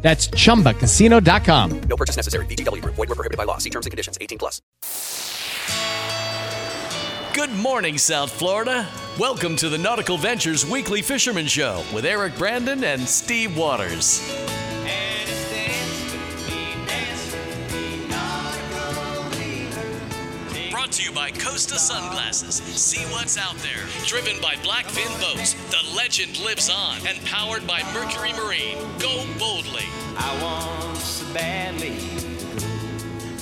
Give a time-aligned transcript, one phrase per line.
[0.00, 1.80] That's chumbacasino.com.
[1.80, 2.46] No purchase necessary.
[2.46, 2.94] VGW Group.
[2.94, 3.58] Void were prohibited by law.
[3.58, 4.16] See terms and conditions.
[4.20, 4.62] 18 plus.
[7.34, 8.88] Good morning, South Florida.
[9.18, 14.20] Welcome to the Nautical Ventures Weekly Fisherman Show with Eric Brandon and Steve Waters.
[20.88, 22.54] Brought to you by Costa Sunglasses.
[22.54, 23.84] See what's out there.
[24.06, 27.06] Driven by Blackfin Boats, the legend lives on.
[27.06, 28.78] And powered by Mercury Marine.
[28.98, 29.84] Go boldly.
[30.16, 31.98] I want so badly.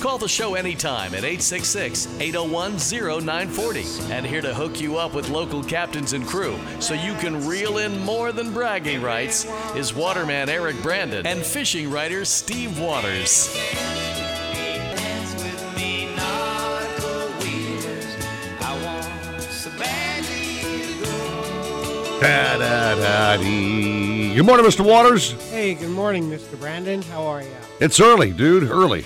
[0.01, 2.79] Call the show anytime at 866 801
[3.21, 3.85] 0940.
[4.11, 7.77] And here to hook you up with local captains and crew so you can reel
[7.77, 13.57] in more than bragging rights is waterman Eric Brandon and fishing writer Steve Waters.
[22.19, 22.27] Go.
[22.27, 24.35] Da-da-da-dee.
[24.35, 24.85] Good morning, Mr.
[24.85, 25.31] Waters.
[25.49, 26.59] Hey, good morning, Mr.
[26.59, 27.01] Brandon.
[27.03, 27.47] How are you?
[27.79, 28.63] It's early, dude.
[28.63, 29.05] Early.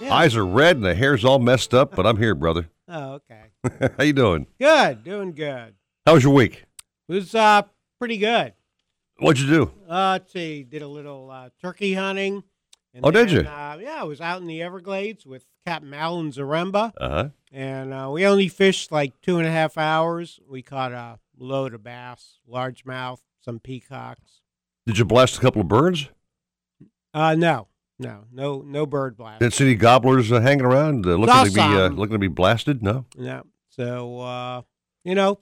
[0.00, 0.14] Yeah.
[0.14, 2.68] Eyes are red and the hair's all messed up, but I'm here, brother.
[2.90, 3.90] Oh, okay.
[3.98, 4.46] How you doing?
[4.58, 5.74] Good, doing good.
[6.06, 6.64] How was your week?
[7.06, 7.60] It was uh
[7.98, 8.54] pretty good.
[9.18, 9.62] What'd you do?
[9.86, 12.44] Uh, let's see, did a little uh, turkey hunting.
[12.94, 13.40] And Oh, did you?
[13.40, 17.28] Uh, yeah, I was out in the Everglades with Captain Alan Zaremba, Uh huh.
[17.52, 20.40] and uh, we only fished like two and a half hours.
[20.48, 24.40] We caught a load of bass, largemouth, some peacocks.
[24.86, 26.08] Did you blast a couple of birds?
[27.14, 29.40] Uh, no, no, no, no bird blast.
[29.40, 32.18] Didn't see any gobblers uh, hanging around uh, looking Saw to be uh, looking to
[32.18, 32.82] be blasted?
[32.82, 33.04] No.
[33.16, 33.44] No.
[33.70, 34.62] So uh,
[35.04, 35.40] you know,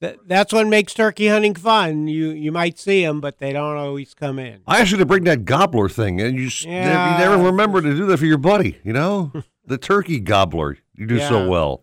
[0.00, 2.06] that that's what makes turkey hunting fun.
[2.08, 4.60] You you might see them, but they don't always come in.
[4.66, 7.12] I asked you to bring that gobbler thing, and you s- Yeah.
[7.12, 8.78] you never remember to do that for your buddy.
[8.84, 9.32] You know,
[9.66, 10.78] the turkey gobbler.
[10.94, 11.82] You do so well.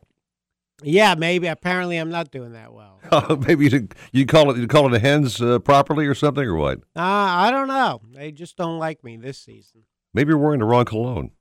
[0.83, 1.47] Yeah, maybe.
[1.47, 2.96] Apparently, I'm not doing that well.
[3.47, 6.55] Maybe you you call it you call it a hens uh, properly or something or
[6.55, 6.79] what?
[6.95, 8.01] Uh, I don't know.
[8.13, 9.83] They just don't like me this season.
[10.13, 11.31] Maybe you're wearing the wrong cologne.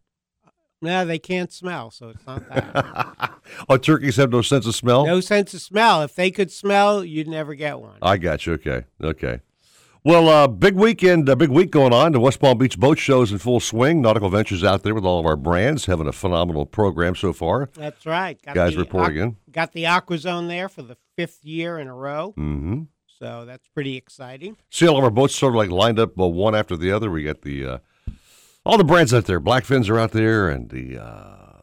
[0.83, 3.33] No, they can't smell, so it's not that.
[3.69, 5.07] oh, turkeys have no sense of smell.
[5.07, 6.03] no sense of smell.
[6.03, 7.99] If they could smell, you'd never get one.
[8.03, 8.53] I got you.
[8.55, 8.85] Okay.
[9.03, 9.41] Okay.
[10.07, 12.13] Well, uh, big weekend, uh, big week going on.
[12.13, 14.01] The West Palm Beach Boat Show is in full swing.
[14.03, 17.71] Nautical Ventures out there with all of our brands, having a phenomenal program so far.
[17.75, 18.41] That's right.
[18.41, 19.37] Got Guys the reporting in.
[19.51, 22.83] Got the AquaZone there for the fifth year in a row, Mm-hmm.
[23.19, 24.57] so that's pretty exciting.
[24.71, 27.11] See all of our boats sort of like lined up uh, one after the other.
[27.11, 27.79] We got the uh,
[28.65, 29.41] all the brands out there.
[29.41, 31.63] Blackfins are out there, and the uh,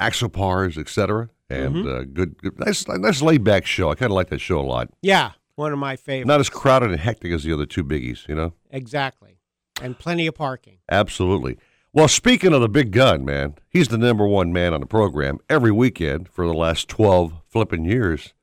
[0.00, 1.28] Axopars, etc.
[1.50, 1.88] And Mm-hmm.
[1.88, 3.90] uh, good, good, nice, nice laid back show.
[3.90, 4.88] I kind of like that show a lot.
[5.02, 6.28] Yeah, one of my favorites.
[6.28, 8.28] Not as crowded and hectic as the other two biggies.
[8.28, 8.52] You know.
[8.70, 9.38] exactly,
[9.82, 10.78] and plenty of parking.
[10.90, 11.58] Absolutely.
[11.92, 15.38] Well, speaking of the big gun, man, he's the number one man on the program
[15.48, 18.34] every weekend for the last 12 flipping years.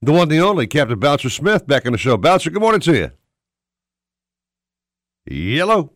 [0.00, 2.16] The one, the only, Captain Bouncer Smith back on the show.
[2.16, 3.10] Bouncer, good morning to you.
[5.26, 5.92] Yellow.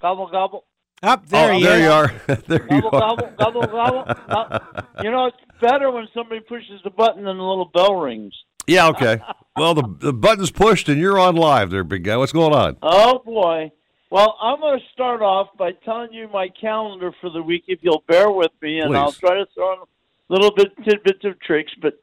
[0.00, 0.64] Gobble gobble.
[1.02, 1.82] Up there, oh, he there is.
[1.84, 2.12] you are.
[2.46, 2.90] there you are.
[2.90, 4.04] gobble gobble gobble.
[4.30, 4.58] gobble.
[5.02, 8.32] you know it's better when somebody pushes the button and the little bell rings.
[8.66, 9.20] Yeah, okay.
[9.56, 12.16] Well, the, the button's pushed and you're on live there, big guy.
[12.16, 12.76] What's going on?
[12.82, 13.70] Oh boy.
[14.10, 17.80] Well, I'm going to start off by telling you my calendar for the week, if
[17.82, 21.40] you'll bear with me, and I'll try to throw in a little bit tidbits of
[21.40, 21.72] tricks.
[21.82, 21.94] But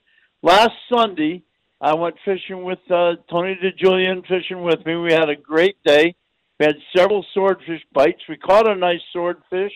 [0.41, 1.43] last Sunday,
[1.79, 4.97] I went fishing with uh, Tony DeJulian fishing with me.
[4.97, 6.15] We had a great day.
[6.59, 8.21] We had several swordfish bites.
[8.27, 9.73] We caught a nice swordfish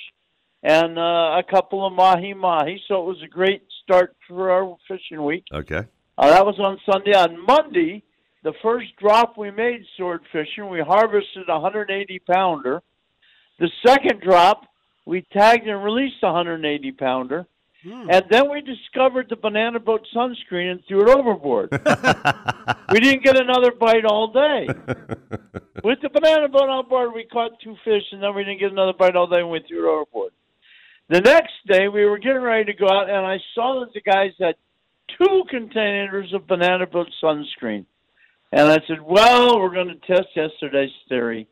[0.63, 2.81] and uh, a couple of mahi mahi.
[2.87, 5.45] So it was a great start for our fishing week.
[5.53, 5.85] Okay.
[6.17, 7.13] Uh, that was on Sunday.
[7.13, 8.03] On Monday,
[8.43, 12.81] the first drop we made sword fishing, we harvested a 180 pounder.
[13.59, 14.63] The second drop,
[15.05, 17.45] we tagged and released a 180 pounder.
[18.09, 21.69] And then we discovered the banana boat sunscreen and threw it overboard.
[22.91, 24.67] we didn't get another bite all day.
[25.83, 28.71] With the banana boat on board, we caught two fish, and then we didn't get
[28.71, 30.31] another bite all day, and we threw it overboard.
[31.09, 34.01] The next day, we were getting ready to go out, and I saw that the
[34.01, 34.55] guys had
[35.17, 37.85] two containers of banana boat sunscreen.
[38.51, 41.47] And I said, well, we're going to test yesterday's theory.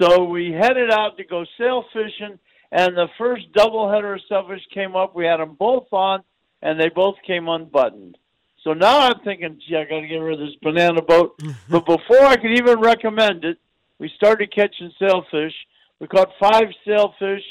[0.00, 2.38] So we headed out to go sail fishing,
[2.72, 5.14] and the first doubleheader of sailfish came up.
[5.14, 6.22] We had them both on,
[6.62, 8.18] and they both came unbuttoned.
[8.64, 11.40] So now I'm thinking, gee, I got to get rid of this banana boat.
[11.70, 13.58] but before I could even recommend it,
[13.98, 15.54] we started catching sailfish.
[16.00, 17.44] We caught five sailfish,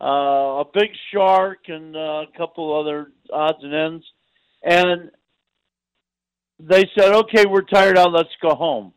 [0.00, 4.04] uh, a big shark, and uh, a couple other odds and ends.
[4.62, 5.10] And
[6.58, 8.12] they said, "Okay, we're tired out.
[8.12, 8.92] Let's go home."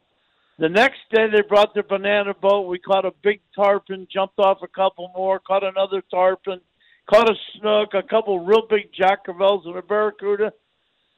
[0.60, 2.68] The next day, they brought their banana boat.
[2.68, 6.62] We caught a big tarpon, jumped off a couple more, caught another tarpon,
[7.10, 10.54] caught a snook, a couple real big jack crevalles, and a barracuda,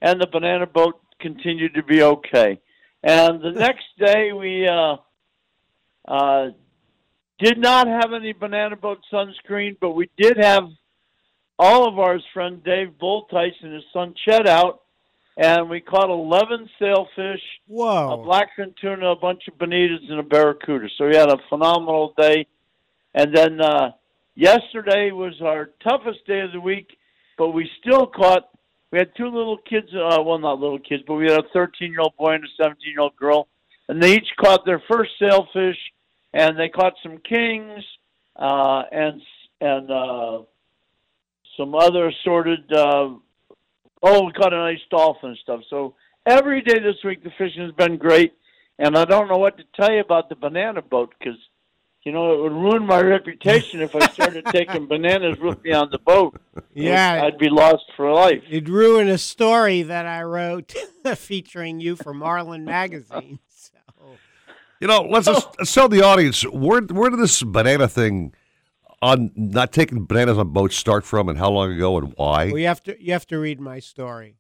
[0.01, 2.59] and the banana boat continued to be okay.
[3.03, 4.97] And the next day, we uh,
[6.07, 6.49] uh,
[7.39, 10.69] did not have any banana boat sunscreen, but we did have
[11.57, 14.81] all of ours friend Dave Boltice and his son Chet out,
[15.37, 18.25] and we caught 11 sailfish, a Whoa.
[18.25, 20.87] blackfin tuna, a bunch of bonitas, and a barracuda.
[20.97, 22.47] So we had a phenomenal day.
[23.13, 23.91] And then uh,
[24.35, 26.97] yesterday was our toughest day of the week,
[27.37, 28.49] but we still caught.
[28.91, 29.87] We had two little kids.
[29.93, 33.47] Uh, well, not little kids, but we had a 13-year-old boy and a 17-year-old girl,
[33.89, 35.77] and they each caught their first sailfish,
[36.33, 37.83] and they caught some kings
[38.37, 39.21] uh, and
[39.61, 40.39] and uh,
[41.57, 42.71] some other assorted.
[42.71, 43.15] Uh,
[44.03, 45.61] oh, we caught a nice dolphin and stuff.
[45.69, 48.33] So every day this week the fishing has been great,
[48.79, 51.37] and I don't know what to tell you about the banana boat because
[52.03, 55.89] you know it would ruin my reputation if I started taking bananas with me on
[55.91, 56.39] the boat.
[56.73, 57.23] Yeah.
[57.23, 58.43] I'd be lost for life.
[58.49, 60.73] It'd ruin a story that I wrote
[61.15, 63.39] featuring you for Marlin Magazine.
[63.49, 63.77] So.
[64.79, 68.33] You know, let's just tell the audience where where did this banana thing
[69.01, 72.47] on not taking bananas on boats start from, and how long ago, and why?
[72.47, 74.37] Well, you have to you have to read my story.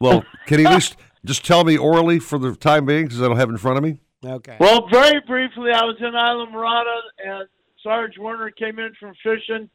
[0.00, 3.28] Well, can you at least just tell me orally for the time being, because I
[3.28, 3.98] don't have it in front of me?
[4.24, 4.56] Okay.
[4.58, 7.48] Well, very briefly, I was in Islamorada, and
[7.82, 9.68] Sarge Werner came in from fishing,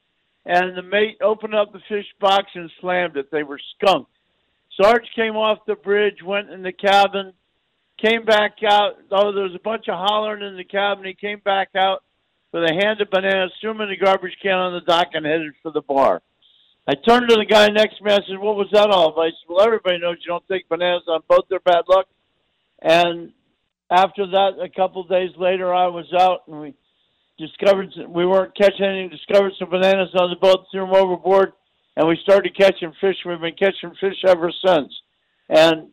[0.46, 3.32] and the mate opened up the fish box and slammed it.
[3.32, 4.12] They were skunked.
[4.82, 7.34] Sarge came off the bridge, went in the cabin,
[7.98, 8.94] came back out.
[9.12, 11.06] Oh, there was a bunch of hollering in the cabin.
[11.06, 12.04] He came back out
[12.52, 15.26] with a hand of bananas, threw them in the garbage can on the dock, and
[15.26, 16.22] headed for the bar.
[16.88, 18.12] I turned to the guy next to me.
[18.12, 20.68] I said, "What was that all about?" He said, "Well, everybody knows you don't take
[20.68, 22.08] bananas on boat; they're bad luck."
[22.82, 23.34] And
[23.90, 26.74] after that, a couple of days later, I was out and we
[27.38, 29.10] discovered we weren't catching anything.
[29.10, 31.54] Discovered some bananas on the boat, threw them overboard,
[31.96, 33.18] and we started catching fish.
[33.26, 34.94] We've been catching fish ever since.
[35.50, 35.90] And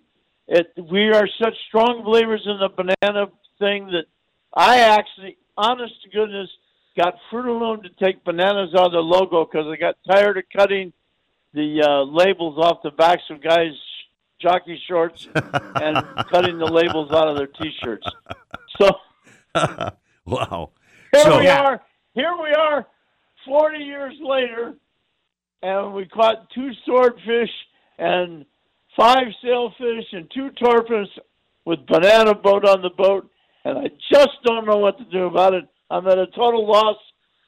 [0.46, 3.26] it we are such strong believers in the banana
[3.58, 4.06] thing that
[4.54, 6.48] I actually, honest to goodness,
[6.96, 10.38] got Fruit of Loom to take bananas out of the logo because I got tired
[10.38, 10.92] of cutting
[11.52, 13.72] the uh, labels off the backs of guys'
[14.40, 15.96] jockey shorts and
[16.30, 18.06] cutting the labels out of their T-shirts.
[18.80, 18.90] So
[20.24, 20.70] wow.
[21.12, 21.82] here So- we are.
[22.14, 22.84] Here we are,
[23.46, 24.74] forty years later,
[25.62, 27.50] and we caught two swordfish
[27.96, 28.44] and
[28.96, 31.06] five sailfish and two tarpons
[31.64, 33.30] with banana boat on the boat,
[33.68, 35.64] and I just don't know what to do about it.
[35.90, 36.96] I'm at a total loss.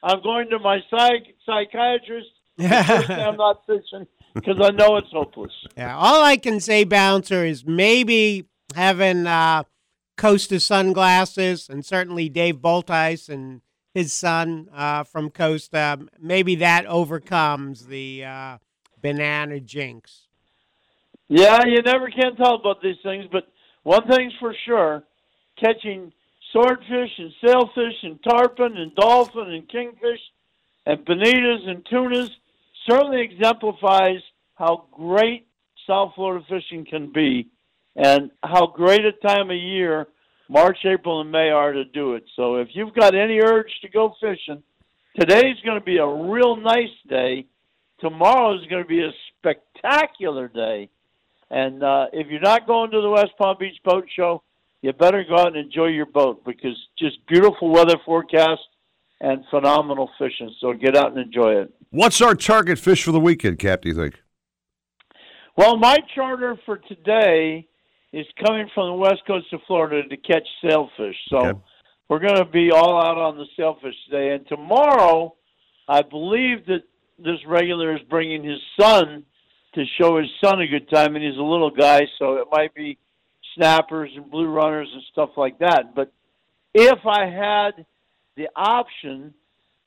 [0.03, 2.29] I'm going to my psych psychiatrist.
[2.59, 5.51] I'm not fishing because I know it's hopeless.
[5.75, 8.45] Yeah, all I can say, bouncer, is maybe
[8.75, 9.63] having uh,
[10.15, 13.61] Costa sunglasses, and certainly Dave Boltice and
[13.93, 15.99] his son uh, from Costa.
[16.19, 18.57] Maybe that overcomes the uh,
[19.01, 20.27] banana jinx.
[21.27, 23.47] Yeah, you never can tell about these things, but
[23.83, 25.03] one thing's for sure:
[25.61, 26.11] catching
[26.51, 30.19] swordfish and sailfish and tarpon and dolphin and kingfish
[30.85, 32.29] and bonitas and tunas
[32.89, 34.21] certainly exemplifies
[34.55, 35.47] how great
[35.87, 37.47] South Florida fishing can be
[37.95, 40.07] and how great a time of year
[40.49, 42.25] March, April, and May are to do it.
[42.35, 44.61] So if you've got any urge to go fishing,
[45.17, 47.45] today's going to be a real nice day.
[48.01, 50.89] Tomorrow is going to be a spectacular day.
[51.49, 54.43] And uh, if you're not going to the West Palm Beach Boat Show,
[54.81, 58.61] you better go out and enjoy your boat because just beautiful weather forecast
[59.19, 60.53] and phenomenal fishing.
[60.59, 61.73] So get out and enjoy it.
[61.91, 63.81] What's our target fish for the weekend, Cap?
[63.81, 64.21] Do you think?
[65.55, 67.67] Well, my charter for today
[68.13, 71.15] is coming from the west coast of Florida to catch sailfish.
[71.29, 71.59] So Okay.
[72.09, 74.33] we're going to be all out on the sailfish today.
[74.33, 75.35] And tomorrow,
[75.87, 76.83] I believe that
[77.19, 79.23] this regular is bringing his son
[79.75, 82.73] to show his son a good time, and he's a little guy, so it might
[82.73, 82.97] be
[83.55, 85.95] snappers and blue runners and stuff like that.
[85.95, 86.11] But
[86.73, 87.85] if I had
[88.35, 89.33] the option,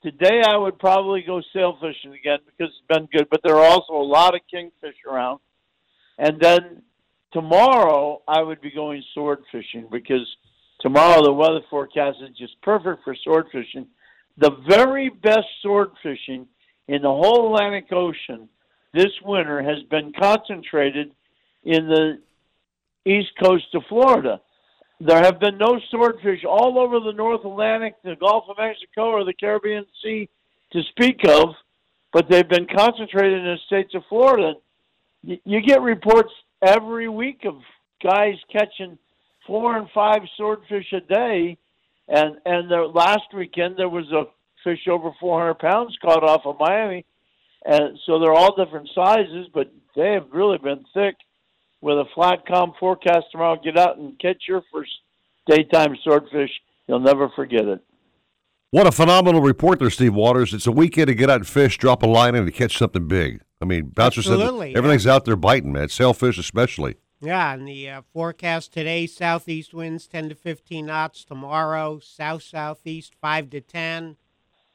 [0.02, 3.28] today I would probably go sail fishing again because it's been good.
[3.30, 5.40] But there are also a lot of kingfish around.
[6.18, 6.82] And then
[7.32, 10.26] tomorrow I would be going sword fishing because
[10.80, 13.86] tomorrow the weather forecast is just perfect for sword fishing.
[14.38, 16.46] The very best sword fishing
[16.88, 18.48] in the whole Atlantic Ocean
[18.94, 21.10] this winter has been concentrated
[21.64, 22.20] in the
[23.06, 24.40] east coast of Florida.
[25.00, 29.24] There have been no swordfish all over the North Atlantic, the Gulf of Mexico, or
[29.24, 30.28] the Caribbean Sea
[30.72, 31.54] to speak of
[32.14, 34.54] but they've been concentrated in the states of Florida.
[35.22, 36.30] You, get reports
[36.62, 37.56] every week of
[38.02, 38.96] guys catching
[39.46, 41.58] four and five swordfish a day,
[42.08, 44.24] and and the last weekend there was a
[44.62, 47.04] fish over 400 pounds caught off of Miami,
[47.64, 51.16] and so they're all different sizes, but they have really been thick.
[51.84, 54.90] With a flat calm forecast tomorrow, get out and catch your first
[55.46, 56.48] daytime swordfish.
[56.88, 57.84] You'll never forget it.
[58.70, 60.54] What a phenomenal report there, Steve Waters.
[60.54, 63.06] It's a weekend to get out and fish, drop a line in, and catch something
[63.06, 63.42] big.
[63.60, 65.90] I mean, Bouncer said that Absolutely, everything's out there biting, man.
[65.90, 66.96] Sailfish especially.
[67.20, 71.22] Yeah, and the uh, forecast today: southeast winds 10 to 15 knots.
[71.22, 74.16] Tomorrow, south southeast 5 to 10,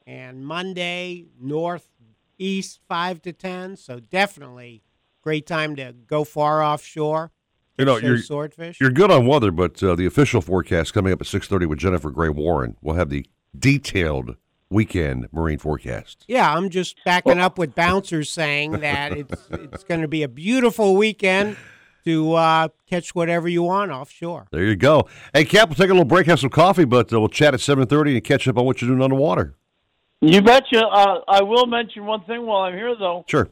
[0.06, 3.78] and Monday northeast 5 to 10.
[3.78, 4.84] So definitely
[5.22, 7.30] great time to go far offshore.
[7.78, 8.78] You know, you're swordfish.
[8.78, 11.78] you're good on weather, but uh, the official forecast coming up at six thirty with
[11.78, 12.76] Jennifer Gray Warren.
[12.82, 13.26] We'll have the
[13.58, 14.36] detailed
[14.68, 16.24] weekend marine forecast.
[16.28, 20.28] Yeah, I'm just backing up with bouncers saying that it's it's going to be a
[20.28, 21.56] beautiful weekend
[22.04, 24.46] to uh, catch whatever you want offshore.
[24.50, 25.08] There you go.
[25.32, 27.60] Hey, Cap, we'll take a little break, have some coffee, but uh, we'll chat at
[27.60, 29.54] seven thirty and catch up on what you're doing on the water.
[30.20, 30.86] You betcha.
[30.86, 33.24] Uh, I will mention one thing while I'm here, though.
[33.26, 33.48] Sure.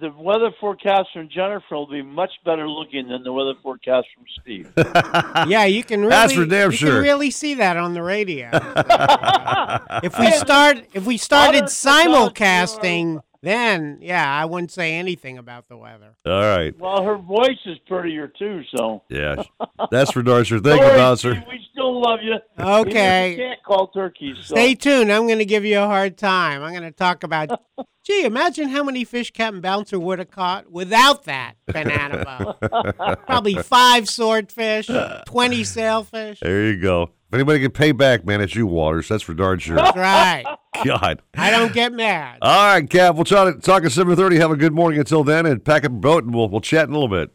[0.00, 4.24] The weather forecast from Jennifer will be much better looking than the weather forecast from
[4.40, 4.72] Steve.
[5.48, 6.94] Yeah, you can really That's for damn you sure.
[6.94, 8.48] can really see that on the radio.
[10.02, 14.94] if we start if we started Honest to God, simulcasting, then yeah, I wouldn't say
[14.94, 16.16] anything about the weather.
[16.26, 16.76] All right.
[16.78, 19.02] well, her voice is prettier too, so.
[19.08, 19.42] Yeah.
[19.90, 20.62] That's for Darcer.
[20.62, 21.34] Thank you, Sorry, Bouncer.
[21.34, 21.57] Steve, we
[21.98, 22.36] still love you.
[22.58, 23.32] Okay.
[23.32, 24.36] You can't call turkeys.
[24.42, 24.54] So.
[24.54, 25.12] Stay tuned.
[25.12, 26.62] I'm going to give you a hard time.
[26.62, 27.60] I'm going to talk about.
[28.04, 33.18] Gee, imagine how many fish Captain Bouncer would have caught without that banana boat.
[33.26, 34.88] Probably five swordfish,
[35.26, 36.40] twenty sailfish.
[36.40, 37.02] There you go.
[37.02, 39.08] If anybody can pay back, man, it's you, Waters.
[39.08, 39.76] That's for darn sure.
[39.76, 40.44] That's right.
[40.86, 41.20] God.
[41.36, 42.38] I don't get mad.
[42.40, 43.16] All right, Cap.
[43.16, 44.38] We'll try to talk at seven thirty.
[44.38, 46.88] Have a good morning until then, and pack up your boat, and we'll we'll chat
[46.88, 47.30] in a little bit.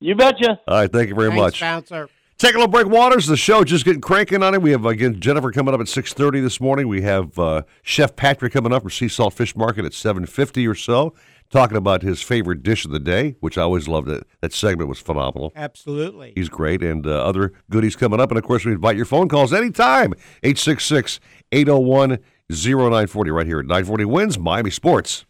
[0.00, 0.58] You betcha.
[0.66, 0.90] All right.
[0.90, 1.60] Thank you very Thanks, much.
[1.60, 2.08] Bouncer.
[2.36, 3.26] Take a little break, Waters.
[3.26, 4.60] The show just getting cranking on it.
[4.62, 6.88] We have again Jennifer coming up at six thirty this morning.
[6.88, 10.66] We have uh, Chef Patrick coming up from Sea Salt Fish Market at seven fifty
[10.66, 11.14] or so,
[11.48, 14.08] talking about his favorite dish of the day, which I always loved.
[14.08, 15.52] It that segment was phenomenal.
[15.54, 16.32] Absolutely.
[16.34, 18.30] He's great, and uh, other goodies coming up.
[18.30, 20.12] And of course, we invite your phone calls anytime
[20.42, 21.20] 866
[21.52, 22.18] 801
[22.50, 25.24] 0940 right here at 940 Wins Miami Sports.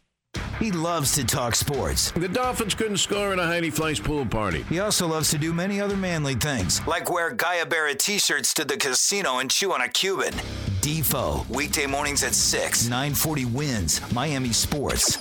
[0.59, 2.11] He loves to talk sports.
[2.13, 4.63] The Dolphins couldn't score in a Heidi Fleiss pool party.
[4.69, 8.65] He also loves to do many other manly things, like wear Guy Harvey t-shirts to
[8.65, 10.33] the casino and chew on a Cuban.
[10.81, 15.17] Defo, weekday mornings at 6, 940 wins, Miami Sports.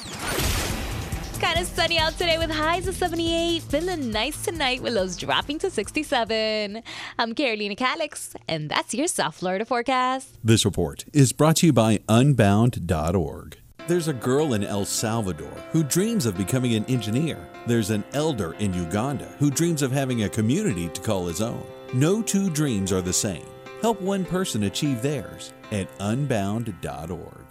[1.39, 3.63] Kind of sunny out today with highs of 78.
[3.63, 6.81] Feeling nice tonight with lows dropping to 67.
[7.19, 10.37] I'm Carolina Calix, and that's your South Florida forecast.
[10.43, 13.57] This report is brought to you by Unbound.org.
[13.85, 17.37] There's a girl in El Salvador who dreams of becoming an engineer.
[17.67, 21.65] There's an elder in Uganda who dreams of having a community to call his own.
[21.93, 23.45] No two dreams are the same.
[23.81, 27.42] Help one person achieve theirs at Unbound.org.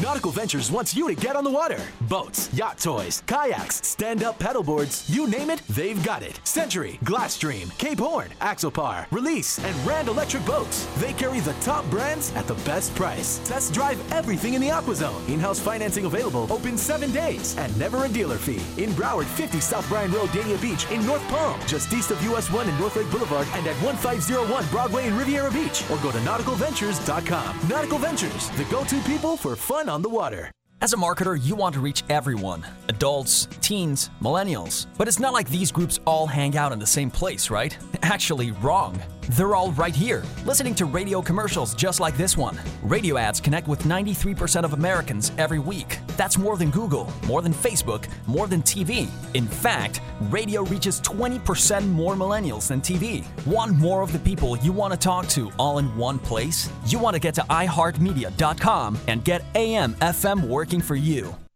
[0.00, 1.80] Nautical Ventures wants you to get on the water.
[2.02, 6.38] Boats, yacht toys, kayaks, stand up paddleboards, you name it, they've got it.
[6.44, 10.86] Century, Glasstream, Cape Horn, Axopar, Release, and Rand Electric Boats.
[10.98, 13.40] They carry the top brands at the best price.
[13.44, 15.28] Test drive everything in the AquaZone.
[15.28, 18.62] In house financing available, open seven days, and never a dealer fee.
[18.80, 22.52] In Broward, 50 South Bryan Road, Dania Beach, in North Palm, just east of US
[22.52, 26.18] 1 and North Lake Boulevard, and at 1501 Broadway in Riviera Beach, or go to
[26.18, 27.68] nauticalventures.com.
[27.68, 30.50] Nautical Ventures, the go to people for fun on the water.
[30.80, 34.86] As a marketer, you want to reach everyone adults, teens, millennials.
[34.96, 37.76] But it's not like these groups all hang out in the same place, right?
[38.02, 39.00] Actually, wrong.
[39.30, 42.58] They're all right here, listening to radio commercials just like this one.
[42.82, 45.98] Radio ads connect with 93% of Americans every week.
[46.16, 49.06] That's more than Google, more than Facebook, more than TV.
[49.34, 53.26] In fact, radio reaches 20% more millennials than TV.
[53.44, 56.70] Want more of the people you want to talk to all in one place?
[56.86, 61.47] You want to get to iHeartMedia.com and get AM FM working for you.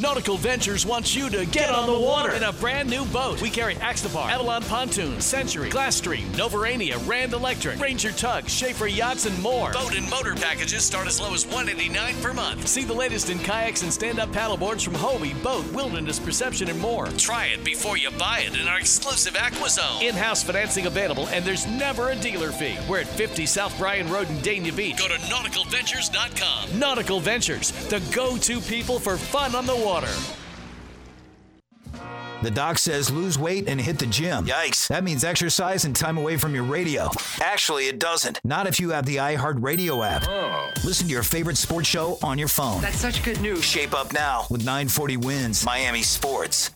[0.00, 3.42] Nautical Ventures wants you to get, on the water in a brand new boat.
[3.42, 9.40] We carry Axopar, Avalon Pontoon, Century, Glasstream, Novurania, Rand Electric, Ranger Tug, Schaefer Yachts, and
[9.42, 9.72] more.
[9.72, 12.66] BOTE and motor packages start as low as 189 per month.
[12.68, 17.06] See the latest in kayaks and stand-up paddleboards from Hobie, Boat, Wilderness Perception, and more.
[17.18, 20.02] Try it before you buy it in our exclusive AquaZone.
[20.02, 22.76] In-house financing available, and there's never a dealer fee.
[22.88, 24.98] We're at 50 South Bryan Road in Dania Beach.
[24.98, 26.78] Go to nauticalventures.com.
[26.78, 30.08] Nautical Ventures, the go-to people for fun on the water.
[32.42, 34.46] The doc says lose weight and hit the gym.
[34.46, 34.88] Yikes.
[34.88, 37.10] That means exercise and time away from your radio.
[37.42, 38.40] Actually, it doesn't.
[38.44, 40.24] Not if you have the iHeartRadio app.
[40.26, 40.70] Oh.
[40.84, 42.80] Listen to your favorite sports show on your phone.
[42.80, 43.64] That's such good news.
[43.64, 46.70] Shape up now with 940 wins Miami Sports.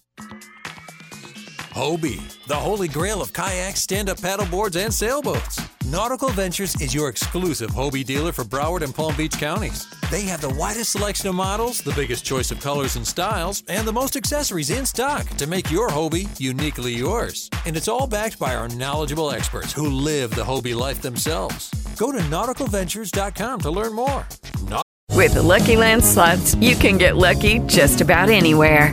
[1.73, 5.59] Hobie, the holy grail of kayaks, stand up paddleboards, and sailboats.
[5.87, 9.87] Nautical Ventures is your exclusive Hobie dealer for Broward and Palm Beach counties.
[10.11, 13.88] They have the widest selection of models, the biggest choice of colors and styles, and
[13.88, 17.49] the most accessories in stock to make your Hobie uniquely yours.
[17.64, 21.71] And it's all backed by our knowledgeable experts who live the Hobie life themselves.
[21.97, 24.26] Go to nauticalventures.com to learn more.
[25.12, 28.93] With the Lucky Land slots, you can get lucky just about anywhere.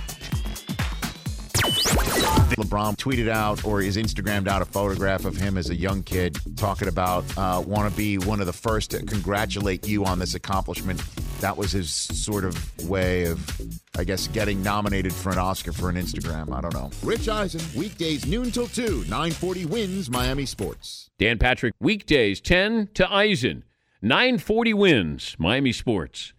[2.55, 6.37] LeBron tweeted out or is Instagrammed out a photograph of him as a young kid
[6.57, 10.35] talking about uh, want to be one of the first to congratulate you on this
[10.35, 11.01] accomplishment.
[11.39, 13.61] That was his sort of way of,
[13.97, 16.53] I guess, getting nominated for an Oscar for an Instagram.
[16.53, 16.91] I don't know.
[17.03, 21.09] Rich Eisen, weekdays noon till 2, 940 wins Miami Sports.
[21.17, 23.63] Dan Patrick, weekdays 10 to Eisen.
[24.01, 26.33] 940 wins Miami Sports.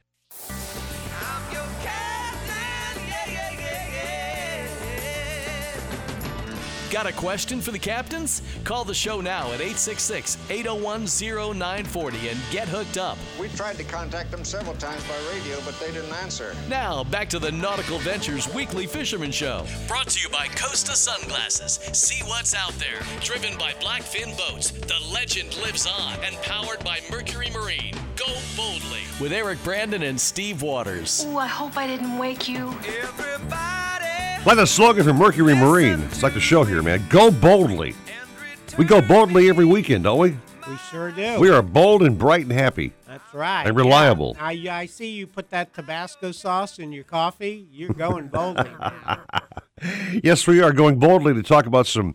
[6.92, 8.42] Got a question for the captains?
[8.64, 11.06] Call the show now at 866 801
[11.56, 13.16] 0940 and get hooked up.
[13.40, 16.54] We tried to contact them several times by radio, but they didn't answer.
[16.68, 19.64] Now, back to the Nautical Ventures Weekly Fisherman Show.
[19.88, 21.80] Brought to you by Costa Sunglasses.
[21.96, 23.00] See what's out there.
[23.22, 26.12] Driven by Blackfin Boats, the legend lives on.
[26.22, 27.94] And powered by Mercury Marine.
[28.16, 29.00] Go boldly.
[29.18, 31.24] With Eric Brandon and Steve Waters.
[31.26, 32.70] Oh, I hope I didn't wake you.
[34.44, 36.00] Like the slogan from Mercury Marine.
[36.02, 37.04] It's like the show here, man.
[37.08, 37.94] Go boldly.
[38.76, 40.36] We go boldly every weekend, don't we?
[40.68, 41.38] We sure do.
[41.38, 42.92] We are bold and bright and happy.
[43.06, 43.66] That's right.
[43.66, 44.36] And reliable.
[44.40, 47.68] I, I see you put that Tabasco sauce in your coffee.
[47.70, 48.70] You're going boldly.
[50.22, 52.14] Yes, we are going boldly to talk about some,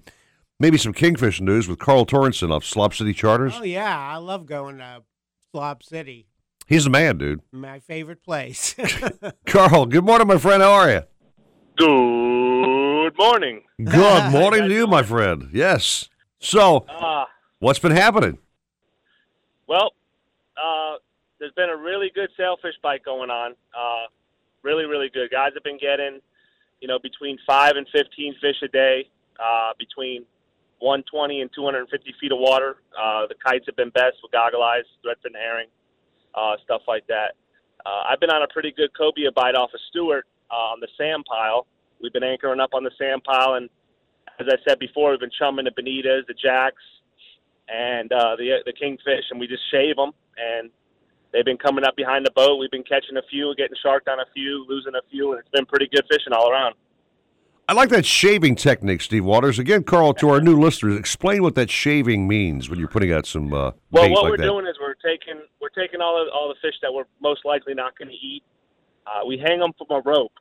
[0.58, 3.56] maybe some kingfish news with Carl Torrenson of Slop City Charters.
[3.58, 5.04] oh yeah, I love going to
[5.52, 6.28] Slop City.
[6.66, 7.42] He's the man, dude.
[7.52, 8.74] My favorite place.
[9.46, 10.64] Carl, good morning, my friend.
[10.64, 11.02] How are you?
[11.78, 13.62] Good morning.
[13.84, 15.50] Good morning to you, my friend.
[15.54, 16.10] Yes.
[16.40, 17.26] So, Uh,
[17.60, 18.40] what's been happening?
[19.68, 19.94] well,
[20.58, 20.96] uh,
[21.40, 23.52] there's been a really good sailfish bite going on.
[23.78, 24.08] Uh,
[24.64, 25.30] really, really good.
[25.30, 26.20] Guys have been getting,
[26.82, 29.08] you know, between five and fifteen fish a day,
[29.40, 30.26] uh, between
[30.80, 32.78] 120 and 250 feet of water.
[32.98, 35.68] Uh, the kites have been best with goggle eyes, threadfin herring,
[36.34, 37.36] uh, stuff like that.
[37.86, 40.88] Uh, I've been on a pretty good cobia bite off of Stuart uh, on the
[40.98, 41.68] sand pile.
[42.02, 43.70] We've been anchoring up on the sand pile, and
[44.40, 46.84] as I said before, we've been chumming the bonitas, the jacks,
[47.68, 50.12] and uh, the the kingfish, and we just shave them.
[50.38, 50.70] And
[51.34, 52.58] they've been coming up behind the boat.
[52.58, 55.50] We've been catching a few, getting sharked on a few, losing a few, and it's
[55.50, 56.76] been pretty good fishing all around.
[57.70, 59.60] I like that shaving technique, Steve Waters.
[59.60, 63.26] Again, Carl, to our new listeners, explain what that shaving means when you're putting out
[63.26, 64.44] some uh, Well, what like we're that.
[64.44, 67.74] doing is we're taking we're taking all of, all the fish that we're most likely
[67.74, 68.44] not going to eat.
[69.08, 70.34] Uh, we hang them from a rope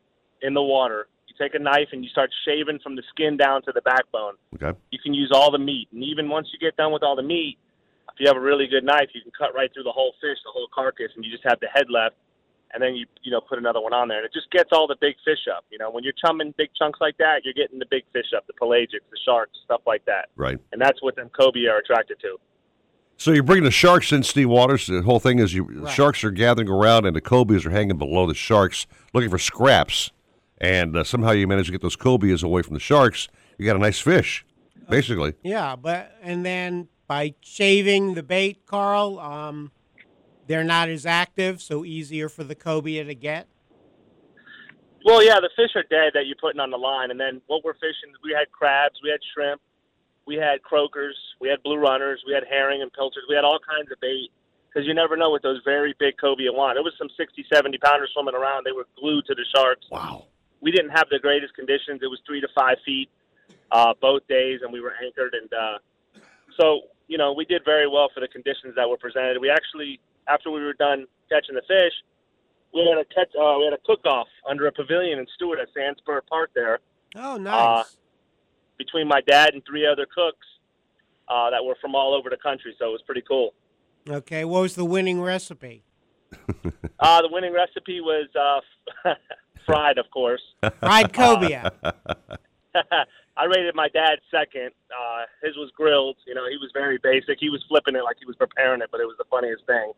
[0.43, 1.07] in the water.
[1.29, 4.35] You take a knife and you start shaving from the skin down to the backbone.
[4.55, 4.77] Okay.
[4.91, 7.23] You can use all the meat, and even once you get done with all the
[7.23, 7.59] meat,
[8.13, 10.39] if you have a really good knife, you can cut right through the whole fish,
[10.45, 12.17] the whole carcass, and you just have the head left.
[12.75, 14.89] And then you you know put another one on there, and it just gets all
[14.89, 15.65] the big fish up.
[15.71, 18.47] You know, when you're chumming big chunks like that, you're getting the big fish up,
[18.49, 20.29] the pelagics, the sharks, stuff like that.
[20.35, 20.59] Right.
[20.73, 22.39] And that's what them cobia are attracted to.
[23.19, 24.87] So you're bringing the sharks in, Steve Waters.
[24.87, 27.97] The whole thing is you the sharks are gathering around, and the cobias are hanging
[27.97, 30.11] below the sharks, looking for scraps.
[30.59, 33.29] And uh, somehow you manage to get those cobias away from the sharks.
[33.59, 34.45] You got a nice fish,
[34.89, 35.35] basically.
[35.43, 39.71] yeah, but and then by shaving the bait, Carl, um,
[40.47, 43.49] they're not as active, so easier for the cobia to get.
[45.05, 47.65] Well, yeah, the fish are dead that you're putting on the line, and then what
[47.65, 49.61] we're fishing, we had crabs, we had shrimp,
[50.27, 53.59] we had croakers, we had blue runners, we had herring and pilchards, we had all
[53.59, 54.31] kinds of bait
[54.69, 56.77] because you never know what those very big cobia want.
[56.77, 58.65] It was some 60, 70 pounders swimming around.
[58.67, 59.87] They were glued to the sharks.
[59.91, 60.27] Wow.
[60.61, 62.01] We didn't have the greatest conditions.
[62.03, 63.09] It was three to five feet
[63.71, 65.79] uh, both days, and we were anchored, and uh,
[66.59, 69.39] so you know we did very well for the conditions that were presented.
[69.41, 71.93] We actually, after we were done catching the fish,
[72.73, 75.59] we had a catch, uh, we had a cook off under a pavilion in Stuart
[75.61, 76.79] at Sandsprit Park there.
[77.17, 77.97] Oh, Uh, nice.
[78.79, 80.47] Between my dad and three other cooks
[81.29, 82.75] uh, that were from all over the country.
[82.79, 83.55] So it was pretty cool.
[84.09, 85.83] Okay, what was the winning recipe?
[86.99, 89.13] Uh, the winning recipe was uh,
[89.67, 90.41] fried, of course.
[90.81, 91.71] Fried cobia.
[93.37, 94.71] I rated my dad second.
[94.91, 96.17] Uh, his was grilled.
[96.27, 97.37] You know, he was very basic.
[97.39, 99.93] He was flipping it like he was preparing it, but it was the funniest thing.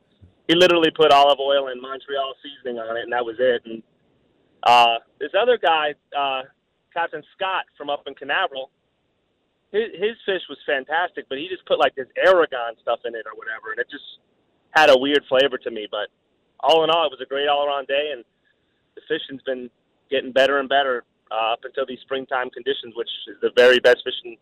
[0.49, 3.63] He literally put olive oil and Montreal seasoning on it, and that was it.
[3.65, 3.83] And
[4.65, 6.43] uh, this other guy, uh,
[6.99, 8.71] Captain Scott from up in Canaveral,
[9.71, 13.23] his, his fish was fantastic, but he just put like this Aragon stuff in it
[13.27, 14.19] or whatever, and it just
[14.73, 15.87] had a weird flavor to me.
[15.91, 16.09] But
[16.61, 18.25] all in all, it was a great all-around day, and
[18.97, 19.71] the fishing's been
[20.11, 23.99] getting better and better uh, up until these springtime conditions, which is the very best
[24.03, 24.37] fishing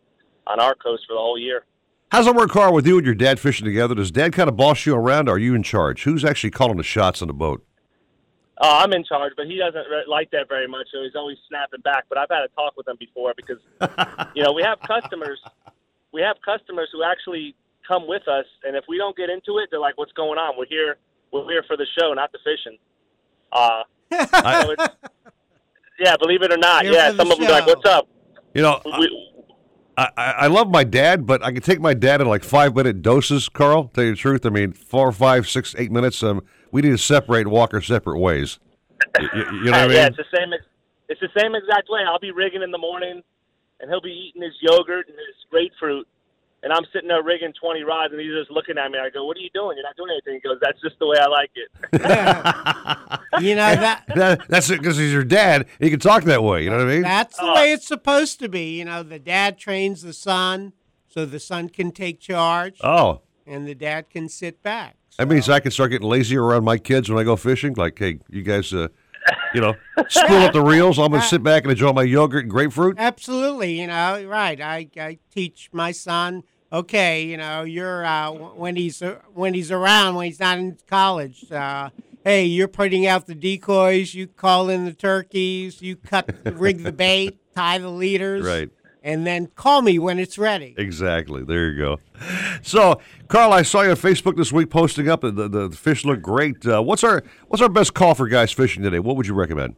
[0.47, 1.65] on our coast for the whole year.
[2.13, 3.95] How's it work, Carl, with you and your dad fishing together?
[3.95, 6.05] Does dad kind of boss you around, or are you in charge?
[6.05, 7.67] Who's actually calling the shots on the boat?
[8.59, 11.37] Uh, I'm in charge, but he doesn't re- like that very much, so he's always
[11.49, 12.05] snapping back.
[12.09, 13.61] But I've had a talk with him before because,
[14.35, 15.41] you know, we have customers,
[16.13, 17.55] we have customers who actually
[17.87, 20.55] come with us, and if we don't get into it, they're like, "What's going on?
[20.57, 20.97] We're here,
[21.33, 22.79] we're here for the show, not the fishing."
[23.53, 23.83] Uh,
[24.67, 24.87] so
[25.99, 27.87] yeah, believe it or not, Here yeah, for the some of them are like, "What's
[27.87, 28.09] up?"
[28.55, 29.35] You know, We,
[29.99, 32.75] I, I, I love my dad, but I can take my dad in like five
[32.75, 33.89] minute doses, Carl.
[33.89, 34.47] Tell you the truth.
[34.47, 36.23] I mean, four, five, six, eight minutes.
[36.23, 38.59] Um, we need to separate and walk our separate ways.
[39.21, 39.97] You, you- you know what I Uh, mean?
[39.97, 40.53] Yeah, it's the same.
[41.09, 42.01] It's the same exact way.
[42.07, 43.23] I'll be rigging in the morning,
[43.81, 46.07] and he'll be eating his yogurt and his grapefruit,
[46.65, 48.99] and I'm sitting there rigging 20 rods, and he's just looking at me.
[48.99, 49.77] I go, "What are you doing?
[49.77, 51.71] You're not doing anything." He goes, "That's just the way I like it."
[53.41, 55.67] You know that That- that's it because he's your dad.
[55.79, 56.65] He can talk that way.
[56.65, 57.03] You know what I mean?
[57.03, 58.79] that's the way it's supposed to be.
[58.79, 60.73] You know, the dad trains the son
[61.07, 62.79] so the son can take charge.
[62.83, 63.21] Oh.
[63.47, 64.97] And the dad can sit back.
[65.19, 67.75] That means I can start getting lazy around my kids when I go fishing.
[67.75, 68.89] Like, hey, you guys, uh,
[69.55, 69.75] you know,
[70.09, 70.99] spool up the reels.
[70.99, 72.97] I'm going to sit back and enjoy my yogurt and grapefruit.
[72.99, 74.61] Absolutely, you know, right.
[74.61, 76.43] I, I teach my son.
[76.73, 80.77] Okay, you know, you're uh, when he's uh, when he's around when he's not in
[80.89, 81.51] college.
[81.51, 81.91] Uh,
[82.25, 84.15] hey, you're putting out the decoys.
[84.15, 85.81] You call in the turkeys.
[85.81, 88.69] You cut, rig the bait, tie the leaders, Right.
[89.07, 90.75] And then call me when it's ready.
[90.77, 91.45] Exactly.
[91.45, 91.97] There you go.
[92.63, 95.21] So, Carl, I saw you on Facebook this week posting up.
[95.21, 96.67] The, the, the fish look great.
[96.67, 98.99] Uh, what's our What's our best call for guys fishing today?
[98.99, 99.77] What would you recommend?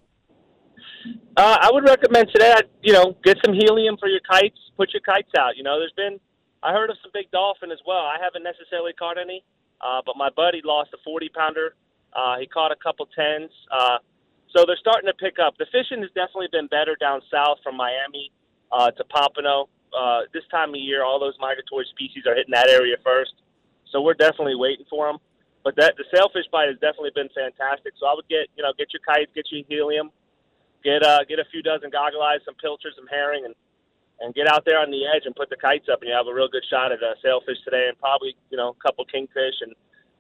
[1.37, 4.59] Uh, I would recommend today, I'd, you know, get some helium for your kites.
[4.77, 5.57] Put your kites out.
[5.57, 6.19] You know, there's been,
[6.63, 7.99] I heard of some big dolphin as well.
[7.99, 9.45] I haven't necessarily caught any,
[9.81, 11.77] uh, but my buddy lost a 40 pounder.
[12.13, 13.51] Uh, he caught a couple tens.
[13.71, 13.99] Uh,
[14.57, 15.55] so they're starting to pick up.
[15.59, 18.33] The fishing has definitely been better down south from Miami
[18.73, 19.69] uh, to Pompano.
[19.97, 23.33] Uh, this time of year, all those migratory species are hitting that area first.
[23.91, 25.19] So we're definitely waiting for them.
[25.65, 27.93] But that the sailfish bite has definitely been fantastic.
[27.99, 30.11] So I would get, you know, get your kites, get your helium,
[30.85, 33.55] get uh, get a few dozen goggle eyes, some pilchards, some herring, and
[34.21, 36.27] and get out there on the edge and put the kites up, and you have
[36.27, 39.55] a real good shot at a sailfish today, and probably you know a couple kingfish.
[39.63, 39.75] And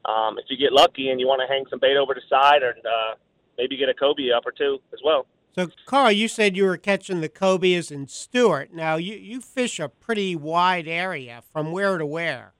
[0.04, 2.62] um, if you get lucky and you want to hang some bait over the side,
[2.62, 3.14] and uh,
[3.56, 5.26] maybe get a cobia up or two as well.
[5.58, 8.72] So, Carl, you said you were catching the cobias in Stuart.
[8.72, 12.54] Now, you, you fish a pretty wide area from where to where?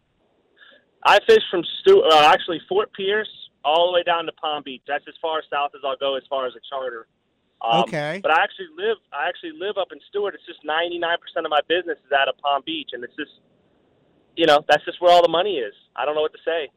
[1.04, 3.30] I fish from Stu- uh, actually Fort Pierce
[3.64, 4.82] all the way down to Palm Beach.
[4.88, 7.06] That's as far south as I'll go as far as a charter.
[7.62, 8.18] Um, Okay.
[8.20, 10.34] But I actually live I actually live up in Stuart.
[10.34, 13.14] It's just ninety nine percent of my business is out of Palm Beach, and it's
[13.14, 13.30] just
[14.36, 15.74] you know that's just where all the money is.
[15.94, 16.68] I don't know what to say.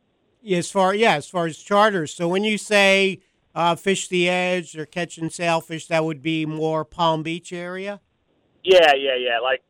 [0.55, 2.13] As far, yeah, as far as charters.
[2.13, 3.21] So when you say
[3.53, 8.01] uh, fish the edge or catching sailfish, that would be more Palm Beach area?
[8.63, 9.39] Yeah, yeah, yeah.
[9.39, 9.63] Like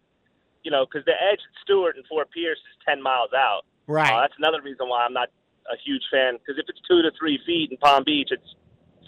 [0.64, 3.62] you know, because the edge at Stuart and Fort Pierce is ten miles out.
[3.88, 4.12] Right.
[4.12, 5.30] Uh, that's another reason why I'm not
[5.72, 6.38] a huge fan.
[6.38, 8.56] Because if it's two to three feet in Palm Beach, it's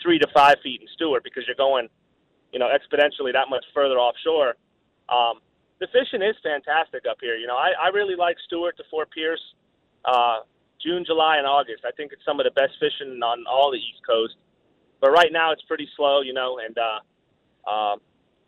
[0.01, 1.88] three to five feet in Stuart because you're going,
[2.51, 4.55] you know, exponentially that much further offshore.
[5.09, 5.39] Um,
[5.79, 7.36] the fishing is fantastic up here.
[7.36, 9.41] You know, I, I really like Stuart to Fort Pierce.
[10.05, 10.39] Uh,
[10.83, 11.83] June, July, and August.
[11.88, 14.36] I think it's some of the best fishing on all the East Coast.
[15.03, 17.99] But right now it's pretty slow, you know, and uh, um,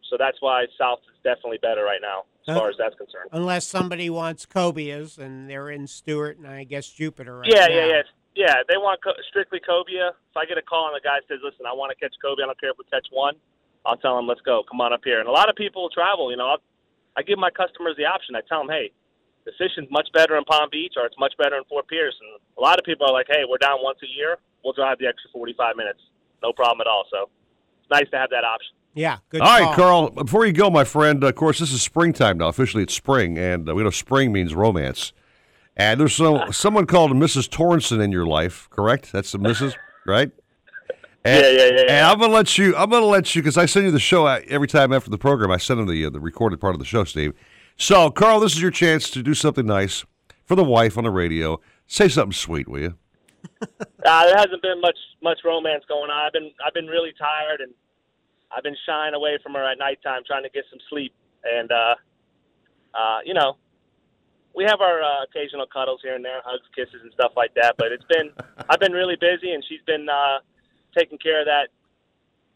[0.09, 3.27] so that's why South is definitely better right now as far as that's concerned.
[3.33, 7.75] Unless somebody wants cobias and they're in Stuart and I guess Jupiter right yeah, now.
[7.75, 8.01] yeah, yeah,
[8.35, 8.55] yeah.
[8.69, 10.15] They want co- strictly cobia.
[10.15, 12.45] If I get a call and the guy says, "Listen, I want to catch cobia.
[12.45, 13.35] I don't care if we catch one,"
[13.85, 14.63] I'll tell them, "Let's go.
[14.63, 16.31] Come on up here." And a lot of people travel.
[16.31, 16.63] You know, I'll,
[17.17, 18.31] I give my customers the option.
[18.39, 18.95] I tell them, "Hey,
[19.43, 22.39] the fishing's much better in Palm Beach, or it's much better in Fort Pierce." And
[22.55, 24.39] a lot of people are like, "Hey, we're down once a year.
[24.63, 25.99] We'll drive the extra 45 minutes.
[26.45, 27.29] No problem at all." So
[27.81, 28.75] it's nice to have that option.
[28.93, 30.09] Yeah, good All right, call.
[30.09, 30.09] Carl.
[30.23, 31.21] Before you go, my friend.
[31.23, 32.47] Of course, this is springtime now.
[32.47, 35.11] Officially, it's spring, and uh, we know spring means romance.
[35.75, 37.49] And there's some someone called Mrs.
[37.49, 39.11] Torrenson in your life, correct?
[39.11, 39.73] That's the Mrs.
[40.05, 40.31] right?
[41.25, 42.75] And, Yeah, yeah, yeah, And I'm gonna let you.
[42.77, 45.51] I'm gonna let you because I send you the show every time after the program.
[45.51, 47.33] I send them the uh, the recorded part of the show, Steve.
[47.77, 50.05] So, Carl, this is your chance to do something nice
[50.45, 51.59] for the wife on the radio.
[51.87, 52.97] Say something sweet, will you?
[54.05, 56.27] Uh, there hasn't been much much romance going on.
[56.27, 57.73] I've been I've been really tired and
[58.55, 61.11] I've been shying away from her at nighttime, trying to get some sleep.
[61.43, 61.95] And uh,
[62.93, 63.57] uh, you know,
[64.55, 67.75] we have our uh, occasional cuddles here and there, hugs, kisses, and stuff like that.
[67.77, 68.29] But it's been
[68.69, 70.39] I've been really busy, and she's been uh,
[70.95, 71.67] taking care of that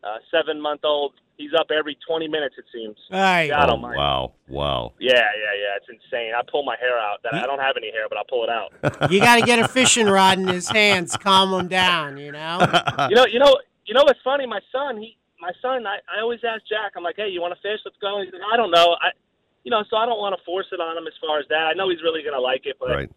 [0.03, 1.13] uh, seven month old.
[1.39, 2.97] He's up every twenty minutes, it seems.
[3.11, 3.47] Aye.
[3.49, 3.97] God Oh, almighty.
[3.97, 4.93] wow, wow.
[4.99, 5.23] Yeah, yeah,
[5.55, 5.77] yeah.
[5.79, 6.33] It's insane.
[6.37, 7.23] I pull my hair out.
[7.23, 9.09] That I don't have any hair, but I'll pull it out.
[9.09, 12.17] You got to get a fishing rod in his hands, calm him down.
[12.17, 12.59] You know.
[13.09, 14.45] you know, you know, you know what's funny?
[14.45, 16.91] My son, he, my son, I, I always ask Jack.
[16.97, 17.79] I'm like, hey, you want to fish?
[17.85, 18.19] Let's go.
[18.21, 18.97] He's like, I don't know.
[19.01, 19.15] I,
[19.63, 21.71] you know, so I don't want to force it on him as far as that.
[21.71, 23.11] I know he's really gonna like it, but Right.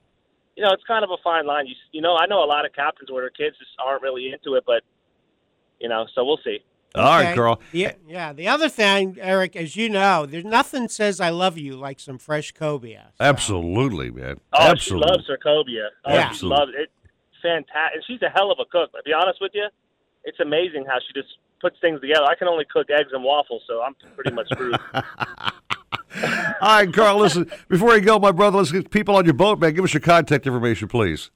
[0.56, 1.66] you know, it's kind of a fine line.
[1.66, 4.30] You, you know, I know a lot of captains where their kids just aren't really
[4.32, 4.82] into it, but
[5.80, 6.62] you know, so we'll see.
[6.94, 7.34] All right, Okay.
[7.34, 7.60] Carl.
[7.72, 8.32] Yeah, yeah.
[8.32, 12.18] The other thing, Eric, as you know, there's nothing says I love you like some
[12.18, 13.12] fresh cobia.
[13.18, 14.40] Absolutely, man.
[14.52, 15.08] Oh, Absolutely.
[15.08, 15.88] she loves her cobia.
[16.04, 16.30] Oh, Yeah.
[16.32, 16.90] she loves it.
[17.42, 18.92] Fantastic, and she's a hell of a cook.
[18.92, 19.66] To be honest with you,
[20.24, 22.24] it's amazing how she just puts things together.
[22.24, 24.76] I can only cook eggs and waffles, so I'm pretty much screwed.
[24.94, 25.02] All
[26.60, 29.72] right, Carl, listen, before you go, my brother, let's get people on your boat, man.
[29.74, 31.30] Give us your contact information, please.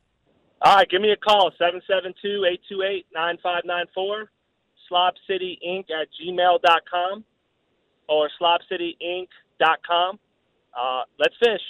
[0.62, 4.26] All right, give me a call, 772-828-9594,
[4.90, 7.24] slobcityinc at gmail.com
[8.08, 10.18] or slobcityinc.com.
[10.78, 11.60] Uh, let's fish.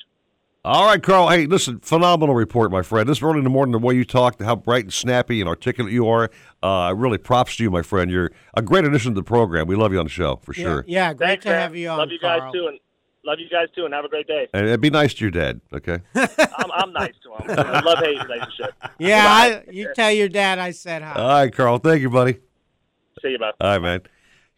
[0.65, 1.29] All right, Carl.
[1.29, 3.09] Hey, listen, phenomenal report, my friend.
[3.09, 5.93] This early in the morning, the way you talk, how bright and snappy and articulate
[5.93, 6.29] you are,
[6.61, 8.11] uh, really props to you, my friend.
[8.11, 9.69] You're a great addition to the program.
[9.69, 10.85] We love you on the show, for sure.
[10.89, 11.61] Yeah, great Thanks, to man.
[11.61, 11.99] have you on.
[11.99, 12.41] Love you Carl.
[12.41, 12.81] guys, too, and
[13.25, 14.49] love you guys, too, and have a great day.
[14.55, 16.01] And, and be nice to your dad, okay?
[16.17, 17.59] I'm, I'm nice to him.
[17.61, 18.75] I Love-hate relationship.
[18.99, 21.13] Yeah, I, you tell your dad I said hi.
[21.13, 21.79] All right, Carl.
[21.79, 22.41] Thank you, buddy.
[23.23, 23.55] See you, bud.
[23.61, 24.01] All right, man.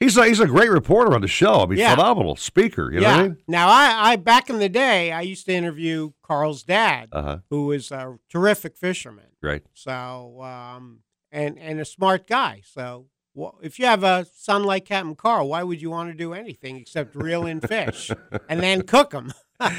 [0.00, 1.60] He's a, he's a great reporter on the show.
[1.62, 1.94] I mean, Yeah.
[1.96, 2.92] phenomenal speaker.
[2.92, 3.16] You know yeah.
[3.16, 3.36] what I mean?
[3.48, 7.38] Now, I, I back in the day, I used to interview Carl's dad, Uh-huh.
[7.50, 9.24] who was a terrific fisherman.
[9.42, 9.62] Right.
[9.74, 11.00] So, um,
[11.32, 12.62] and and a smart guy.
[12.64, 16.14] So, wh- if you have a son like Captain Carl, why would you want to
[16.16, 18.10] do anything except reel in fish
[18.48, 19.32] and then cook them?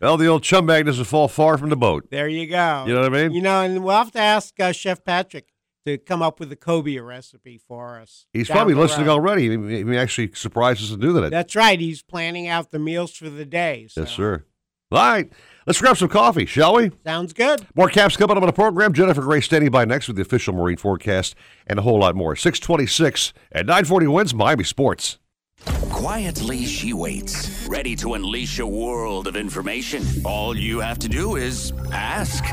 [0.00, 2.08] Well, the old chum bag doesn't fall far from the boat.
[2.10, 2.84] There you go.
[2.86, 3.32] You know what I mean?
[3.32, 5.46] You know, and we'll have to ask uh, Chef Patrick
[5.86, 8.26] to come up with a cobia recipe for us.
[8.32, 9.12] He's probably listening road.
[9.14, 9.50] already.
[9.50, 11.30] He may- he actually surprise us and do that.
[11.30, 11.78] That's right.
[11.78, 13.86] He's planning out the meals for the day.
[13.90, 14.02] So.
[14.02, 14.44] Yes, sir.
[14.92, 15.30] All right.
[15.66, 16.90] Let's grab some coffee, shall we?
[17.04, 17.66] Sounds good.
[17.74, 18.92] More caps coming up on the program.
[18.92, 21.34] Jennifer Gray standing by next with the official marine forecast
[21.66, 22.36] and a whole lot more.
[22.36, 25.18] 626 at 940 wins Miami Sports.
[25.90, 30.04] Quietly, she waits, ready to unleash a world of information.
[30.24, 32.44] All you have to do is ask.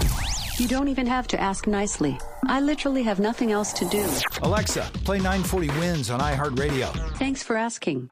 [0.62, 2.19] You don't even have to ask nicely.
[2.45, 4.06] I literally have nothing else to do.
[4.43, 7.17] Alexa, play 940 Wins on iHeartRadio.
[7.17, 8.12] Thanks for asking.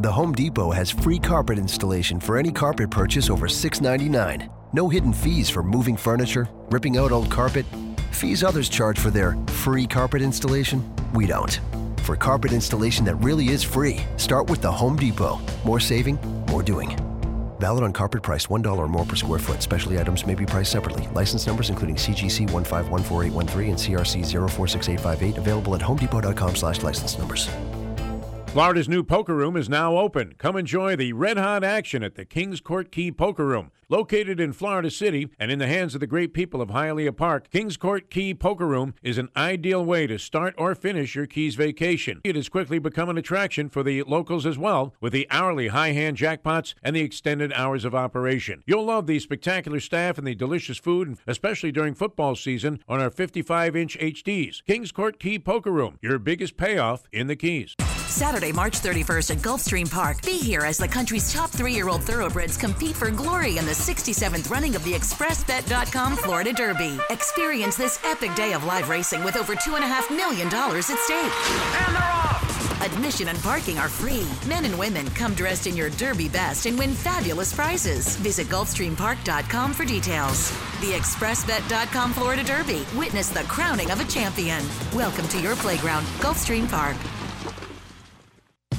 [0.00, 4.48] The Home Depot has free carpet installation for any carpet purchase over $6.99.
[4.72, 7.66] No hidden fees for moving furniture, ripping out old carpet,
[8.12, 10.88] fees others charge for their free carpet installation.
[11.14, 11.58] We don't.
[12.04, 15.40] For carpet installation that really is free, start with the Home Depot.
[15.64, 16.96] More saving, more doing.
[17.58, 19.64] Valid on carpet price $1 or more per square foot.
[19.64, 21.08] Specialty items may be priced separately.
[21.12, 27.48] License numbers including CGC 1514813 and CRC 046858 available at homedepot.com slash license numbers.
[28.52, 30.34] Florida's new poker room is now open.
[30.38, 33.70] Come enjoy the red hot action at the Kings Court Key Poker Room.
[33.90, 37.50] Located in Florida City and in the hands of the great people of Hialeah Park,
[37.50, 41.54] Kings Court Key Poker Room is an ideal way to start or finish your Keys
[41.54, 42.20] vacation.
[42.24, 45.92] It has quickly become an attraction for the locals as well, with the hourly high
[45.92, 48.62] hand jackpots and the extended hours of operation.
[48.66, 53.10] You'll love the spectacular staff and the delicious food, especially during football season on our
[53.10, 54.64] 55 inch HDs.
[54.66, 57.74] Kings Court Key Poker Room, your biggest payoff in the Keys.
[58.08, 60.22] Saturday, March 31st at Gulfstream Park.
[60.22, 63.72] Be here as the country's top three year old thoroughbreds compete for glory in the
[63.72, 66.98] 67th running of the ExpressBet.com Florida Derby.
[67.10, 71.32] Experience this epic day of live racing with over $2.5 million at stake.
[71.82, 72.82] And they're off!
[72.82, 74.26] Admission and parking are free.
[74.48, 78.16] Men and women come dressed in your Derby best and win fabulous prizes.
[78.16, 80.50] Visit GulfstreamPark.com for details.
[80.80, 82.86] The ExpressBet.com Florida Derby.
[82.96, 84.62] Witness the crowning of a champion.
[84.94, 86.96] Welcome to your playground, Gulfstream Park.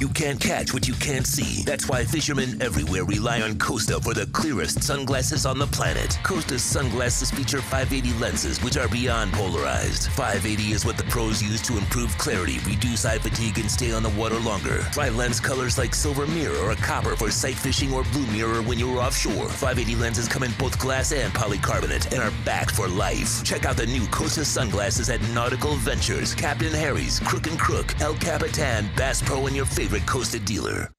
[0.00, 1.62] You can't catch what you can't see.
[1.64, 6.18] That's why fishermen everywhere rely on Costa for the clearest sunglasses on the planet.
[6.22, 10.08] Costa's sunglasses feature 580 lenses, which are beyond polarized.
[10.12, 14.02] 580 is what the pros use to improve clarity, reduce eye fatigue, and stay on
[14.02, 14.78] the water longer.
[14.90, 18.62] Try lens colors like silver mirror or a copper for sight fishing or blue mirror
[18.62, 19.50] when you're offshore.
[19.50, 23.44] 580 lenses come in both glass and polycarbonate and are backed for life.
[23.44, 28.14] Check out the new Costa sunglasses at Nautical Ventures, Captain Harry's, Crook and Crook, El
[28.14, 30.90] Capitan, Bass Pro, and your favorite Costa dealer.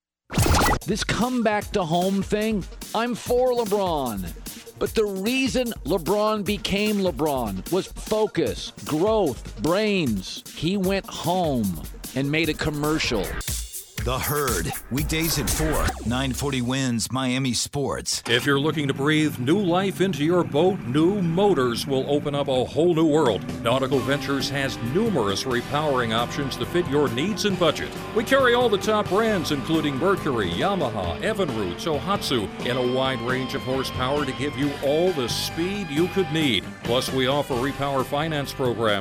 [0.85, 4.29] This comeback to home thing, I'm for LeBron.
[4.79, 10.43] But the reason LeBron became LeBron was focus, growth, brains.
[10.55, 11.81] He went home
[12.15, 13.25] and made a commercial.
[14.03, 15.67] The Herd, weekdays at 4,
[16.07, 18.23] 940 wins Miami Sports.
[18.27, 22.47] If you're looking to breathe new life into your boat, new motors will open up
[22.47, 23.45] a whole new world.
[23.61, 27.89] Nautical Ventures has numerous repowering options to fit your needs and budget.
[28.15, 33.53] We carry all the top brands, including Mercury, Yamaha, Evinrude, Tohatsu, in a wide range
[33.53, 36.65] of horsepower to give you all the speed you could need.
[36.83, 39.00] Plus, we offer repower finance program.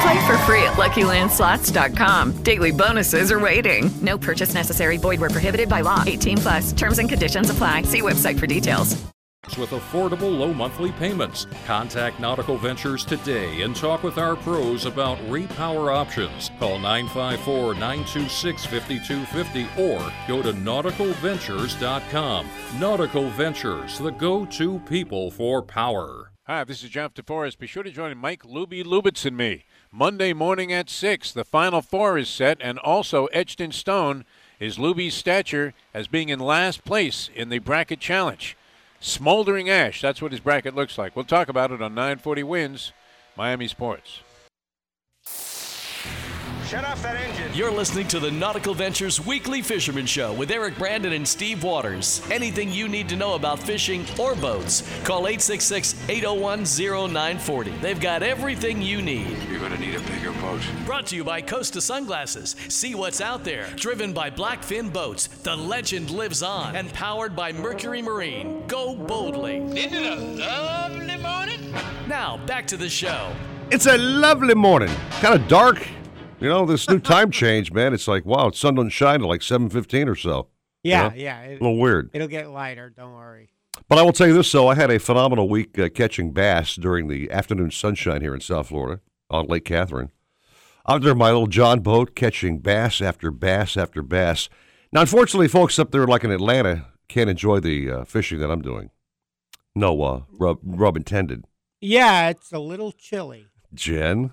[0.00, 2.42] Play for free at LuckyLandSlots.com.
[2.42, 3.90] Daily bonuses are waiting.
[4.00, 4.96] No purchase necessary.
[4.96, 6.02] Void where prohibited by law.
[6.06, 6.72] 18 plus.
[6.72, 7.82] Terms and conditions apply.
[7.82, 8.96] See website for details.
[9.58, 11.46] With affordable low monthly payments.
[11.66, 16.50] Contact Nautical Ventures today and talk with our pros about repower options.
[16.58, 22.46] Call 954 926 5250 or go to nauticalventures.com.
[22.78, 26.30] Nautical Ventures, the go to people for power.
[26.46, 27.58] Hi, this is Jeff DeForest.
[27.58, 31.32] Be sure to join Mike Luby Lubitz and me Monday morning at 6.
[31.32, 34.24] The Final Four is set, and also etched in stone
[34.60, 38.56] is Luby's stature as being in last place in the bracket challenge.
[39.00, 41.16] Smoldering ash, that's what his bracket looks like.
[41.16, 42.92] We'll talk about it on 940 Wins,
[43.36, 44.20] Miami Sports.
[46.70, 47.52] Shut off that engine.
[47.52, 52.22] You're listening to the Nautical Ventures Weekly Fisherman Show with Eric Brandon and Steve Waters.
[52.30, 57.72] Anything you need to know about fishing or boats, call 866 801 0940.
[57.78, 59.36] They've got everything you need.
[59.48, 60.60] You're going to need a bigger boat.
[60.86, 62.54] Brought to you by Costa Sunglasses.
[62.68, 63.66] See what's out there.
[63.74, 66.76] Driven by Blackfin Boats, the legend lives on.
[66.76, 68.62] And powered by Mercury Marine.
[68.68, 69.56] Go boldly.
[69.56, 71.74] Isn't it a lovely morning?
[72.06, 73.34] Now, back to the show.
[73.72, 74.94] It's a lovely morning.
[75.20, 75.84] Kind of dark.
[76.40, 77.92] You know, this new time change, man.
[77.92, 80.48] It's like, wow, sun doesn't shine till like 7.15 or so.
[80.82, 81.14] You Yeah, know?
[81.14, 81.42] yeah.
[81.44, 82.10] a little weird.
[82.14, 82.90] It'll get lighter.
[82.96, 83.50] Don't worry.
[83.88, 84.68] But I will tell you this, though.
[84.68, 88.68] I had a phenomenal week uh, catching bass during the afternoon sunshine here in South
[88.68, 90.10] Florida on Lake Catherine.
[90.88, 94.48] Out there in my little John boat catching bass after bass after bass.
[94.92, 98.62] Now, unfortunately, folks up there like in Atlanta can't enjoy the uh, fishing that I'm
[98.62, 98.90] doing.
[99.74, 101.44] No uh, rub, rub intended.
[101.80, 103.46] Yeah, it's a little chilly.
[103.72, 104.32] Jen,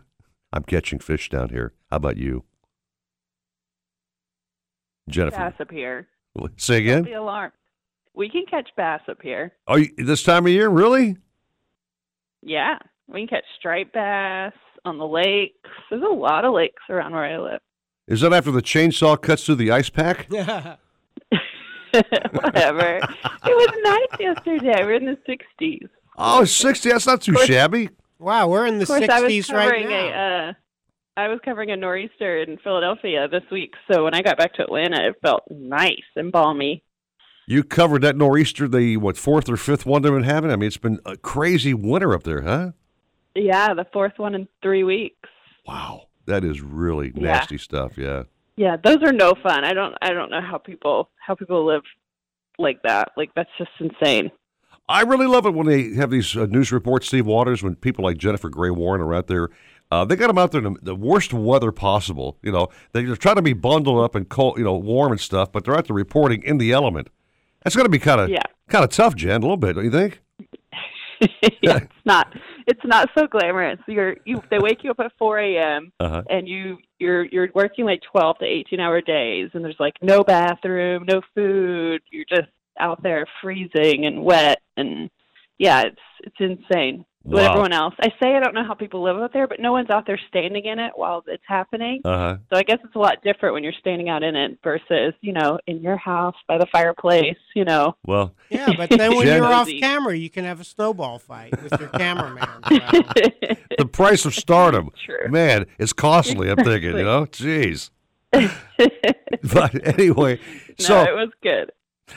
[0.52, 1.74] I'm catching fish down here.
[1.90, 2.44] How about you?
[5.10, 5.38] Jennifer.
[5.38, 6.08] Bass up here.
[6.58, 7.04] Say Don't again?
[7.04, 7.54] be alarmed.
[8.14, 9.54] We can catch bass up here.
[9.68, 11.18] Are you, this time of year, really?
[12.42, 14.54] Yeah, we can catch striped bass
[14.86, 15.54] on the lakes.
[15.90, 17.60] There's a lot of lakes around where I live.
[18.08, 20.28] Is that after the chainsaw cuts through the ice pack?
[20.30, 20.76] Yeah.
[22.32, 22.98] Whatever.
[22.98, 23.02] it
[23.46, 24.84] was nice yesterday.
[24.84, 25.88] We're in the 60s.
[26.18, 26.90] Oh, 60.
[26.90, 27.90] That's not too shabby.
[28.20, 29.96] Wow, we're in the Of course, I was 60s right now.
[29.96, 30.50] a.
[30.50, 30.54] Uh,
[31.18, 34.64] I was covering a nor'easter in Philadelphia this week, so when I got back to
[34.64, 36.84] Atlanta, it felt nice and balmy.
[37.48, 40.52] You covered that nor'easter, the what fourth or fifth one they've been having.
[40.52, 42.72] I mean, it's been a crazy winter up there, huh?
[43.36, 45.30] Yeah, the fourth one in three weeks.
[45.66, 47.34] Wow, that is really Yeah.
[47.34, 47.98] nasty stuff.
[47.98, 48.24] Yeah.
[48.56, 49.64] Yeah, those are no fun.
[49.64, 49.96] I don't.
[50.02, 51.84] I don't know how people how people live
[52.58, 53.12] like that.
[53.16, 54.32] Like that's just insane.
[54.90, 58.04] I really love it when they have these uh, news reports, Steve Waters, when people
[58.06, 59.50] like Jennifer Gray Warren are out there.
[59.90, 62.38] Uh, they got them out there in the, the worst weather possible.
[62.42, 65.52] You know, they're trying to be bundled up and cold, you know, warm and stuff,
[65.52, 67.10] but they're out there reporting in the element.
[67.64, 68.44] That's going to be kind of Yeah.
[68.70, 70.22] kind of tough, Jen, a little bit, don't you think?
[71.62, 72.32] yeah, it's not.
[72.68, 73.80] It's not so glamorous.
[73.88, 74.44] You're you.
[74.52, 75.92] They wake you up at 4 a.m.
[76.00, 76.22] Uh-huh.
[76.30, 80.24] and you you're you're working like 12 to 18 hour days, and there's like no
[80.24, 82.02] bathroom, no food.
[82.12, 85.10] You're just out there freezing and wet, and
[85.58, 87.04] yeah, it's it's insane.
[87.28, 87.50] With Wow.
[87.50, 87.94] everyone else.
[88.00, 90.20] I say I don't know how people live out there, but no one's out there
[90.30, 92.02] standing in it while it's happening.
[92.06, 92.38] Uh huh.
[92.52, 95.34] So I guess it's a lot different when you're standing out in it versus, you
[95.34, 97.96] know, in your house by the fireplace, you know.
[98.06, 101.62] Well, Yeah, but then when Jen- you're off camera, you can have a snowball fight
[101.62, 102.48] with your cameraman.
[103.78, 104.90] The price of stardom,
[105.30, 106.50] man, it's costly.
[106.50, 107.92] I'm thinking, you know, jeez.
[108.34, 110.40] but anyway,
[110.80, 111.72] No, so it was good.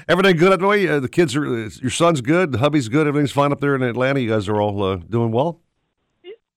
[0.08, 0.86] Everything good the way.
[0.88, 1.44] Uh, the kids are.
[1.46, 2.52] uh, Your son's good.
[2.52, 3.06] The hubby's good.
[3.06, 4.20] Everything's fine up there in Atlanta.
[4.20, 5.60] You guys are all uh, doing well.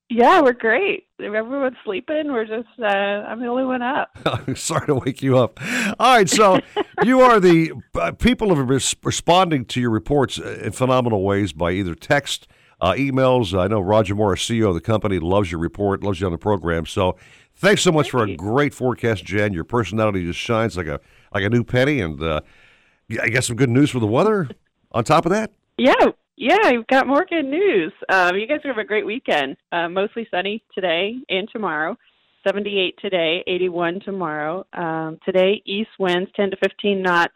[0.10, 1.08] Yeah, we're great.
[1.20, 2.32] Everyone's sleeping.
[2.32, 4.16] We're just uh I'm the only one up.
[4.56, 5.60] Sorry to wake you up.
[6.00, 6.60] All right, so
[7.04, 11.24] you are the uh, people have been res- responding to your reports uh, in phenomenal
[11.24, 12.48] ways by either text,
[12.82, 13.58] uh, emails.
[13.58, 16.38] I know Roger Morris, CEO of the company, loves your report, loves you on the
[16.38, 16.86] program.
[16.86, 17.16] So
[17.56, 19.54] thanks so much for a great forecast, Jen.
[19.54, 21.00] Your personality just shines like a
[21.34, 22.42] like a new penny, and uh,
[23.22, 24.50] I got some good news for the weather.
[24.92, 27.92] On top of that, Yeah, yeah, I've got more good news.
[28.10, 29.58] Um, you guys have a great weekend.
[29.72, 31.98] Uh, mostly sunny today and tomorrow.
[32.46, 34.66] 78 today, 81 tomorrow.
[34.74, 37.34] Um, today, east winds 10 to 15 knots,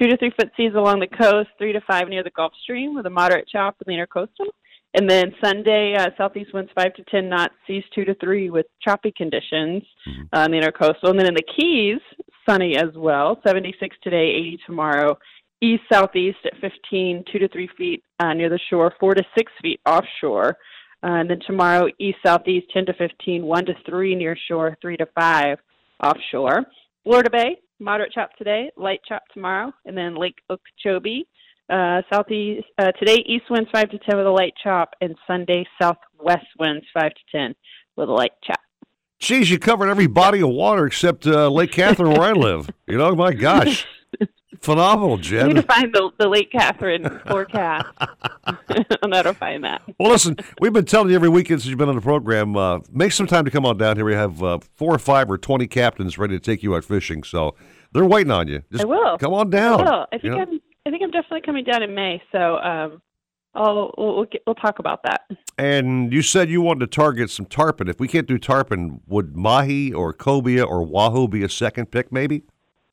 [0.00, 2.94] two to three foot seas along the coast, three to five near the Gulf Stream
[2.94, 4.46] with a moderate chop in the intercoastal.
[4.94, 8.66] And then Sunday, uh, southeast winds five to 10 knots, seas two to three with
[8.82, 9.82] choppy conditions
[10.32, 11.10] uh, in the intercoastal.
[11.10, 12.00] And then in the Keys,
[12.48, 15.18] sunny as well, 76 today, 80 tomorrow
[15.60, 19.52] east southeast at 15, 2 to 3 feet uh, near the shore, 4 to 6
[19.62, 20.56] feet offshore.
[21.02, 24.96] Uh, and then tomorrow, east southeast 10 to 15, 1 to 3 near shore, 3
[24.96, 25.58] to 5
[26.02, 26.64] offshore.
[27.04, 29.72] Florida Bay, moderate chop today, light chop tomorrow.
[29.84, 31.26] And then Lake Okeechobee,
[31.70, 35.64] uh, southeast uh, today, east winds 5 to 10 with a light chop, and Sunday,
[35.80, 37.54] southwest winds 5 to 10
[37.96, 38.60] with a light chop.
[39.18, 42.70] Geez, you covered every body of water except uh, Lake Catherine, where I live.
[42.86, 43.86] You know, my gosh,
[44.60, 45.48] phenomenal, I Jen.
[45.48, 47.88] need to find the, the Lake Catherine forecast.
[48.46, 49.82] I'll to find that.
[49.98, 52.80] Well, listen, we've been telling you every weekend since you've been on the program, uh,
[52.90, 54.04] make some time to come on down here.
[54.04, 57.22] We have uh, four or five or 20 captains ready to take you out fishing.
[57.22, 57.54] So
[57.92, 58.62] they're waiting on you.
[58.70, 59.18] Just I will.
[59.18, 59.80] Come on down.
[59.80, 60.06] I will.
[60.12, 60.40] I you think know?
[60.40, 60.60] I'm.
[60.86, 62.22] I think I'm definitely coming down in May.
[62.32, 63.02] So, um,
[63.54, 65.22] I'll we'll we'll, get, we'll talk about that.
[65.56, 67.88] And you said you wanted to target some tarpon.
[67.88, 72.12] If we can't do tarpon, would mahi or cobia or wahoo be a second pick,
[72.12, 72.42] maybe?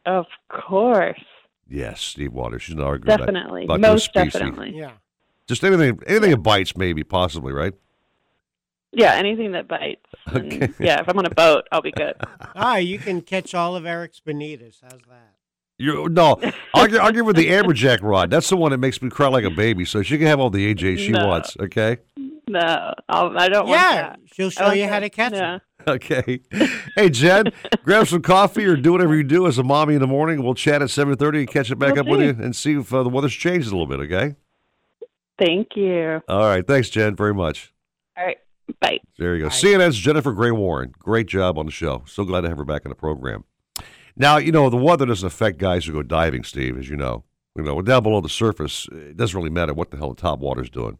[0.05, 1.19] Of course,
[1.67, 2.61] Yes, Steve Waters.
[2.63, 4.33] She's not arguing about- definitely, about those most species.
[4.33, 4.73] definitely.
[4.77, 4.91] Yeah.
[5.47, 7.73] Just anything, anything that bites, maybe, possibly, right?
[8.91, 10.05] Yeah, anything that bites.
[10.33, 10.69] Okay.
[10.79, 12.15] Yeah, if I'm on a boat, I'll be good.
[12.57, 14.77] Ah, you can catch all of Eric's bonitas.
[14.81, 15.34] How's that?
[15.77, 16.39] You no,
[16.73, 18.29] I'll, gi- I'll give her the amberjack rod.
[18.29, 19.83] That's the one that makes me cry like a baby.
[19.85, 21.27] So she can have all the AJ she No.
[21.27, 21.57] wants.
[21.59, 21.97] Okay.
[22.47, 24.33] No, I'll, I don't Yeah, want that.
[24.33, 25.59] she'll show I you how to catch yeah.
[25.87, 26.39] Okay.
[26.95, 27.51] Hey Jen,
[27.83, 30.41] grab some coffee or do whatever you do as a mommy in the morning.
[30.43, 32.73] We'll chat at seven thirty and catch it back Will up with you and see
[32.73, 33.99] if uh, the weather's changed a little bit.
[33.99, 34.35] Okay.
[35.37, 36.21] Thank you.
[36.29, 36.65] All right.
[36.65, 37.73] Thanks, Jen, very much.
[38.17, 38.37] All right,
[38.79, 38.99] bye.
[39.17, 39.49] There you go.
[39.49, 40.93] CNN's Jennifer Gray Warren.
[40.97, 42.03] Great job on the show.
[42.07, 43.43] So glad to have her back in the program.
[44.17, 47.23] Now, you know, the weather doesn't affect guys who go diving, Steve, as you know.
[47.55, 50.39] You know, down below the surface, it doesn't really matter what the hell the top
[50.39, 50.97] water's doing.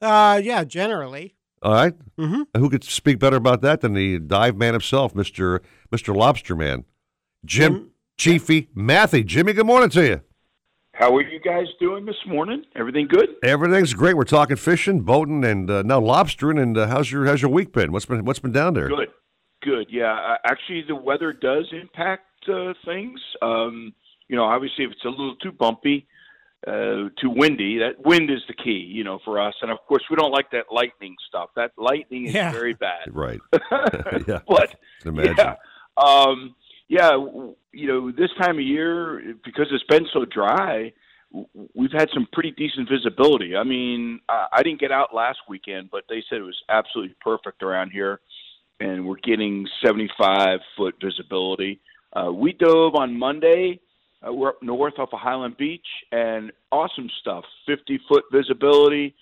[0.00, 1.34] Uh, yeah, generally.
[1.62, 1.94] All right?
[2.16, 2.46] Mhm.
[2.56, 5.60] Who could speak better about that than the dive man himself, Mr.
[5.92, 6.14] Mr.
[6.14, 6.84] Lobster Man?
[7.44, 9.24] Jim Chiefy Mathie.
[9.26, 10.20] Jimmy, good morning to you.
[10.94, 12.64] How are you guys doing this morning?
[12.76, 13.28] Everything good?
[13.42, 14.16] Everything's great.
[14.16, 16.60] We're talking fishing, boating, and uh, now lobstering.
[16.60, 17.90] And uh, how's your how's your week been?
[17.92, 18.88] What's been what's been down there?
[18.88, 19.08] Good,
[19.62, 19.86] good.
[19.90, 23.20] Yeah, uh, actually, the weather does impact uh, things.
[23.42, 23.92] Um,
[24.28, 26.06] you know, obviously, if it's a little too bumpy,
[26.66, 28.90] uh, too windy, that wind is the key.
[28.92, 31.50] You know, for us, and of course, we don't like that lightning stuff.
[31.56, 32.52] That lightning is Yeah.
[32.52, 33.06] very bad.
[33.12, 33.40] Right.
[34.26, 34.40] yeah.
[34.48, 35.34] But Can imagine.
[35.38, 35.54] yeah,
[35.96, 36.54] um,
[36.88, 40.92] yeah, w- you know, this time of year because it's been so dry,
[41.74, 43.54] we've had some pretty decent visibility.
[43.56, 47.14] I mean, I I didn't get out last weekend, but they said it was absolutely
[47.20, 48.20] perfect around here,
[48.80, 51.80] and we're getting 75 foot visibility.
[52.12, 53.80] Uh, we dove on Monday.
[54.26, 57.44] Uh, we're up north off of Highland Beach, and awesome stuff.
[57.66, 59.14] 50 foot visibility,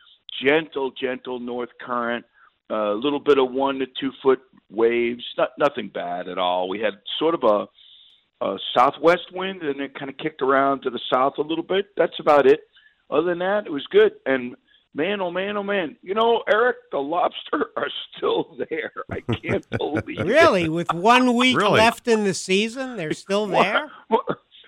[0.42, 2.24] gentle, gentle north current
[2.70, 4.40] a little bit of one to two foot
[4.70, 6.68] waves, not nothing bad at all.
[6.68, 10.90] We had sort of a, a southwest wind, and it kind of kicked around to
[10.90, 11.86] the south a little bit.
[11.96, 12.60] That's about it.
[13.08, 14.12] Other than that, it was good.
[14.26, 14.56] And
[14.96, 18.92] man, oh man, oh man, you know, Eric, the lobster are still there.
[19.10, 20.26] I can't believe it.
[20.26, 20.68] Really?
[20.68, 21.78] With one week Really?
[21.78, 23.90] left in the season, they're still there?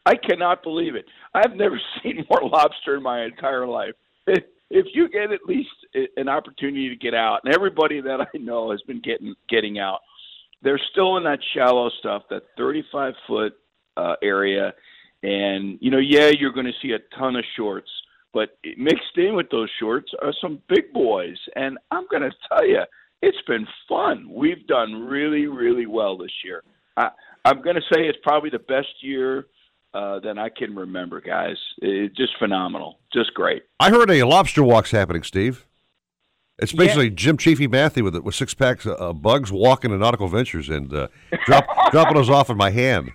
[0.07, 1.07] I cannot believe it.
[1.35, 3.95] I've never seen more lobster in my entire life.
[4.27, 5.71] If if you get at least
[6.17, 10.01] an opportunity to get out, and everybody that I know has been getting getting out,
[10.63, 13.55] they're still in that shallow stuff, that 35 foot
[13.97, 14.75] uh, area,
[15.23, 17.91] and you know, yeah, you're going to see a ton of shorts,
[18.33, 22.67] but mixed in with those shorts are some big boys, and I'm going to tell
[22.67, 22.83] you,
[23.23, 24.29] it's been fun.
[24.33, 26.63] We've done really, really well this year.
[26.97, 27.11] I,
[27.45, 29.47] I'm going to say it's probably the best year
[29.95, 31.57] uh, than I can remember, guys.
[31.79, 33.63] It's just phenomenal, just great.
[33.81, 35.65] I heard a lobster walk's happening, Steve.
[36.61, 40.27] It's basically Jim Chiefy Mathie with it with six packs of bugs walking to Nautical
[40.27, 41.07] Ventures and uh,
[41.47, 43.13] drop, dropping those off in my hand.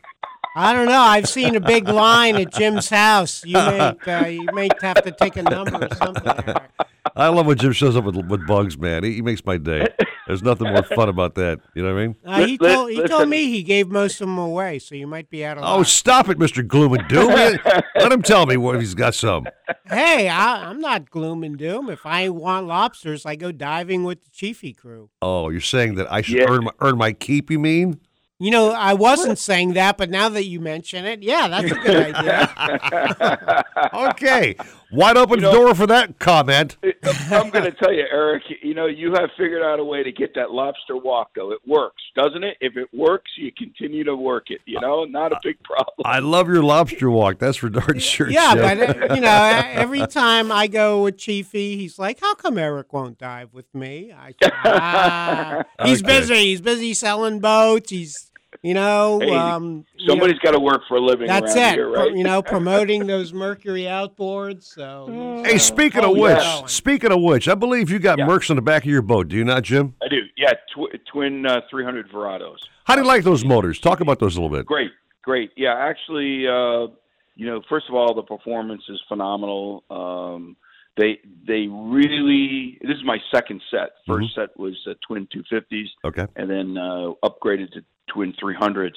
[0.56, 1.00] I don't know.
[1.00, 3.44] I've seen a big line at Jim's house.
[3.46, 6.28] You may uh, you may have to take a number or something.
[6.28, 6.72] Eric.
[7.16, 9.04] I love when Jim shows up with, with bugs, man.
[9.04, 9.88] He, he makes my day.
[10.26, 11.60] There's nothing more fun about that.
[11.76, 12.16] You know what I mean?
[12.26, 15.30] Uh, he told he told me he gave most of them away, so you might
[15.30, 15.64] be out of.
[15.64, 15.86] Oh, luck.
[15.88, 16.66] stop it, Mr.
[16.66, 17.28] Gloom and Doom.
[17.28, 19.46] Let him tell me what he's got some.
[19.86, 21.90] Hey, I, I'm not gloom and doom.
[21.90, 25.10] If I want lobsters, I go diving with the Chiefy crew.
[25.22, 26.46] Oh, you're saying that I should Yeah.
[26.50, 28.00] earn, my, earn my keep, you mean?
[28.40, 31.76] You know, I wasn't saying that, but now that you mention it, yeah, that's a
[31.76, 33.64] good idea.
[33.94, 34.56] okay.
[34.94, 36.78] Wide open door for that comment.
[37.32, 38.44] I'm going to tell you, Eric.
[38.62, 41.52] You know, you have figured out a way to get that lobster walk, though.
[41.52, 42.58] It works, doesn't it?
[42.62, 44.62] If it works, you continue to work it.
[44.66, 46.06] You know, not a big problem.
[46.06, 47.40] I love your lobster walk.
[47.40, 48.30] That's for darn sure.
[48.30, 48.78] yeah, Chef.
[48.78, 49.30] but uh, you know,
[49.74, 54.14] every time I go with Chiefy, he's like, "How come Eric won't dive with me?"
[54.14, 56.20] I say, ah, he's Okay.
[56.20, 56.36] busy.
[56.36, 57.90] He's busy selling boats.
[57.90, 58.32] He's,
[58.64, 61.28] you know, Hey, um, you Somebody's know, got to work for a living.
[61.28, 61.74] That's it.
[61.76, 62.12] Here, right?
[62.16, 64.64] You know, promoting those Mercury outboards.
[64.64, 66.66] So, Hey, speaking Oh, of which, yeah.
[66.66, 69.36] speaking of which, I believe you got Mercs on the back of your boat, do
[69.36, 69.94] you not, Jim?
[70.02, 70.22] I do.
[70.38, 72.58] Yeah, tw- twin uh, 300 Verados.
[72.86, 73.80] How do you like those motors?
[73.80, 74.66] Talk about those a little bit.
[74.66, 74.92] Great,
[75.22, 75.52] great.
[75.56, 76.88] Yeah, actually, uh,
[77.36, 79.84] you know, first of all, the performance is phenomenal.
[79.90, 80.56] Um,
[80.98, 82.78] they they really.
[82.82, 83.92] This is my second set.
[84.08, 85.88] 1st set was uh, twin 250s.
[86.06, 86.26] Okay.
[86.36, 88.92] And then uh, upgraded to twin 300s.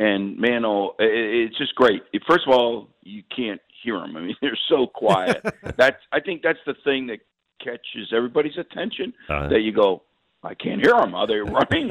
[0.00, 2.02] And man, oh, it, it's just great.
[2.28, 4.16] First of all, you can't hear them.
[4.16, 5.42] I mean, they're so quiet.
[5.76, 7.18] that's I think that's the thing that
[7.62, 9.12] catches everybody's attention.
[9.28, 9.48] Uh-huh.
[9.48, 10.02] That you go,
[10.42, 11.14] I can't hear them.
[11.14, 11.90] Are they running?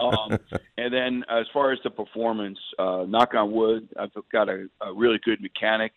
[0.00, 0.38] um,
[0.76, 4.92] and then as far as the performance, uh, knock on wood, I've got a, a
[4.94, 5.92] really good mechanic,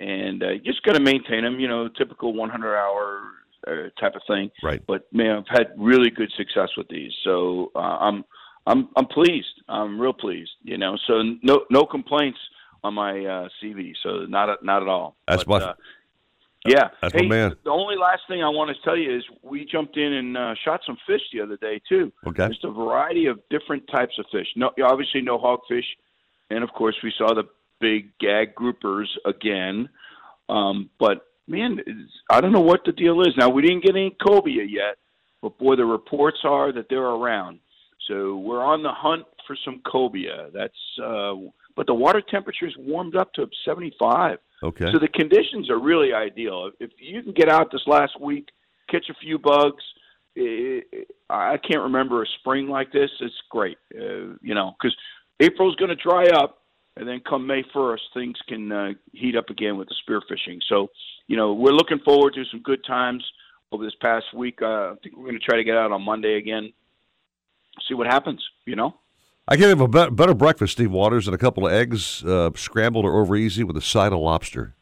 [0.00, 1.60] and uh, you just got to maintain them.
[1.60, 3.22] You know, typical 100 hour
[3.66, 4.50] uh, type of thing.
[4.62, 4.82] Right.
[4.86, 8.24] But man, I've had really good success with these, so uh, I'm
[8.66, 9.62] I'm I'm pleased.
[9.68, 10.50] I'm real pleased.
[10.62, 12.38] You know, so no no complaints
[12.84, 13.92] on my uh, CV.
[14.02, 15.16] So not at- not at all.
[15.28, 15.74] That's But, my- uh,
[16.64, 16.88] yeah.
[17.00, 17.56] That's my man.
[17.64, 20.54] The only last thing I want to tell you is we jumped in and uh,
[20.64, 22.12] shot some fish the other day too.
[22.26, 22.48] Okay.
[22.48, 24.46] Just a variety of different types of fish.
[24.54, 25.86] No, obviously no hogfish,
[26.50, 27.44] and of course we saw the
[27.82, 29.88] big gag groupers again.
[30.48, 31.80] Um, but man,
[32.30, 33.34] I don't know what the deal is.
[33.36, 34.96] Now we didn't get any cobia yet,
[35.42, 37.58] but boy, the reports are that they're around.
[38.08, 40.50] So we're on the hunt for some cobia.
[40.54, 40.72] That's
[41.04, 41.34] uh,
[41.76, 44.38] but the water temperature's warmed up to 75.
[44.62, 44.86] Okay.
[44.92, 46.70] So the conditions are really ideal.
[46.78, 48.48] If you can get out this last week,
[48.88, 49.82] catch a few bugs.
[50.36, 50.80] eh,
[51.30, 53.10] I can't remember a spring like this.
[53.20, 54.94] It's great, uh, you know, because
[55.40, 56.61] April's going to dry up,
[56.96, 60.58] and then come May first, things can uh, heat up again with the spearfishing.
[60.68, 60.88] So,
[61.26, 63.24] you know, we're looking forward to some good times
[63.70, 64.60] over this past week.
[64.60, 66.72] Uh, I think we're going to try to get out on Monday again.
[67.88, 68.42] See what happens.
[68.66, 68.94] You know.
[69.48, 72.50] I can have a be- better breakfast, Steve Waters, and a couple of eggs uh,
[72.54, 74.76] scrambled or over easy with a side of lobster.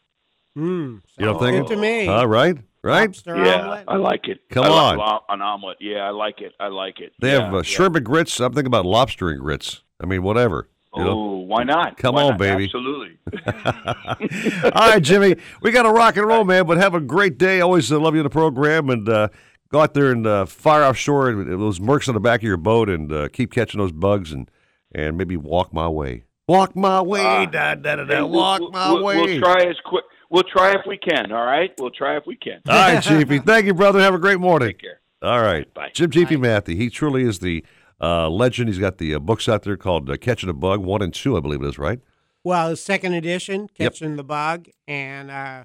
[0.55, 1.75] Mm, You know what I'm sounds thinking?
[1.77, 2.07] to me.
[2.07, 3.07] All right, right.
[3.09, 3.85] Lobster yeah, omelet.
[3.87, 4.41] I like it.
[4.49, 4.97] Come I on.
[4.97, 5.77] like an omelet.
[5.79, 6.53] Yeah, I like it.
[6.59, 7.13] I like it.
[7.19, 7.63] They Yeah, have uh, yeah.
[7.63, 8.39] shrimp and grits.
[8.39, 9.81] I'm thinking about lobster and grits.
[9.99, 10.67] I mean, whatever.
[10.93, 11.97] Oh, why not?
[11.97, 12.39] Come Why on, not?
[12.39, 12.65] baby.
[12.65, 13.17] Absolutely.
[14.73, 15.35] All right, Jimmy.
[15.61, 16.65] We got to rock and roll, man.
[16.65, 17.61] But have a great day.
[17.61, 19.29] Always uh, love you in the program, and uh,
[19.69, 22.57] go out there and uh, fire offshore and those mercs on the back of your
[22.57, 24.49] boat, and uh, keep catching those bugs, and
[24.93, 26.23] and maybe walk my way.
[26.47, 29.15] Walk my way, Uh, da, da, da, da, we'll- walk we'll, my we'll, way.
[29.17, 30.03] We'll try as quick.
[30.29, 31.31] We'll try if we can.
[31.31, 31.71] All right.
[31.79, 32.61] We'll try if we can.
[32.67, 33.39] All right, Chiefy.
[33.45, 33.99] Thank you, brother.
[34.01, 34.69] Have a great morning.
[34.69, 34.99] Take care.
[35.21, 35.71] All right.
[35.73, 35.91] Bye.
[35.93, 36.75] Jim Chiefy Mathie.
[36.75, 37.63] He truly is the
[38.01, 38.69] uh, legend.
[38.69, 41.37] He's got the uh, books out there called uh, Catching a Bug 1 and 2,
[41.37, 41.99] I believe it is, right?
[42.43, 43.93] Well, second edition, Yep.
[43.93, 45.63] catching the bug, and uh,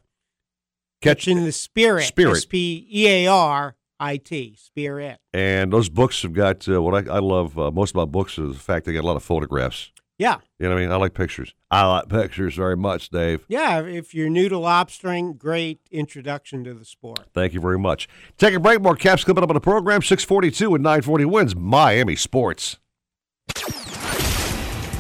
[1.01, 2.05] Catch- catching the spirit.
[2.05, 2.37] Spirit.
[2.39, 4.57] S P E A R I T.
[4.59, 5.19] Spirit.
[5.33, 8.53] And those books have got uh, what I, I love uh, most about books is
[8.55, 9.91] the fact they got a lot of photographs.
[10.19, 10.39] Yeah.
[10.59, 10.93] You know what I mean?
[10.93, 11.55] I like pictures.
[11.71, 13.45] I like pictures very much, Dave.
[13.49, 17.27] Yeah, if you're new to lobstering, great introduction to the sport.
[17.35, 18.09] Thank you very much.
[18.39, 18.81] Take a break.
[18.81, 20.01] More caps coming up on the program.
[20.01, 22.79] 642 and 940 wins Miami Sports.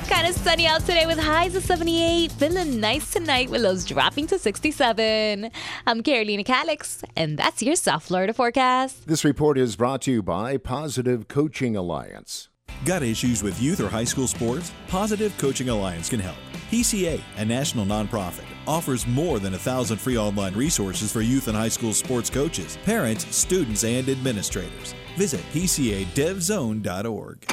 [0.09, 2.33] Kind of sunny out today with highs of 78.
[2.33, 5.51] Feeling nice tonight with lows dropping to 67.
[5.87, 9.07] I'm Carolina Calix, and that's your South Florida forecast.
[9.07, 12.51] This report is brought to you by Positive Coaching Alliance.
[12.87, 14.70] Got issues with youth or high school sports?
[14.87, 16.37] Positive Coaching Alliance can help.
[16.70, 21.57] PCA, a national nonprofit, offers more than a thousand free online resources for youth and
[21.57, 24.95] high school sports coaches, parents, students, and administrators.
[25.16, 27.51] Visit PCADevZone.org.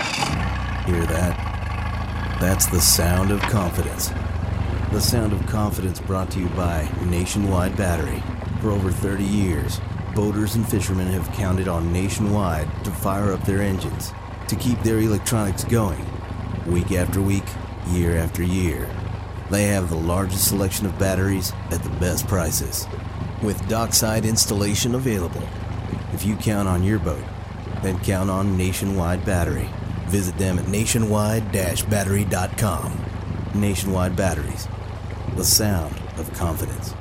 [0.85, 2.37] Hear that?
[2.39, 4.09] That's the sound of confidence.
[4.91, 8.21] The sound of confidence brought to you by Nationwide Battery.
[8.61, 9.81] For over 30 years,
[10.13, 14.13] boaters and fishermen have counted on Nationwide to fire up their engines,
[14.47, 16.05] to keep their electronics going,
[16.67, 17.45] week after week,
[17.87, 18.87] year after year.
[19.49, 22.87] They have the largest selection of batteries at the best prices,
[23.41, 25.43] with dockside installation available.
[26.13, 27.23] If you count on your boat,
[27.81, 29.69] then count on Nationwide Battery.
[30.07, 33.05] Visit them at nationwide-battery.com.
[33.55, 34.67] Nationwide Batteries,
[35.35, 36.93] the sound of confidence.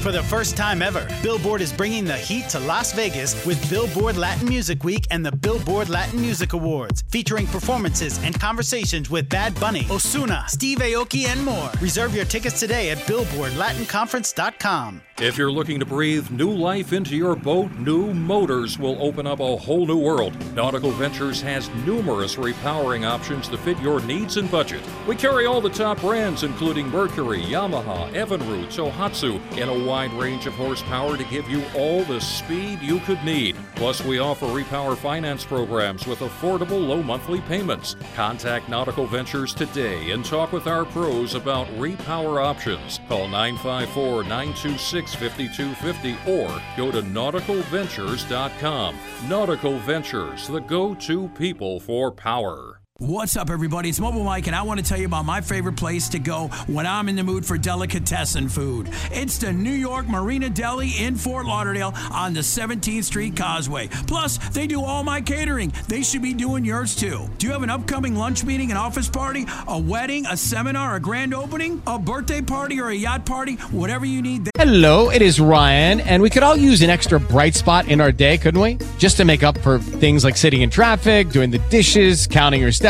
[0.00, 4.16] For the first time ever, Billboard is bringing the heat to Las Vegas with Billboard
[4.16, 9.60] Latin Music Week and the Billboard Latin Music Awards, featuring performances and conversations with Bad
[9.60, 11.70] Bunny, Ozuna, Steve Aoki, and more.
[11.82, 15.02] Reserve your tickets today at BillboardLatinConference.com.
[15.20, 19.40] If you're looking to breathe new life into your boat, new motors will open up
[19.40, 20.34] a whole new world.
[20.54, 24.80] Nautical Ventures has numerous repowering options to fit your needs and budget.
[25.06, 30.46] We carry all the top brands, including Mercury, Yamaha, Evinrude, Tohatsu, in a wide range
[30.46, 33.56] of horsepower to give you all the speed you could need.
[33.74, 37.96] Plus, we offer repower finance programs with affordable low monthly payments.
[38.14, 43.00] Contact Nautical Ventures today and talk with our pros about repower options.
[43.08, 48.96] Call 954 926 5250 or go to nauticalventures.com.
[49.28, 52.69] Nautical Ventures, the go to people for power.
[53.00, 53.88] What's up, everybody?
[53.88, 56.48] It's Mobile Mike, and I want to tell you about my favorite place to go
[56.66, 58.90] when I'm in the mood for delicatessen food.
[59.10, 63.88] It's the New York Marina Deli in Fort Lauderdale on the 17th Street Causeway.
[64.06, 65.72] Plus, they do all my catering.
[65.88, 67.26] They should be doing yours too.
[67.38, 71.00] Do you have an upcoming lunch meeting, an office party, a wedding, a seminar, a
[71.00, 73.54] grand opening, a birthday party, or a yacht party?
[73.70, 74.50] Whatever you need.
[74.58, 78.12] Hello, it is Ryan, and we could all use an extra bright spot in our
[78.12, 78.76] day, couldn't we?
[78.98, 82.72] Just to make up for things like sitting in traffic, doing the dishes, counting your
[82.72, 82.89] steps,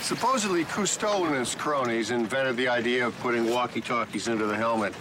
[0.00, 4.92] Supposedly, Cousteau and his cronies invented the idea of putting walkie-talkies into the helmet.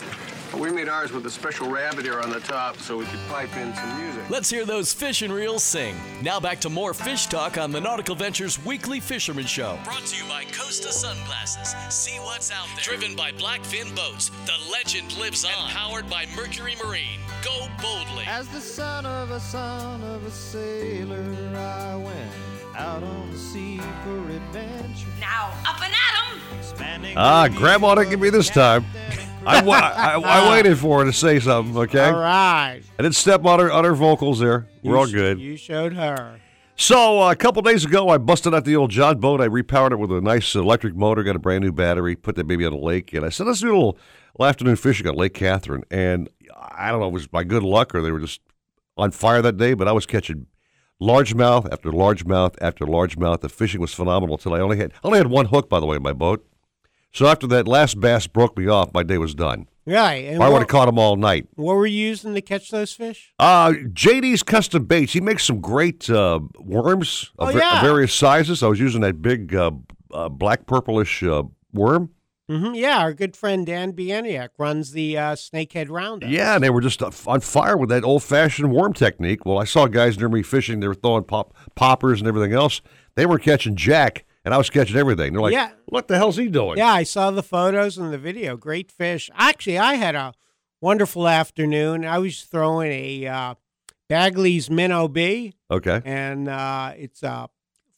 [0.51, 3.19] But we made ours with a special rabbit ear on the top so we could
[3.29, 4.29] pipe in some music.
[4.29, 5.95] Let's hear those fish and reels sing.
[6.21, 9.79] Now back to more fish talk on the Nautical Ventures Weekly Fisherman Show.
[9.85, 11.73] Brought to you by Costa Sunglasses.
[11.89, 12.83] See what's out there.
[12.83, 14.29] Driven by Blackfin Boats.
[14.45, 15.51] The legend lives on.
[15.51, 17.21] And powered by Mercury Marine.
[17.45, 18.25] Go boldly.
[18.27, 21.23] As the son of a son of a sailor,
[21.55, 22.29] I went
[22.75, 25.07] out on the sea for adventure.
[25.19, 27.17] Now, up and at 'em!
[27.17, 28.85] Ah, Grandma didn't give me this time.
[29.45, 32.05] I, wa- I, I waited for her to say something, okay?
[32.05, 32.81] All right.
[32.99, 34.67] I didn't step on her, on her vocals there.
[34.83, 35.39] We're You all sh- good.
[35.39, 36.39] You showed her.
[36.75, 39.41] So uh, a couple days ago, I busted out the old John boat.
[39.41, 42.45] I repowered it with a nice electric motor, got a brand new battery, put that
[42.47, 43.97] baby on the lake, and I said, let's do a little
[44.39, 48.01] afternoon fishing on Lake Catherine, and I don't know, it was by good luck or
[48.01, 48.41] they were just
[48.97, 50.47] on fire that day, but I was catching
[51.01, 53.41] largemouth after largemouth after largemouth.
[53.41, 55.85] The fishing was phenomenal until I only had I only had one hook, by the
[55.85, 56.45] way, in my boat.
[57.13, 59.67] So after that last bass broke me off, my day was done.
[59.85, 60.25] Right.
[60.25, 61.47] And I would have caught them all night.
[61.55, 63.33] what were you using to catch those fish?
[63.39, 65.13] Uh, JD's Custom Baits.
[65.13, 68.63] He makes some great uh, worms of, Oh, va- of various sizes.
[68.63, 69.71] I was using that big uh,
[70.13, 71.43] uh, black purplish uh,
[71.73, 72.11] worm.
[72.47, 76.29] hmm Yeah, our good friend Dan Bieniak runs the uh, Snakehead Roundup.
[76.29, 79.45] Yeah, and they were just on fire with that old fashioned worm technique.
[79.45, 80.79] Well, I saw guys near me fishing.
[80.79, 82.81] They were throwing pop poppers and everything else.
[83.15, 85.33] They were catching jack, and I was catching everything.
[85.33, 85.71] They're like, Yeah.
[85.85, 88.57] "What the hell's he doing?" Yeah, I saw the photos and the video.
[88.57, 89.29] Great fish.
[89.35, 90.33] Actually, I had a
[90.81, 92.05] wonderful afternoon.
[92.05, 93.55] I was throwing a uh,
[94.09, 96.01] Bagley's Minnow B, Okay.
[96.05, 97.49] and uh, it's a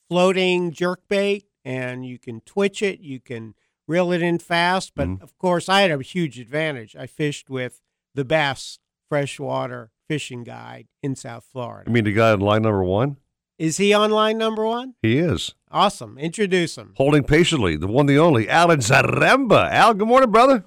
[0.09, 3.55] floating jerk bait, and you can twitch it, you can
[3.87, 4.93] reel it in fast.
[4.95, 5.23] But Mm-hmm.
[5.23, 6.95] of course, I had a huge advantage.
[6.95, 7.81] I fished with
[8.13, 8.79] the best
[9.09, 11.89] freshwater fishing guide in South Florida.
[11.89, 13.17] I mean, the guy in line number one.
[13.57, 14.95] Is he on line number one?
[15.01, 16.17] He is Awesome.
[16.19, 16.93] Introduce him.
[16.97, 19.71] holding patiently the one, the only Alan Zaremba.
[19.71, 20.65] Al, good morning, brother.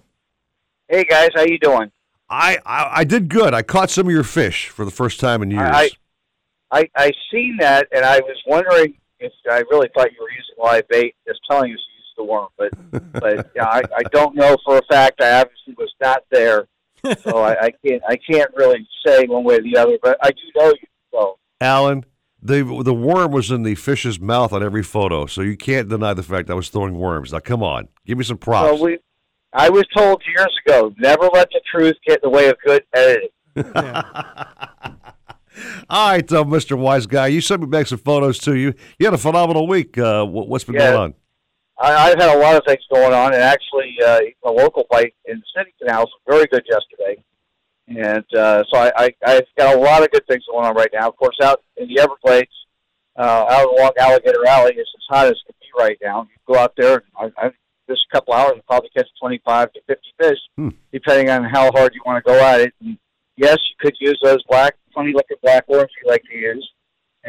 [0.88, 1.90] Hey guys, how you doing?
[2.28, 3.54] I, I I did good.
[3.54, 5.70] I caught some of your fish for the first time in years.
[5.72, 5.90] I,
[6.72, 10.56] I I seen that, and I was wondering if I really thought you were using
[10.58, 11.14] live bait.
[11.26, 14.78] Just telling you you used the worm, but but yeah, I, I don't know for
[14.78, 15.20] a fact.
[15.20, 16.66] I obviously was not there,
[17.20, 19.98] so I, I can't I can't really say one way or the other.
[20.02, 20.88] But I do know you.
[21.12, 22.04] So Alan,
[22.42, 26.14] the the worm was in the fish's mouth on every photo, so you can't deny
[26.14, 27.32] the fact I was throwing worms.
[27.32, 28.78] Now, come on, give me some props.
[28.78, 28.98] so we.
[29.52, 32.84] I was told years ago, never let the truth get in the way of good
[32.94, 33.28] editing.
[35.88, 36.76] All right, uh, Mr.
[36.76, 38.54] Wise Guy, you sent me back some photos too.
[38.56, 39.96] You you had a phenomenal week.
[39.96, 40.90] Uh, what, what's been Yeah.
[40.92, 41.14] going on?
[41.78, 45.14] I, I've had a lot of things going on, and actually, uh, a local bite
[45.24, 47.22] in the city canals was very good yesterday.
[47.88, 50.90] And uh, so I, I, I've got a lot of good things going on right
[50.92, 51.08] now.
[51.08, 52.50] Of course, out in the Everglades,
[53.16, 56.22] uh, out along Alligator Alley, it's as hot as it can be right now.
[56.22, 57.50] You go out there, and I, I,
[57.88, 60.70] this couple hours, you probably catch 25 to 50 fish, Hmm.
[60.92, 62.74] depending on how hard you want to go at it.
[62.80, 62.98] And
[63.36, 66.68] yes, you could use those black, funny looking black worms you like to use,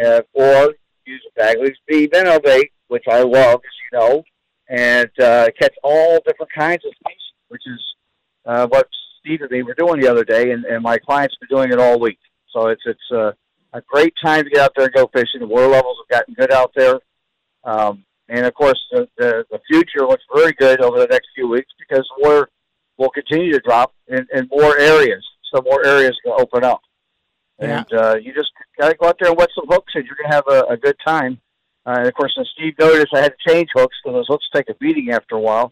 [0.04, 0.74] uh, or
[1.06, 4.24] use a Bagley's B minnow bait, which I love, as you know,
[4.70, 7.80] and uh, catch all different kinds of species, which is
[8.46, 8.88] uh, what
[9.36, 11.80] And me were doing the other day, and, and my clients have been doing it
[11.80, 12.20] all week.
[12.54, 13.32] So it's it's uh,
[13.74, 15.42] a great time to get out there and go fishing.
[15.42, 17.00] The water levels have gotten good out there,
[17.64, 21.48] um, and of course the, the the future looks very good over the next few
[21.48, 22.50] weeks because water
[22.98, 25.24] will continue to drop in, in more areas.
[25.54, 26.82] So more areas can open up,
[27.60, 27.84] Yeah.
[27.92, 30.16] and uh, you just got to go out there and wet some hooks, and you're
[30.16, 31.40] going to have a, a good time.
[31.86, 34.46] Uh, and of course, as Steve noticed, I had to change hooks because those hooks
[34.54, 35.72] take a beating after a while.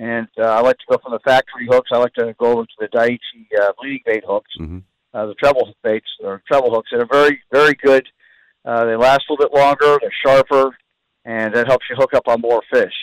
[0.00, 1.90] And uh, I like to go from the factory hooks.
[1.92, 4.50] I like to go over to the Daiichi uh, bleeding bait hooks,
[5.12, 6.88] uh, the treble baits or treble hooks.
[6.90, 8.08] They're very, very good.
[8.64, 9.98] Uh, they last a little bit longer.
[10.00, 10.74] They're sharper,
[11.26, 12.94] and that helps you hook up on more fish.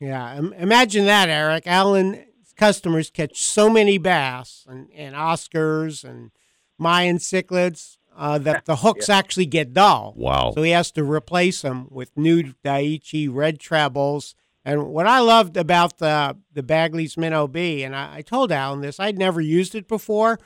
[0.00, 1.68] Yeah, imagine that, Eric.
[1.68, 2.26] Alan's
[2.56, 6.32] customers catch so many bass and, and Oscars and
[6.78, 10.14] Mayan cichlids uh, that the hooks actually get dull.
[10.16, 10.50] Wow.
[10.52, 14.34] So he has to replace them with new Daiichi red trebles.
[14.64, 18.80] And what I loved about the the Bagley's Minnow B, and I, I told Alan
[18.80, 20.38] this, I'd never used it before.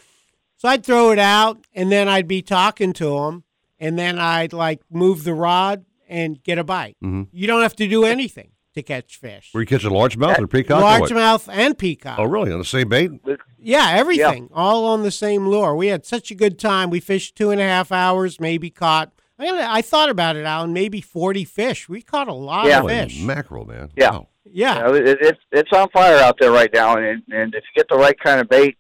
[0.57, 3.43] So I'd throw it out, and then I'd be talking to him,
[3.81, 6.97] and then I'd like move the rod and get a bite.
[7.03, 7.29] Mhm.
[7.33, 9.51] You don't have to do anything to catch fish.
[9.53, 10.83] Were you catching largemouth or peacock?
[10.83, 11.07] or?
[11.07, 12.19] Largemouth and peacock.
[12.19, 12.53] Oh, really?
[12.53, 13.11] On the same bait?
[13.59, 15.75] Yeah, everything, all on the same lure.
[15.75, 16.89] We had such a good time.
[16.91, 19.13] We fished two and a half hours, maybe caught.
[19.39, 20.73] I, mean, I thought about it, Alan.
[20.73, 21.89] Maybe forty fish.
[21.89, 22.81] We caught a lot Yeah.
[22.83, 23.17] of fish.
[23.19, 23.91] Yeah, mackerel, man.
[23.97, 24.21] Yeah.
[24.45, 24.77] Yeah.
[24.77, 27.75] You know, it, it's it's on fire out there right now, and and if you
[27.77, 28.77] get the right kind of bait,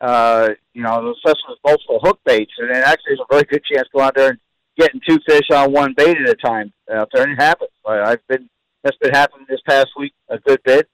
[0.00, 3.62] uh, you know, especially with multiple hook baits, and it actually there's a very good
[3.64, 4.38] chance to go out there and
[4.76, 7.70] getting two fish on one bait at a time out there, and it happens.
[7.86, 8.48] I, I've been
[8.82, 10.88] that's been happening this past week a good bit,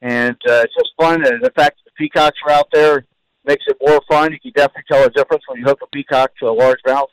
[0.00, 1.26] and uh, it's just fun.
[1.26, 3.04] And the fact that the peacocks are out there
[3.44, 4.32] makes it more fun.
[4.32, 7.08] You can definitely tell the difference when you hook a peacock to a largemouth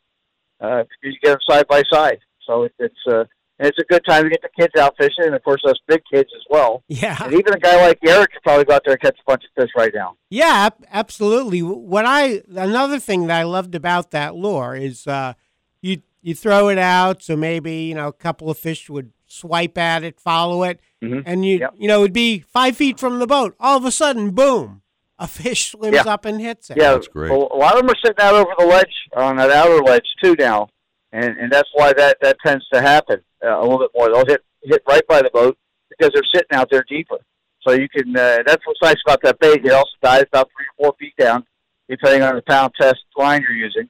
[0.61, 2.19] uh, because you get them side by side.
[2.47, 3.25] So it, it's uh,
[3.59, 5.75] and it's a good time to get the kids out fishing, and of course us
[5.87, 6.83] big kids as well.
[6.87, 7.17] Yeah.
[7.23, 9.43] And even a guy like Eric could probably go out there and catch a bunch
[9.43, 10.15] of fish right now.
[10.29, 11.61] Yeah, ab- absolutely.
[11.61, 15.33] What I another thing that I loved about that lure is uh,
[15.81, 19.77] you you throw it out, so maybe you know a couple of fish would swipe
[19.77, 21.23] at it, follow it, Mhm.
[21.25, 23.55] and you you know it'd be five feet from the boat.
[23.59, 24.81] All of a sudden, boom,
[25.21, 26.13] a fish swims Yeah.
[26.13, 26.77] up and hits it.
[26.77, 27.31] Yeah, it's great.
[27.31, 30.35] a lot of them are sitting out over the ledge on that outer ledge too
[30.37, 30.67] now,
[31.13, 34.07] and and that's why that that tends to happen uh, a little bit more.
[34.11, 35.57] They'll hit hit right by the boat
[35.89, 37.17] because they're sitting out there deeper.
[37.65, 38.09] So you can.
[38.17, 39.63] Uh, that's what's nice about that bait.
[39.63, 41.45] It also dies about three or four feet down,
[41.87, 43.87] depending on the pound test line you're using.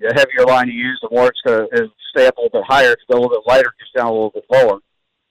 [0.00, 2.66] The heavier line you use, the more it's going to stay up a little bit
[2.68, 2.90] higher.
[2.92, 4.78] If it's a little bit lighter, it gets down a little bit lower.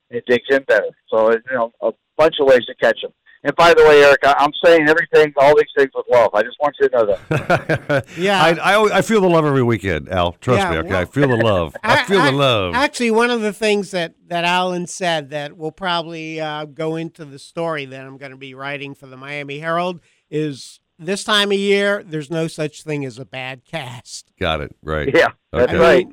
[0.10, 0.89] It digs in better.
[1.10, 3.14] So you know, a bunch of ways to catch them.
[3.43, 6.31] And by the way, Eric, I, I'm saying everything, all these things with love.
[6.33, 8.05] I just want you to know that.
[8.17, 8.41] Yeah.
[8.43, 10.33] I, I, I feel the love every weekend, Al.
[10.33, 10.77] Trust Yeah, me.
[10.79, 11.75] Okay, well- I feel the love.
[11.83, 12.73] I feel the love.
[12.73, 17.25] Actually, one of the things that, that Alan said that will probably uh, go into
[17.25, 21.51] the story that I'm going to be writing for the Miami Herald is this time
[21.51, 24.31] of year, there's no such thing as a bad cast.
[24.39, 24.75] Got it.
[24.81, 25.13] Right.
[25.13, 25.77] Yeah, that's Okay.
[25.79, 26.07] right.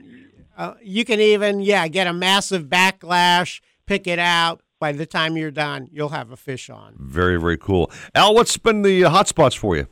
[0.57, 4.61] Uh, you can even, yeah, get a massive backlash, pick it out.
[4.81, 6.95] By the time you're done, you'll have a fish on.
[6.99, 7.91] Very, very cool.
[8.15, 9.87] Al, what's been the uh, hot spots for you?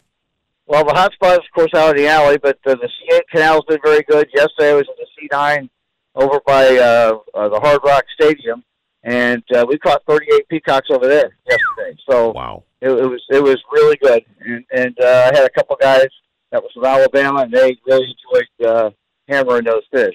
[0.66, 3.20] Well, the hot spot is, of course, out in the alley, but uh, the C8
[3.32, 4.28] canal's been very good.
[4.34, 5.68] Yesterday, I was in the C9
[6.14, 8.62] over by uh, uh, the Hard Rock Stadium,
[9.02, 11.98] and uh, we caught 38 peacocks over there yesterday.
[12.08, 15.50] So wow, it, it was it was really good, and and uh, I had a
[15.50, 16.08] couple guys
[16.50, 18.90] that was from Alabama, and they really enjoyed uh,
[19.28, 20.14] hammering those fish.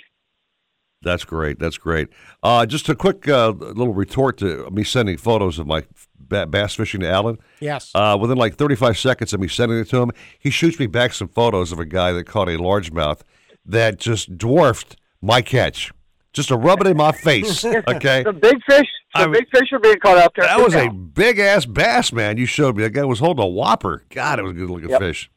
[1.08, 1.58] That's great.
[1.60, 2.10] That's great.
[2.44, 5.84] Uh, just a quick uh, little retort to me sending photos of my
[6.20, 7.38] bass fishing to Alan.
[7.62, 7.92] Yes.
[7.96, 11.14] Uh, within like 35 seconds of me sending it to him, he shoots me back
[11.14, 13.22] some photos of a guy that caught a largemouth
[13.66, 15.92] that just dwarfed my catch.
[16.34, 17.64] Just to rub it in my face.
[17.88, 18.24] Okay.
[18.24, 18.86] the big fish,
[19.16, 20.46] the I- big fish are being caught out there.
[20.46, 22.38] That too was a big ass bass, man.
[22.38, 22.84] You showed me.
[22.84, 24.04] That guy was holding a whopper.
[24.10, 25.00] God, it was a good looking Yep.
[25.00, 25.32] fish.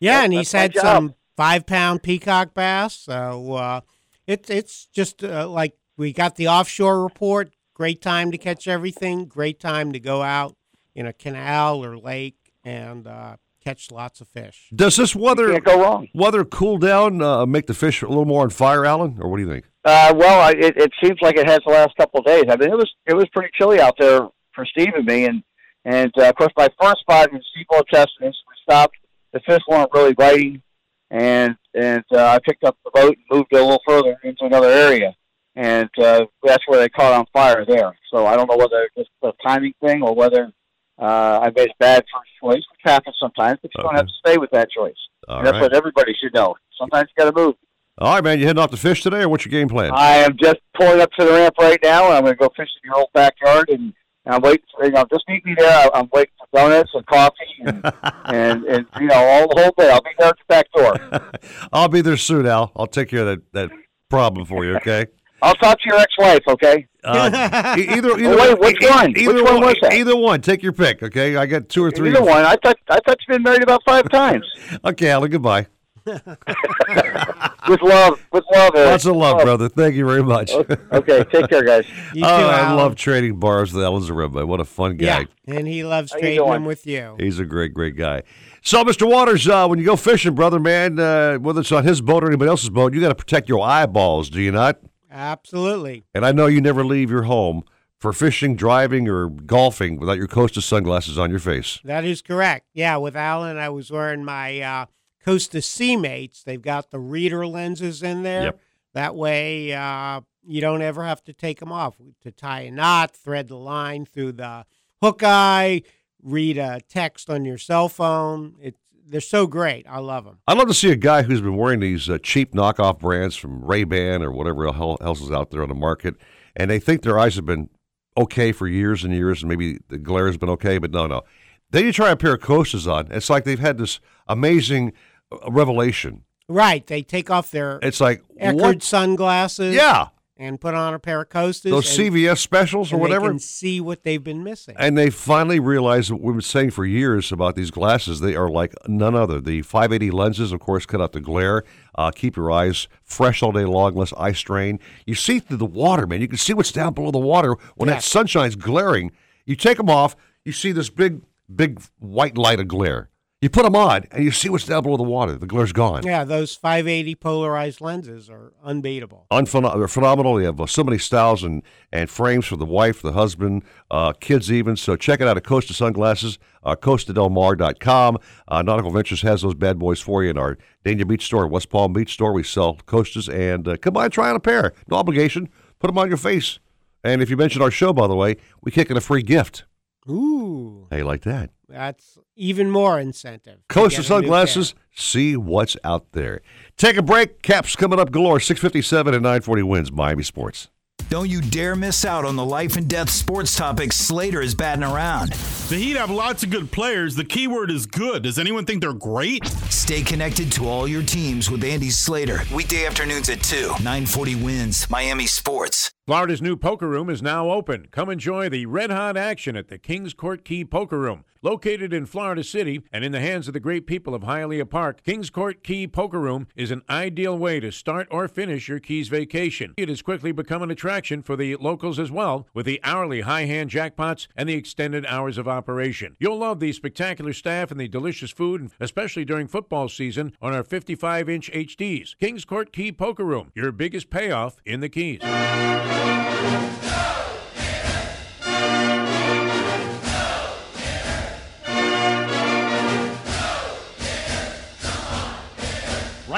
[0.00, 2.94] Yeah, Yep, and that's he's had some five pound peacock bass.
[2.94, 3.80] So uh,
[4.28, 7.54] it's it's just uh, like we got the offshore report.
[7.74, 9.24] Great time to catch everything.
[9.24, 10.56] Great time to go out
[10.94, 14.68] in a canal or lake and uh, catch lots of fish.
[14.74, 16.08] Does this weather can't go wrong.
[16.14, 19.16] weather cool down, uh, make the fish a little more on fire, Alan?
[19.20, 19.64] Or what do you think?
[19.84, 22.44] Uh, well, I, it, it seems like it has the last couple of days.
[22.50, 24.20] I mean, it was it was pretty chilly out there
[24.54, 25.42] for Steve and me, and
[25.84, 28.96] and uh, of course my first spot in Steamboat Chestnut, we stopped.
[29.32, 30.62] The fish weren't really biting,
[31.10, 34.44] and and uh, I picked up the boat and moved it a little further into
[34.44, 35.14] another area,
[35.56, 37.96] and uh, that's where they caught on fire there.
[38.12, 40.52] So I don't know whether it's a timing thing or whether
[40.98, 44.12] uh, I made a bad first choice, which happens sometimes, but you don't have to
[44.26, 44.96] stay with that choice.
[45.28, 45.60] That's right.
[45.60, 46.56] what everybody should know.
[46.78, 47.54] Sometimes you got to move.
[47.98, 48.38] All right, man.
[48.38, 49.90] You heading off to fish today, or what's your game plan?
[49.92, 52.48] I am just pulling up to the ramp right now, and I'm going to go
[52.56, 53.92] fish in your old backyard, and,
[54.28, 54.64] and I'm waiting.
[54.76, 55.70] For, you know, just meet me there.
[55.70, 57.82] I, I'm waiting for donuts and coffee, and,
[58.26, 59.90] and and you know, all the whole day.
[59.90, 61.30] I'll be there at the back door.
[61.72, 62.70] I'll be there soon, Al.
[62.76, 63.70] I'll take care of that, that
[64.10, 65.06] problem for you, okay?
[65.42, 66.42] I'll talk to your ex-wife.
[66.48, 66.86] Okay.
[67.04, 69.16] Uh, either, either, Oh, wait, which one?
[69.16, 69.92] Either Which one was that?
[69.94, 70.40] Either one.
[70.40, 71.36] Take your pick, okay?
[71.36, 72.10] I got two or three.
[72.10, 72.44] Either one.
[72.44, 74.44] I thought I thought you've been married about five times.
[74.84, 75.30] Okay, Alan.
[75.30, 75.68] Goodbye.
[77.68, 78.74] with love, with love.
[78.74, 78.90] Eric.
[78.90, 79.68] Lots of love, brother.
[79.68, 80.50] Thank you very much.
[80.52, 81.86] Okay, take care, guys.
[82.14, 84.46] You Oh, too, I love trading bars with Alan Zaremba.
[84.46, 85.26] What a fun guy.
[85.46, 87.16] Yeah, and he loves How trading them with you.
[87.18, 88.22] He's a great, great guy.
[88.62, 89.08] So, Mr.
[89.08, 92.28] Waters, uh, when you go fishing, brother, man, uh, whether it's on his boat or
[92.28, 94.78] anybody else's boat, you got to protect your eyeballs, do you not?
[95.10, 96.04] Absolutely.
[96.14, 97.62] And I know you never leave your home
[97.98, 101.78] for fishing, driving, or golfing without your Costa sunglasses on your face.
[101.84, 102.66] That is correct.
[102.74, 104.86] Yeah, with Alan, I was wearing my uh,
[105.28, 106.42] Costa C-Mates.
[106.42, 108.44] They've got the reader lenses in there.
[108.44, 108.60] Yep.
[108.94, 113.14] That way, uh, you don't ever have to take them off to tie a knot,
[113.14, 114.64] thread the line through the
[115.02, 115.82] hook eye,
[116.22, 118.54] read a text on your cell phone.
[118.60, 119.86] It's they're so great.
[119.88, 120.38] I love them.
[120.46, 123.64] I'd love to see a guy who's been wearing these uh, cheap knockoff brands from
[123.64, 126.14] Ray Ban or whatever else is out there on the market,
[126.56, 127.70] and they think their eyes have been
[128.16, 131.22] okay for years and years, and maybe the glare has been okay, but no, no.
[131.70, 134.92] Then you try a pair of Costas on, it's like they've had this amazing
[135.32, 136.24] uh, revelation.
[136.48, 136.86] Right.
[136.86, 138.82] They take off their It's like Eckerd what?
[138.82, 139.74] sunglasses.
[139.74, 140.08] Yeah.
[140.40, 141.72] And put on a pair of coasters.
[141.72, 143.28] Those and- CVS specials or whatever.
[143.28, 144.76] And see what they've been missing.
[144.78, 148.20] And they finally realized what we've been saying for years about these glasses.
[148.20, 149.40] They are like none other.
[149.40, 151.64] The 580 lenses, of course, cut out the glare,
[151.96, 154.78] uh, keep your eyes fresh all day long, less eye strain.
[155.06, 156.20] You see through the water, man.
[156.20, 159.10] You can see what's down below the water when that sunshine's glaring.
[159.44, 160.14] You take them off,
[160.44, 161.22] you see this big,
[161.52, 163.10] big white light of glare.
[163.40, 165.36] You put them on, and you see what's down below the water.
[165.36, 166.02] The glare's gone.
[166.04, 169.26] Yeah, those 580 polarized lenses are unbeatable.
[169.30, 170.34] Unphen- they're phenomenal.
[170.34, 171.62] They have uh, so many styles and,
[171.92, 173.62] and frames for the wife, the husband,
[173.92, 174.74] uh, kids even.
[174.74, 178.18] So check it out at Costa Sunglasses, uh, CostaDelMar.com.
[178.48, 181.70] Uh, Nautical Ventures has those bad boys for you in our Dania Beach store, West
[181.70, 182.32] Palm Beach store.
[182.32, 184.72] We sell Costas, and uh, come by and try on a pair.
[184.88, 185.48] No obligation.
[185.78, 186.58] Put them on your face.
[187.04, 189.64] And if you mention our show, by the way, we kick in a free gift.
[190.08, 191.50] Ooh, How you like that?
[191.68, 193.56] that's even more incentive.
[193.56, 196.40] to Costa get a new Sunglasses, see what's out there.
[196.76, 197.42] Take a break.
[197.42, 198.40] Caps coming up galore.
[198.40, 200.68] 657 and 940 wins Miami Sports.
[201.10, 204.82] Don't you dare miss out on the life and death sports topics Slater is batting
[204.84, 205.30] around.
[205.70, 207.14] The Heat have lots of good players.
[207.14, 208.22] The key word is good.
[208.24, 209.46] Does anyone think they're great?
[209.70, 212.40] Stay connected to all your teams with Andy Slater.
[212.54, 215.92] Weekday afternoons at 2, 940 wins, Miami Sports.
[216.08, 217.86] Florida's new poker room is now open.
[217.90, 221.22] Come enjoy the red hot action at the Kings Court Key Poker Room.
[221.42, 225.04] Located in Florida City and in the hands of the great people of Hialeah Park,
[225.04, 229.08] Kings Court Key Poker Room is an ideal way to start or finish your Keys
[229.08, 229.74] vacation.
[229.76, 233.44] It has quickly become an attraction for the locals as well, with the hourly high
[233.44, 236.16] hand jackpots and the extended hours of operation.
[236.18, 240.64] You'll love the spectacular staff and the delicious food, especially during football season on our
[240.64, 242.18] 55 inch HDs.
[242.18, 245.20] Kings Court Key Poker Room, your biggest payoff in the Keys.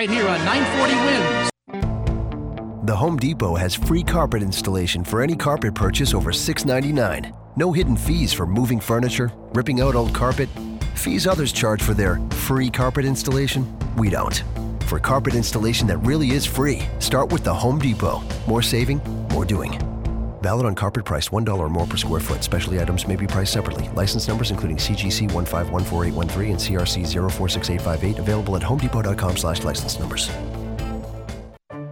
[0.01, 1.51] Right here on 940 Wins.
[2.87, 7.37] The Home Depot has free carpet installation for any carpet purchase over $6.99.
[7.57, 10.49] No hidden fees for moving furniture, ripping out old carpet,
[10.95, 13.67] fees others charge for their free carpet installation.
[13.97, 14.43] We don't.
[14.91, 18.25] For carpet installation that really is free, start with the Home Depot.
[18.49, 19.79] More saving, more doing.
[20.43, 22.43] Valid on carpet priced $1 or more per square foot.
[22.43, 23.89] Specialty items may be priced separately.
[23.91, 30.29] License numbers including CGC 1514813 and CRC 046858 available at homedepot.com slash license numbers.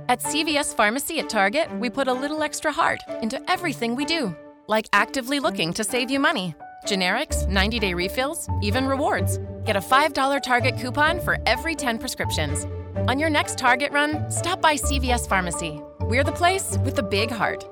[0.09, 4.35] At CVS Pharmacy at Target, we put a little extra heart into everything we do,
[4.67, 6.57] like actively looking to save you money.
[6.85, 9.39] Generics, 90 day refills, even rewards.
[9.65, 12.67] Get a $5 Target coupon for every 10 prescriptions.
[13.07, 15.81] On your next Target run, stop by CVS Pharmacy.
[16.01, 17.65] We're the place with the big heart.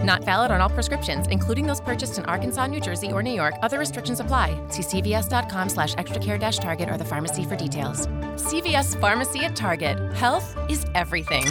[0.00, 3.54] Not valid on all prescriptions, including those purchased in Arkansas, New Jersey, or New York.
[3.62, 4.60] Other restrictions apply.
[4.68, 8.08] See cvs.com slash extracare target or the pharmacy for details.
[8.36, 10.12] CVS Pharmacy at Target.
[10.14, 11.44] Health is everything.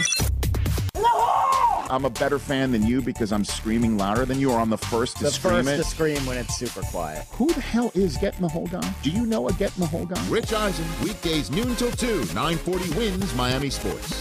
[1.90, 4.78] I'm a better fan than you because I'm screaming louder than you, or I'm the
[4.78, 5.76] first to the scream first it.
[5.76, 7.26] to scream when it's super quiet.
[7.32, 8.84] Who the hell is Getting the Hold On?
[9.02, 10.30] Do you know a Getting the Hold On?
[10.30, 14.12] Rich Eisen, weekdays noon till 2, 940 wins Miami Sports.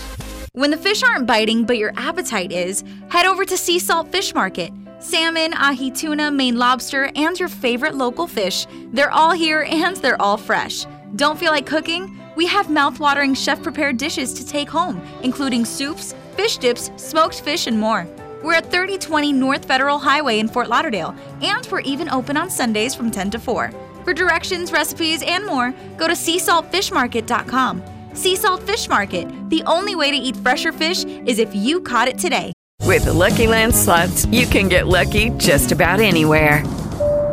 [0.52, 4.36] When the fish aren't biting but your appetite is, head over to Sea Salt Fish
[4.36, 4.72] Market.
[5.00, 10.22] Salmon, ahi tuna, Maine lobster, and your favorite local fish, they're all here and they're
[10.22, 10.86] all fresh.
[11.16, 12.20] Don't feel like cooking?
[12.36, 17.80] We have mouth-watering chef-prepared dishes to take home, including soups, fish dips, smoked fish, and
[17.80, 18.08] more.
[18.44, 22.94] We're at 3020 North Federal Highway in Fort Lauderdale, and we're even open on Sundays
[22.94, 23.72] from 10 to 4.
[24.04, 27.84] For directions, recipes, and more, go to seasaltfishmarket.com.
[28.14, 29.28] Sea Salt Fish Market.
[29.50, 32.54] The only way to eat fresher fish is if you caught it today.
[32.82, 36.64] With the Lucky Land slots, you can get lucky just about anywhere.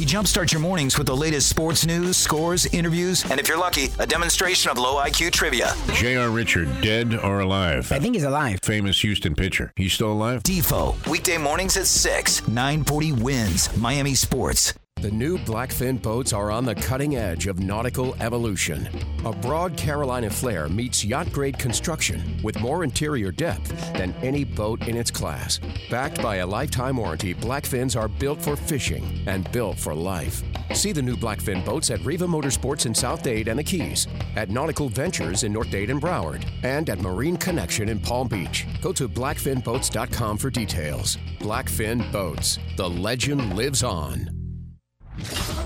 [0.00, 3.90] He jumpstarts your mornings with the latest sports news, scores, interviews, and if you're lucky,
[3.98, 5.74] a demonstration of low IQ trivia.
[5.92, 6.30] J.R.
[6.30, 7.92] Richard, dead or alive?
[7.92, 8.60] I think he's alive.
[8.62, 9.74] Famous Houston pitcher.
[9.76, 10.42] He's still alive?
[10.42, 14.72] Defo, weekday mornings at 6, 940 wins, Miami Sports.
[15.00, 18.86] The new Blackfin boats are on the cutting edge of nautical evolution.
[19.24, 24.86] A broad Carolina flare meets yacht grade construction with more interior depth than any boat
[24.88, 25.58] in its class.
[25.88, 30.42] Backed by a lifetime warranty, Blackfins are built for fishing and built for life.
[30.74, 34.50] See the new Blackfin boats at Riva Motorsports in South Dade and the Keys, at
[34.50, 38.66] Nautical Ventures in North Dade and Broward, and at Marine Connection in Palm Beach.
[38.82, 41.16] Go to blackfinboats.com for details.
[41.38, 42.58] Blackfin Boats.
[42.76, 44.39] The legend lives on.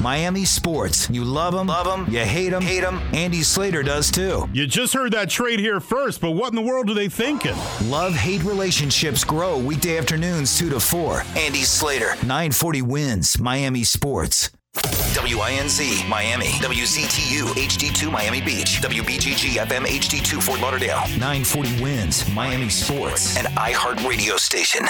[0.00, 1.08] Miami Sports.
[1.10, 3.00] You love them, love them, you hate them, hate them.
[3.12, 4.48] Andy Slater does too.
[4.52, 7.56] You just heard that trade here first, but what in the world are they thinking?
[7.84, 11.22] Love hate relationships grow weekday afternoons 2 to 4.
[11.36, 14.50] Andy Slater, 940 wins, Miami Sports.
[14.74, 23.36] WINZ Miami, WZTU HD2 Miami Beach, WBGG FM HD2 Fort Lauderdale, 940 wins, Miami Sports,
[23.36, 24.86] and iHeart Radio Station.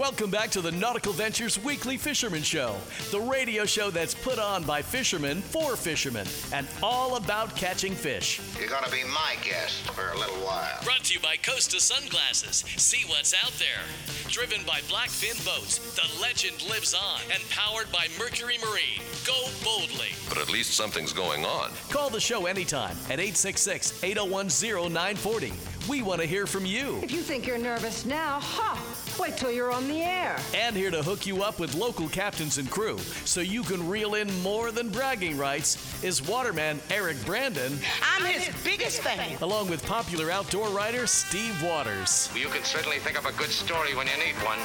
[0.00, 2.74] Welcome back to the Nautical Ventures Weekly Fisherman Show,
[3.10, 8.40] the radio show that's put on by fishermen for fishermen and all about catching fish.
[8.58, 10.82] You're going to be my guest for a little while.
[10.84, 12.64] Brought to you by Costa Sunglasses.
[12.80, 13.84] See what's out there.
[14.30, 17.20] Driven by Blackfin Boats, the legend lives on.
[17.30, 19.02] And powered by Mercury Marine.
[19.26, 20.14] Go boldly.
[20.30, 21.72] But at least something's going on.
[21.90, 25.52] Call the show anytime at 866 801 0940.
[25.90, 27.00] We want to hear from you.
[27.02, 28.82] If you think you're nervous now, ha!
[29.20, 30.38] Wait till you're on the air.
[30.54, 34.14] And here to hook you up with local captains and crew so you can reel
[34.14, 37.78] in more than bragging rights is waterman Eric Brandon.
[38.02, 39.36] I'm his biggest fan.
[39.42, 42.30] Along with popular outdoor writer Steve Waters.
[42.34, 44.58] You can certainly think of a good story when you need one.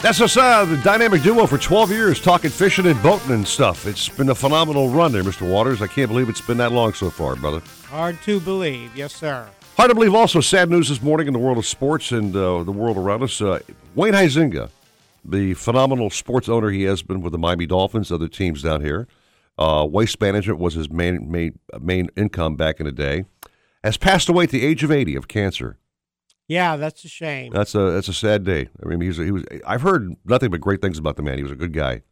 [0.00, 3.86] That's us, uh, the dynamic duo for 12 years, talking fishing and boating and stuff.
[3.86, 5.48] It's been a phenomenal run there, Mr.
[5.48, 5.82] Waters.
[5.82, 7.62] I can't believe it's been that long so far, brother.
[7.86, 8.96] Hard to believe.
[8.96, 9.48] Yes, sir.
[9.76, 12.62] Hard to believe also, sad news this morning in the world of sports and uh,
[12.62, 13.40] the world around us.
[13.40, 13.58] Uh,
[13.94, 14.68] Wayne Huizenga,
[15.24, 19.08] the phenomenal sports owner he has been with the Miami Dolphins, other teams down here.
[19.58, 23.24] Uh, waste management was his main, main, main income back in the day.
[23.82, 25.78] Has passed away at the age of 80 of cancer.
[26.48, 27.50] Yeah, that's a shame.
[27.52, 28.68] That's a that's a sad day.
[28.84, 29.42] I mean, he's he was.
[29.66, 31.38] I've heard nothing but great things about the man.
[31.38, 32.02] He was a good guy.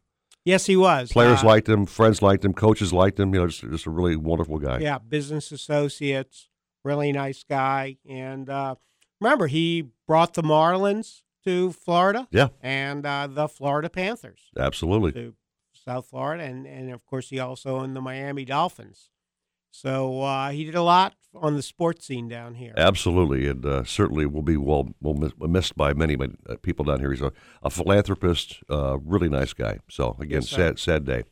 [0.45, 1.13] Yes, he was.
[1.13, 3.35] Players Uh, liked him, friends liked him, coaches liked him.
[3.35, 4.79] You know, just, just a really wonderful guy.
[4.79, 6.49] Yeah, business associates,
[6.85, 7.97] really nice guy.
[8.09, 8.77] And uh,
[9.21, 12.29] remember, he brought the Marlins to Florida.
[12.31, 12.49] Yeah.
[12.63, 15.13] And uh, the Florida Panthers Absolutely.
[15.13, 15.35] to
[15.73, 16.45] South Florida.
[16.45, 19.11] And, and of course, he also owned the Miami Dolphins.
[19.71, 22.75] So uh, he did a lot on the sports scene down here.
[22.77, 26.85] Absolutely, and uh, certainly will be well, well miss- missed by many many, uh, people
[26.85, 27.13] down here.
[27.13, 29.79] He's a, a philanthropist, uh, really nice guy.
[29.89, 31.23] So again, Yes, sad sad day.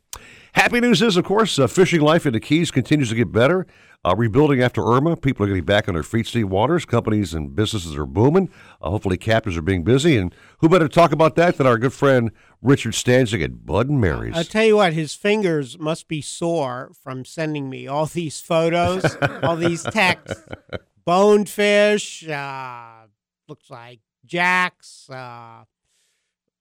[0.52, 3.66] Happy news is, of course, uh, fishing life in the Keys continues to get better.
[4.04, 6.26] Uh, rebuilding after Irma, people are getting back on their feet.
[6.26, 8.48] Steve Waters, companies and businesses are booming.
[8.80, 11.78] Uh, hopefully, captains are being busy, and who better to talk about that than our
[11.78, 12.30] good friend
[12.62, 14.36] Richard Stanczyk at Bud and Mary's?
[14.36, 19.16] I'll tell you what, his fingers must be sore from sending me all these photos,
[19.42, 20.42] all these texts.
[21.04, 23.06] Bonefish, uh,
[23.48, 25.64] looks like jacks, uh,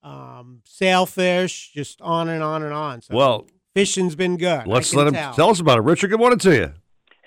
[0.02, 3.02] um, sailfish, just on and on and on.
[3.02, 4.66] So Well, fishing's been good.
[4.66, 5.34] Let's let him tell.
[5.34, 5.82] tell us about it.
[5.82, 6.72] Richard, good morning to you.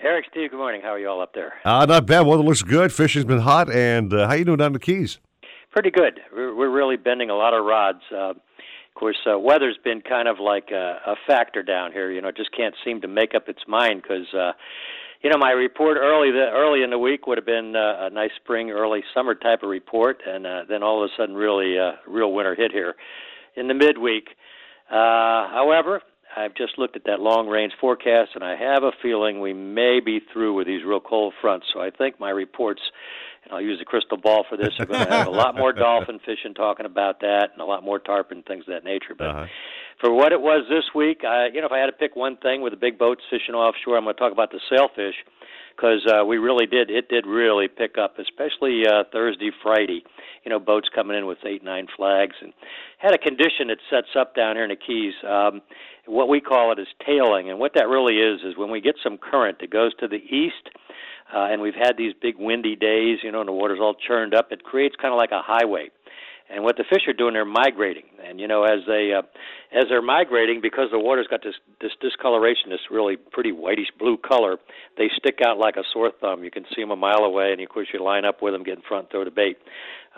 [0.00, 0.80] Eric, Steve, good morning.
[0.82, 1.54] How are you all up there?
[1.64, 2.22] Uh, not bad.
[2.26, 2.92] Weather looks good.
[2.92, 3.70] Fishing's been hot.
[3.70, 5.18] And uh, how you doing down in the Keys?
[5.70, 6.20] Pretty good.
[6.34, 8.00] We're, we're really bending a lot of rods.
[8.10, 12.10] Uh, of course, uh, weather's been kind of like a, a factor down here.
[12.10, 14.52] You know, it just can't seem to make up its mind because, uh,
[15.22, 18.10] you know, my report early the, early in the week would have been uh, a
[18.10, 21.78] nice spring, early summer type of report, and uh, then all of a sudden, really,
[21.78, 22.94] uh, real winter hit here
[23.56, 24.28] in the midweek.
[24.90, 26.02] Uh, however,
[26.36, 30.00] I've just looked at that long range forecast, and I have a feeling we may
[30.00, 31.66] be through with these real cold fronts.
[31.72, 32.80] So I think my reports,
[33.44, 35.72] and I'll use the crystal ball for this, are going to have a lot more
[35.86, 39.14] dolphin fishing talking about that, and a lot more tarpon things of that nature.
[39.16, 39.46] But Uh-huh.
[40.00, 42.36] for what it was this week, I, you know, if I had to pick one
[42.38, 45.16] thing with the big boats fishing offshore, I'm going to talk about the sailfish
[45.76, 46.90] because uh, we really did.
[46.90, 50.04] It did really pick up, especially uh, Thursday, Friday.
[50.44, 52.52] You know, boats coming in with eight, nine flags, and
[52.98, 55.14] had a condition that sets up down here in the Keys.
[55.26, 55.62] Um,
[56.06, 58.96] what we call it is tailing, and what that really is is when we get
[59.02, 60.70] some current that goes to the east.
[61.34, 64.34] Uh, and we've had these big windy days, you know, and the water's all churned
[64.34, 64.52] up.
[64.52, 65.90] It creates kind of like a highway.
[66.52, 68.04] And what the fish are doing, they're migrating.
[68.22, 69.22] And you know, as they uh,
[69.72, 74.18] as they're migrating, because the water's got this this discoloration, this really pretty whitish blue
[74.18, 74.58] color,
[74.98, 76.44] they stick out like a sore thumb.
[76.44, 78.62] You can see them a mile away, and of course you line up with them,
[78.62, 79.56] get in front, throw the bait.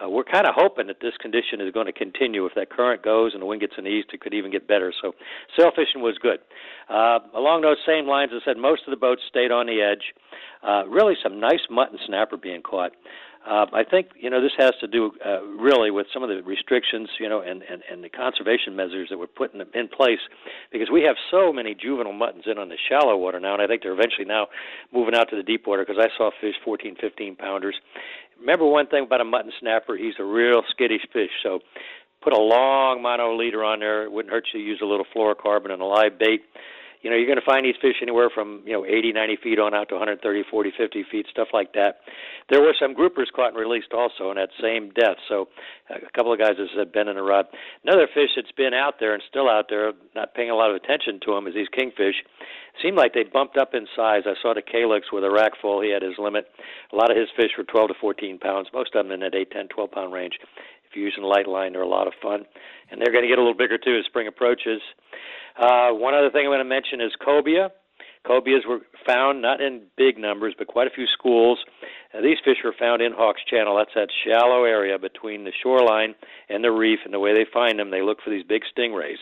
[0.03, 2.45] Uh, we're kind of hoping that this condition is going to continue.
[2.47, 4.67] If that current goes and the wind gets in the east, it could even get
[4.67, 4.93] better.
[5.01, 5.15] So,
[5.57, 6.41] sail fishing was good.
[6.89, 10.13] Uh, along those same lines, I said most of the boats stayed on the edge.
[10.67, 12.91] Uh, really, some nice mutton snapper being caught.
[13.47, 16.43] Uh, I think you know this has to do uh, really with some of the
[16.43, 20.21] restrictions, you know, and, and, and the conservation measures that we're putting in place,
[20.73, 23.67] because we have so many juvenile muttons in on the shallow water now, and I
[23.67, 24.47] think they're eventually now
[24.93, 25.85] moving out to the deep water.
[25.87, 27.75] Because I saw fish 14, 15 pounders.
[28.41, 29.97] Remember one thing about a mutton snapper?
[29.97, 31.31] He's a real skittish fish.
[31.43, 31.61] So
[32.23, 34.05] put a long mono leader on there.
[34.05, 36.43] It wouldn't hurt you to use a little fluorocarbon and a live bait.
[37.05, 39.59] You know, you're going to find these fish anywhere from, you know, 80, 90 feet
[39.59, 42.01] on out to 130, 40, 50 feet, stuff like that.
[42.49, 45.21] There were some groupers caught and released also in that same depth.
[45.29, 45.49] So
[45.91, 47.45] uh, a couple of guys have been in a rod.
[47.85, 50.77] Another fish that's been out there and still out there, not paying a lot of
[50.77, 52.25] attention to them, is these kingfish.
[52.83, 54.23] Seemed like they bumped up in size.
[54.25, 55.83] I saw the Calyx with a rack full.
[55.83, 56.49] He had his limit.
[56.91, 59.35] A lot of his fish were 12 to 14 pounds, most of them in that
[59.35, 60.39] 8, 10, 12 pound range.
[60.95, 62.45] If you're using light line, they're a lot of fun.
[62.89, 64.81] And they're going to get a little bigger too as spring approaches.
[65.59, 67.71] Uh, one other thing I'm going to mention is cobia.
[68.27, 71.59] Cobias were found not in big numbers, but quite a few schools.
[72.15, 73.77] Uh, these fish were found in Hawks Channel.
[73.77, 76.15] That's that shallow area between the shoreline
[76.49, 77.01] and the reef.
[77.05, 79.21] And the way they find them, they look for these big stingrays.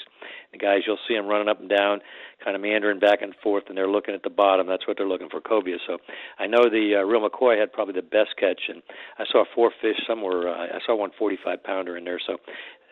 [0.52, 2.00] The guys, you'll see them running up and down,
[2.44, 4.66] kind of meandering back and forth, and they're looking at the bottom.
[4.66, 5.78] That's what they're looking for, cobia.
[5.86, 5.98] So
[6.38, 8.82] I know the uh, real McCoy had probably the best catch, and
[9.18, 9.96] I saw four fish.
[10.06, 12.20] Some were, uh, I saw one 45 pounder in there.
[12.24, 12.36] So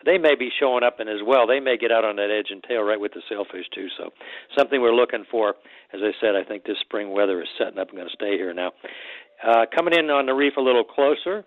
[0.05, 2.51] they may be showing up and as well they may get out on that edge
[2.51, 4.09] and tail right with the sailfish too so
[4.57, 5.55] something we're looking for
[5.93, 8.37] as i said i think this spring weather is setting up and going to stay
[8.37, 8.71] here now
[9.43, 11.43] Uh, coming in on the reef a little closer,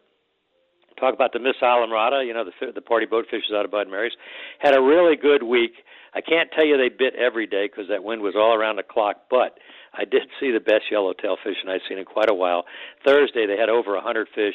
[0.99, 3.87] talk about the Miss Islamorada, you know, the the party boat fishers out of Bud
[3.89, 4.13] Mary's,
[4.59, 5.75] had a really good week.
[6.13, 8.83] I can't tell you they bit every day because that wind was all around the
[8.83, 9.59] clock, but
[9.95, 12.65] I did see the best yellowtail fishing I've seen in quite a while.
[13.07, 14.55] Thursday they had over a hundred fish.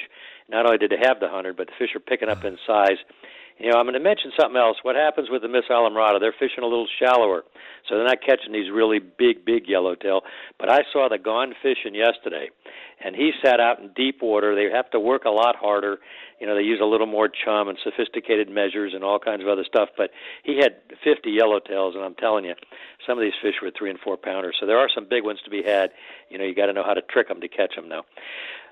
[0.50, 3.00] Not only did they have the hundred, but the fish are picking up in size.
[3.60, 4.78] You know, I'm going to mention something else.
[4.84, 6.22] What happens with the Miss Islamorada?
[6.22, 7.44] They're fishing a little shallower,
[7.88, 10.22] so they're not catching these really big, big yellowtail.
[10.58, 12.52] But I saw the gone fishing yesterday,
[13.04, 14.56] and he sat out in deep water.
[14.56, 16.00] They have to work a lot harder.
[16.40, 19.50] You know, they use a little more chum and sophisticated measures and all kinds of
[19.50, 19.90] other stuff.
[19.98, 20.12] But
[20.44, 22.56] he had 50 yellowtails, and I'm telling you,
[23.06, 24.56] some of these fish were three and four pounders.
[24.58, 25.92] So there are some big ones to be had.
[26.30, 28.04] You know, you got to know how to trick them to catch them now.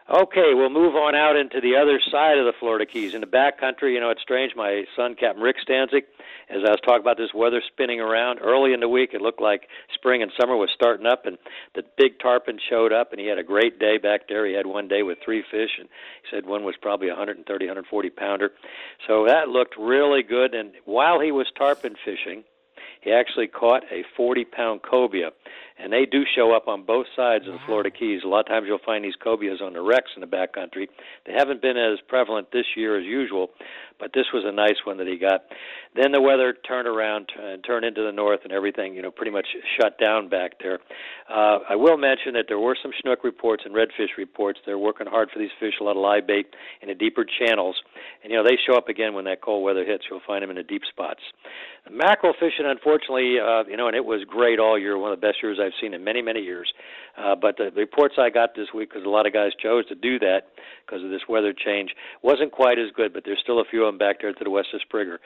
[0.09, 3.13] Okay, we'll move on out into the other side of the Florida Keys.
[3.13, 4.53] In the back country, you know, it's strange.
[4.55, 6.03] My son, Captain Rick Stanczyk,
[6.49, 9.41] as I was talking about this weather spinning around, early in the week, it looked
[9.41, 11.37] like spring and summer was starting up, and
[11.75, 14.47] the big tarpon showed up, and he had a great day back there.
[14.47, 15.89] He had one day with three fish, and
[16.23, 18.51] he said one was probably a 130, 140 pounder.
[19.07, 20.53] So that looked really good.
[20.53, 22.45] And while he was tarpon fishing,
[23.01, 25.31] he actually caught a 40 pound cobia
[25.79, 28.21] and they do show up on both sides of the Florida Keys.
[28.23, 30.87] A lot of times you'll find these cobias on the wrecks in the backcountry.
[31.25, 33.49] They haven't been as prevalent this year as usual,
[33.99, 35.45] but this was a nice one that he got.
[35.95, 39.31] Then the weather turned around and turned into the north, and everything you know pretty
[39.31, 39.47] much
[39.79, 40.79] shut down back there.
[41.29, 44.59] Uh, I will mention that there were some snook reports and redfish reports.
[44.65, 46.47] They're working hard for these fish, a lot of live bait
[46.81, 47.75] in the deeper channels,
[48.23, 50.05] and you know they show up again when that cold weather hits.
[50.09, 51.21] You'll find them in the deep spots.
[51.85, 55.19] The mackerel fishing, unfortunately, uh, you know, and it was great all year, one of
[55.19, 56.71] the best years I've seen in many, many years.
[57.17, 59.95] Uh, but the, reports I got this week, because a lot of guys chose to
[59.95, 60.49] do that
[60.85, 61.91] because of this weather change,
[62.23, 63.13] wasn't quite as good.
[63.13, 65.17] But there's still a few of them back there to the west of Sprigger.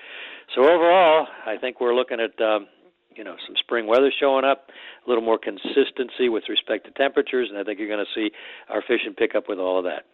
[0.56, 2.42] So overall, I think we're looking at.
[2.44, 2.68] Um,
[3.14, 4.70] you know, some spring weather showing up,
[5.06, 8.32] a little more consistency with respect to temperatures, and I think you're going to see
[8.70, 10.06] our fishing pick up with all of that.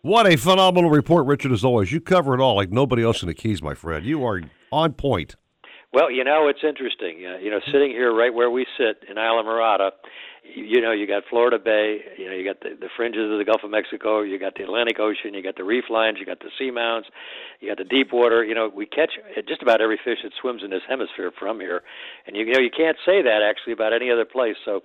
[0.00, 1.92] What a phenomenal report, Richard, as always.
[1.92, 4.04] You cover it all like nobody else in the Keys, my friend.
[4.04, 4.40] You are
[4.72, 5.36] on point.
[5.92, 7.20] Well, you know, it's interesting.
[7.26, 9.90] Uh, you know, sitting here right where we sit in Islamorada,
[10.42, 13.36] you, you know, you got Florida Bay, you know, you got the, the fringes of
[13.36, 16.24] the Gulf of Mexico, you got the Atlantic Ocean, you got the reef lines, you
[16.24, 17.04] got the seamounts,
[17.60, 18.42] you got the deep water.
[18.42, 19.12] You know, we catch
[19.46, 21.82] just about every fish that swims in this hemisphere from here,
[22.26, 24.56] and you, you know, you can't say that actually about any other place.
[24.64, 24.80] So,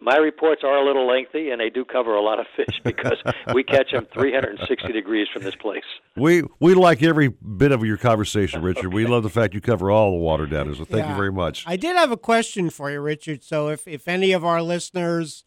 [0.00, 3.18] my reports are a little lengthy, and they do cover a lot of fish because
[3.54, 5.84] we catch them 360 degrees from this place.
[6.16, 8.86] We we like every bit of your conversation, Richard.
[8.86, 8.94] Okay.
[8.94, 10.74] We love the fact you cover all the water data.
[10.74, 11.10] So thank yeah.
[11.10, 11.64] you very much.
[11.66, 13.42] I did have a question for you, Richard.
[13.42, 15.44] So if if any of our listeners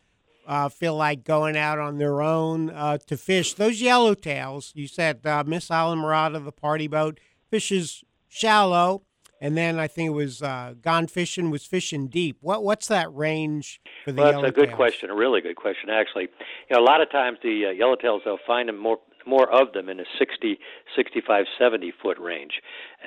[0.48, 5.26] uh, feel like going out on their own uh, to fish, those yellowtails, you said
[5.26, 7.20] uh, Miss Islamorada, the party boat,
[7.50, 9.04] fishes shallow
[9.42, 12.38] and then I think it was uh, gone fishing was fishing deep.
[12.42, 14.22] What what's that range for the?
[14.22, 16.30] Well, that's a good question, a really good question actually.
[16.70, 19.74] You know, a lot of times the uh, yellowtails they'll find them more more of
[19.74, 20.58] them in a 60,
[20.96, 22.54] 65, 70 foot range,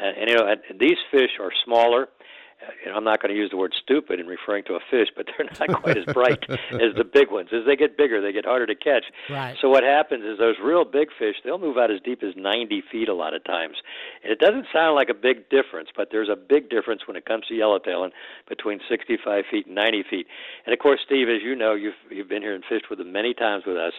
[0.01, 2.09] and, and you know and these fish are smaller
[2.85, 5.09] you know, I'm not going to use the word stupid in referring to a fish,
[5.15, 7.51] but they're not quite as bright as the big ones.
[7.53, 9.05] As they get bigger, they get harder to catch.
[9.31, 9.57] Right.
[9.61, 12.83] So what happens is those real big fish, they'll move out as deep as 90
[12.91, 13.77] feet a lot of times.
[14.23, 17.27] And it doesn't sound like a big difference, but there's a big difference when it
[17.27, 18.11] comes to yellowtailing
[18.49, 20.27] between 65 feet and 90 feet.
[20.67, 23.13] And of course, Steve, as you know, you've you've been here and fished with them
[23.13, 23.93] many times with us.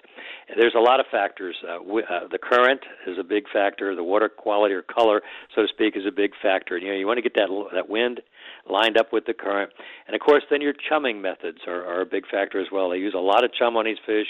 [0.49, 1.55] And there's a lot of factors.
[1.63, 3.95] Uh, w- uh, the current is a big factor.
[3.95, 5.21] The water quality or color,
[5.53, 6.75] so to speak, is a big factor.
[6.75, 8.21] And you know, you want to get that that wind
[8.69, 9.71] lined up with the current.
[10.07, 12.89] And of course, then your chumming methods are, are a big factor as well.
[12.89, 14.27] They use a lot of chum on these fish.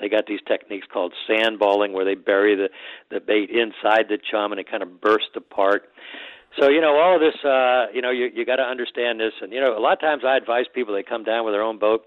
[0.00, 2.68] They got these techniques called sandballing, where they bury the
[3.10, 5.90] the bait inside the chum and it kind of bursts apart.
[6.60, 7.34] So you know all of this.
[7.44, 10.00] Uh, you know you you got to understand this, and you know a lot of
[10.00, 12.06] times I advise people they come down with their own boat,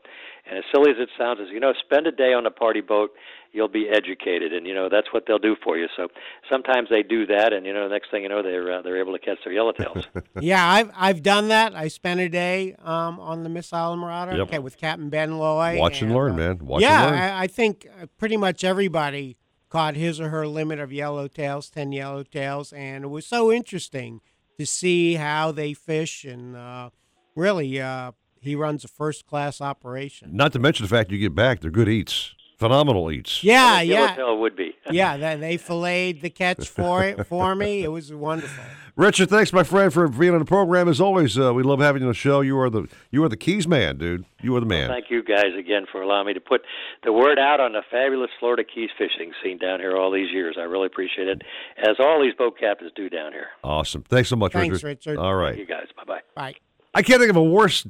[0.49, 2.81] and as silly as it sounds, is you know spend a day on a party
[2.81, 3.11] boat
[3.51, 5.87] you'll be educated, and you know that's what they'll do for you.
[5.95, 6.07] So
[6.49, 8.99] sometimes they do that, and you know the next thing you know they're uh, they're
[8.99, 10.05] able to catch their yellowtails.
[10.41, 11.75] yeah, I've I've done that.
[11.75, 14.47] I spent a day um, on the Miss Marauder yep.
[14.47, 15.77] okay, with Captain Ben Loy.
[15.79, 16.59] Watch and, and learn, uh, man.
[16.65, 17.23] Watch yeah, and learn.
[17.23, 19.37] I, I think uh, pretty much everybody
[19.69, 24.21] caught his or her limit of yellowtails, ten yellowtails, and it was so interesting
[24.57, 26.89] to see how they fish and uh,
[27.35, 27.79] really.
[27.79, 30.29] Uh, he runs a first class operation.
[30.35, 32.35] Not to mention the fact you get back, they're good eats.
[32.57, 33.43] Phenomenal eats.
[33.43, 34.07] Yeah, yeah.
[34.09, 34.75] Hotel would be.
[34.91, 37.83] yeah, they, they filleted the catch for it for me.
[37.83, 38.63] It was wonderful.
[38.95, 40.89] Richard, thanks, my friend, for being on the program.
[40.89, 42.41] As always, uh, we love having you on the show.
[42.41, 44.25] You are the you are the keys man, dude.
[44.41, 44.89] You are the man.
[44.89, 46.61] Well, thank you guys again for allowing me to put
[47.03, 50.55] the word out on the fabulous Florida Keys fishing scene down here all these years.
[50.57, 51.43] I really appreciate it,
[51.77, 53.49] as all these boat captains do down here.
[53.63, 54.01] Awesome.
[54.01, 54.87] Thanks so much, thanks, Richard.
[54.87, 55.19] Richard.
[55.19, 55.55] All right.
[55.55, 55.89] Thank you guys.
[55.95, 56.21] Bye bye.
[56.33, 56.55] Bye.
[56.95, 57.85] I can't think of a worse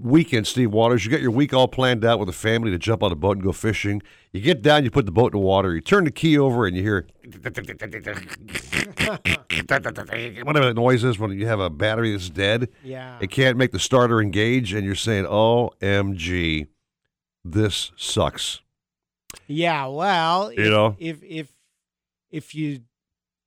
[0.00, 1.04] weekend, Steve Waters.
[1.04, 3.36] You got your week all planned out with a family to jump on a boat
[3.36, 4.02] and go fishing.
[4.32, 6.66] You get down, you put the boat in the water, you turn the key over,
[6.66, 7.06] and you hear
[10.44, 12.68] whatever that noise is when you have a battery that's dead.
[12.82, 13.18] Yeah.
[13.20, 16.66] It can't make the starter engage, and you're saying, "OMG,
[17.44, 18.60] this sucks."
[19.46, 20.96] Yeah, well, You if, know?
[20.98, 21.52] if if
[22.30, 22.80] if you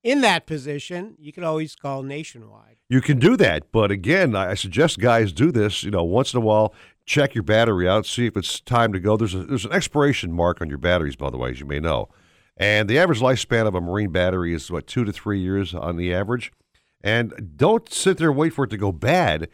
[0.04, 2.73] in that position, you can always call nationwide.
[2.90, 5.84] You can do that, but again, I suggest guys do this.
[5.84, 6.74] You know, once in a while,
[7.06, 9.18] check your battery out, see if it's time to go.
[9.18, 11.80] There's a there's an expiration mark on your batteries, by the way, as you may
[11.80, 12.10] know,
[12.58, 15.98] and the average lifespan of a marine battery is what two to three years on
[15.98, 16.52] the average.
[17.04, 19.50] And don't sit there and wait for it to go bad.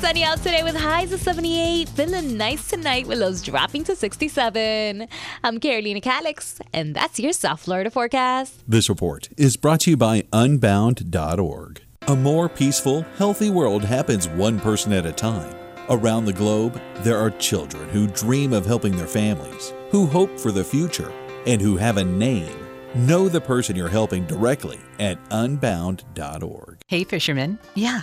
[0.00, 1.90] Kind of sunny out today with highs of 78.
[1.90, 5.06] Feeling nice tonight with lows dropping to 67.
[5.44, 8.62] I'm Carolina Calix, and that's your South Florida forecast.
[8.66, 11.82] This report is brought to you by Unbound.org.
[12.08, 15.54] A more peaceful, healthy world happens one person at a time.
[15.90, 20.50] Around the globe, there are children who dream of helping their families, who hope for
[20.50, 21.12] the future,
[21.46, 22.56] and who have a name.
[22.94, 26.78] Know the person you're helping directly at Unbound.org.
[26.86, 27.58] Hey, fisherman.
[27.74, 28.02] Yeah,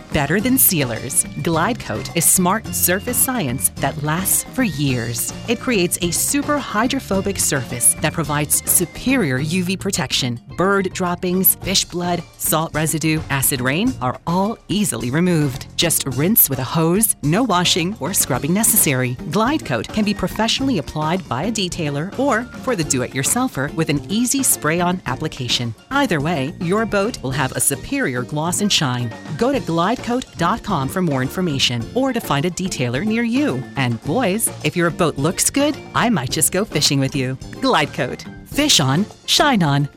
[0.11, 1.25] better than sealers.
[1.41, 5.33] Glide Coat is smart surface science that lasts for years.
[5.47, 10.39] It creates a super hydrophobic surface that provides superior UV protection.
[10.57, 15.67] Bird droppings, fish blood, salt residue, acid rain are all easily removed.
[15.75, 19.15] Just rinse with a hose, no washing or scrubbing necessary.
[19.31, 23.73] Glide Coat can be professionally applied by a detailer or for the do it yourselfer
[23.75, 25.73] with an easy spray on application.
[25.89, 29.11] Either way, your boat will have a superior gloss and shine.
[29.37, 29.59] Go to
[30.01, 33.63] glidecoat.com for more information or to find a detailer near you.
[33.75, 37.35] And boys, if your boat looks good, I might just go fishing with you.
[37.61, 38.47] Glidecoat.
[38.47, 39.89] Fish on, shine on.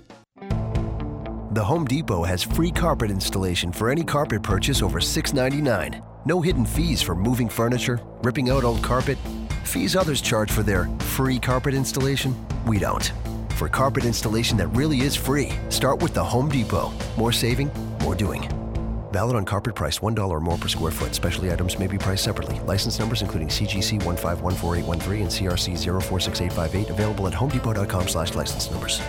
[1.52, 6.04] The Home Depot has free carpet installation for any carpet purchase over $6.99.
[6.26, 9.18] No hidden fees for moving furniture, ripping out old carpet,
[9.62, 12.34] fees others charge for their free carpet installation.
[12.66, 13.12] We don't.
[13.50, 16.92] For carpet installation that really is free, start with the Home Depot.
[17.16, 17.70] More saving,
[18.00, 18.63] more doing.
[19.14, 21.14] Valid on carpet price $1 or more per square foot.
[21.14, 22.58] Specialty items may be priced separately.
[22.66, 29.00] License numbers including CGC 1514813 and CRC 046858 available at homedepot.com slash license numbers.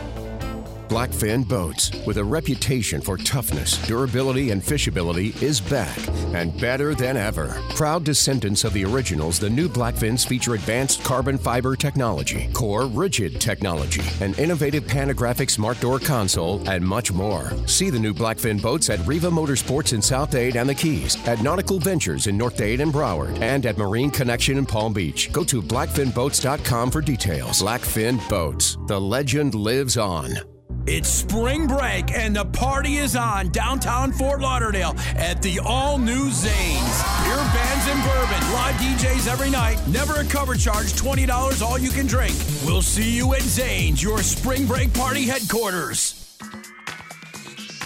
[0.88, 5.98] Blackfin Boats, with a reputation for toughness, durability, and fishability, is back
[6.34, 7.62] and better than ever.
[7.70, 13.42] Proud descendants of the originals, the new Blackfins feature advanced carbon fiber technology, core rigid
[13.42, 17.52] technology, an innovative panographic smart door console, and much more.
[17.68, 21.42] See the new Blackfin boats at Riva Motorsports in South Dade and the Keys, at
[21.42, 25.32] Nautical Ventures in North Dade and Broward, and at Marine Connection in Palm Beach.
[25.32, 27.62] Go to blackfinboats.com for details.
[27.62, 30.55] Blackfin Boats, the legend lives on.
[30.88, 36.30] It's spring break and the party is on downtown Fort Lauderdale at the all new
[36.30, 37.24] Zanes.
[37.24, 41.90] Beer bands and bourbon, live DJs every night, never a cover charge, $20 all you
[41.90, 42.36] can drink.
[42.64, 46.25] We'll see you at Zanes, your spring break party headquarters.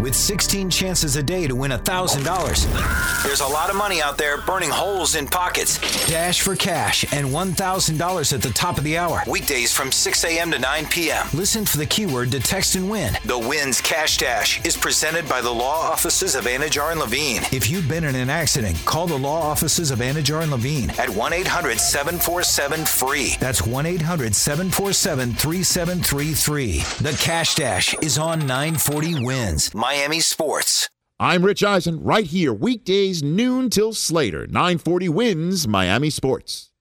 [0.00, 3.22] With 16 chances a day to win $1,000.
[3.22, 5.78] There's a lot of money out there burning holes in pockets.
[6.06, 9.22] Dash for cash and $1,000 at the top of the hour.
[9.26, 10.50] Weekdays from 6 a.m.
[10.50, 11.26] to 9 p.m.
[11.32, 13.16] Listen for the keyword to text and win.
[13.24, 17.42] The Wins Cash Dash is presented by the law offices of Anidjar and Levine.
[17.50, 21.08] If you've been in an accident, call the law offices of Anidjar and Levine at
[21.08, 23.36] 1 800 747 FREE.
[23.40, 26.80] That's 1 800 747 3733.
[27.00, 30.90] The Cash Dash is on 940 Wins, Miami Sports.
[31.20, 34.44] I'm Rich Eisen, right here, weekdays, noon till Slater.
[34.48, 36.72] 940 wins Miami Sports.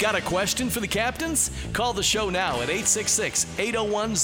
[0.00, 1.50] Got a question for the captains?
[1.74, 4.14] Call the show now at 866 801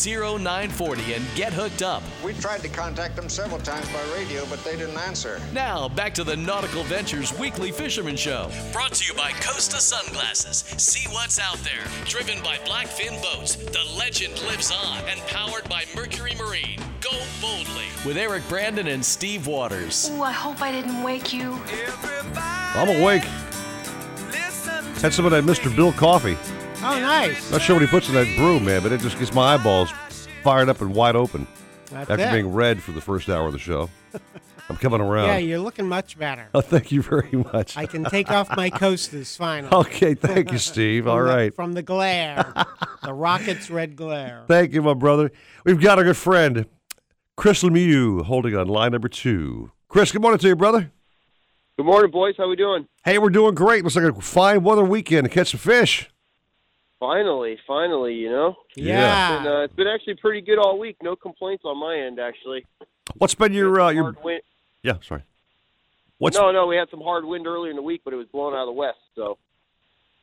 [0.40, 2.02] 0940 and get hooked up.
[2.24, 5.38] We tried to contact them several times by radio, but they didn't answer.
[5.52, 8.50] Now, back to the Nautical Ventures Weekly Fisherman Show.
[8.72, 10.64] Brought to you by Costa Sunglasses.
[10.82, 11.84] See what's out there.
[12.06, 15.04] Driven by Blackfin Boats, the legend lives on.
[15.10, 16.80] And powered by Mercury Marine.
[17.02, 17.84] Go boldly.
[18.06, 20.10] With Eric Brandon and Steve Waters.
[20.10, 21.60] Ooh, I hope I didn't wake you.
[22.34, 23.24] I'm awake.
[25.02, 25.74] Had some of that Mr.
[25.74, 26.36] Bill coffee.
[26.82, 27.50] Oh, nice.
[27.52, 29.90] Not sure what he puts in that brew, man, but it just gets my eyeballs
[30.42, 31.46] fired up and wide open
[31.90, 32.32] That's after it.
[32.32, 33.88] being red for the first hour of the show.
[34.68, 35.26] I'm coming around.
[35.28, 36.48] Yeah, you're looking much better.
[36.52, 37.76] Oh, thank you very much.
[37.76, 39.72] I can take off my coasters finally.
[39.72, 41.06] Okay, thank you, Steve.
[41.06, 41.50] All right.
[41.50, 42.52] The- From the glare,
[43.04, 44.42] the rocket's red glare.
[44.48, 45.30] Thank you, my brother.
[45.64, 46.66] We've got our good friend,
[47.36, 49.70] Chris Lemieux, holding on line number two.
[49.88, 50.90] Chris, good morning to you, brother.
[51.76, 52.34] Good morning, boys.
[52.38, 52.88] How we doing?
[53.04, 53.84] Hey, we're doing great.
[53.84, 56.08] Looks like a fine weather weekend to catch some fish.
[56.98, 58.56] Finally, finally, you know.
[58.74, 59.34] Yeah.
[59.34, 60.96] It's been, uh, it's been actually pretty good all week.
[61.02, 62.64] No complaints on my end, actually.
[63.16, 64.04] What's been your uh, your?
[64.04, 64.40] Hard wind.
[64.82, 65.24] Yeah, sorry.
[66.16, 68.26] What's No, no, we had some hard wind earlier in the week, but it was
[68.28, 68.96] blowing out of the west.
[69.14, 69.36] So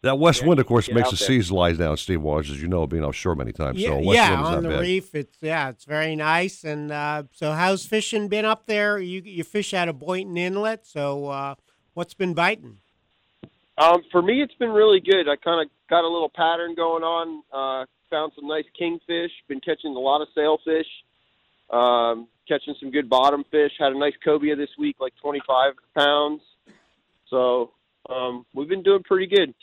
[0.03, 0.59] that west Yeah, wind?
[0.59, 1.27] Of course, makes the there.
[1.27, 1.97] seas lie down.
[1.97, 3.79] Steve Waters, as you know, being offshore many times.
[3.79, 4.79] Yeah, so west yeah, wind is on the bad.
[4.79, 6.63] reef, it's yeah, it's very nice.
[6.63, 8.99] And uh, so, how's fishing been up there?
[8.99, 11.55] You you fish out of Boynton Inlet, so uh,
[11.93, 12.77] what's been biting?
[13.77, 15.27] Um, for me, it's been really good.
[15.27, 17.41] I kind of got a little pattern going on.
[17.51, 19.31] Uh, found some nice kingfish.
[19.47, 20.85] Been catching a lot of sailfish.
[21.71, 23.71] Um, catching some good bottom fish.
[23.79, 26.41] Had a nice cobia this week, like 25 pounds.
[27.29, 27.71] So
[28.09, 29.55] um, we've been doing pretty good.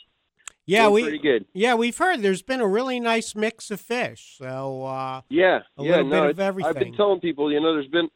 [0.65, 1.45] Yeah, Doing we pretty good.
[1.53, 4.35] Yeah, we've heard there's been a really nice mix of fish.
[4.37, 6.69] So uh, Yeah, a yeah, little no, bit of everything.
[6.69, 8.09] I've been telling people, you know, there's been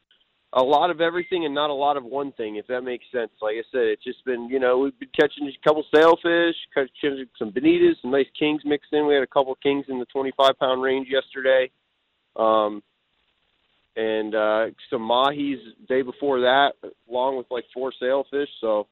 [0.53, 3.31] a lot of everything and not a lot of one thing, if that makes sense.
[3.41, 7.25] Like I said, it's just been, you know, we've been catching a couple sailfish, catching
[7.37, 9.05] some bonitas, some nice kings mixed in.
[9.05, 11.71] We had a couple kings in the 25 pound range yesterday,
[12.37, 12.81] um,
[13.97, 16.73] and uh, some mahis the day before that,
[17.09, 18.49] along with like four sailfish.
[18.61, 18.87] So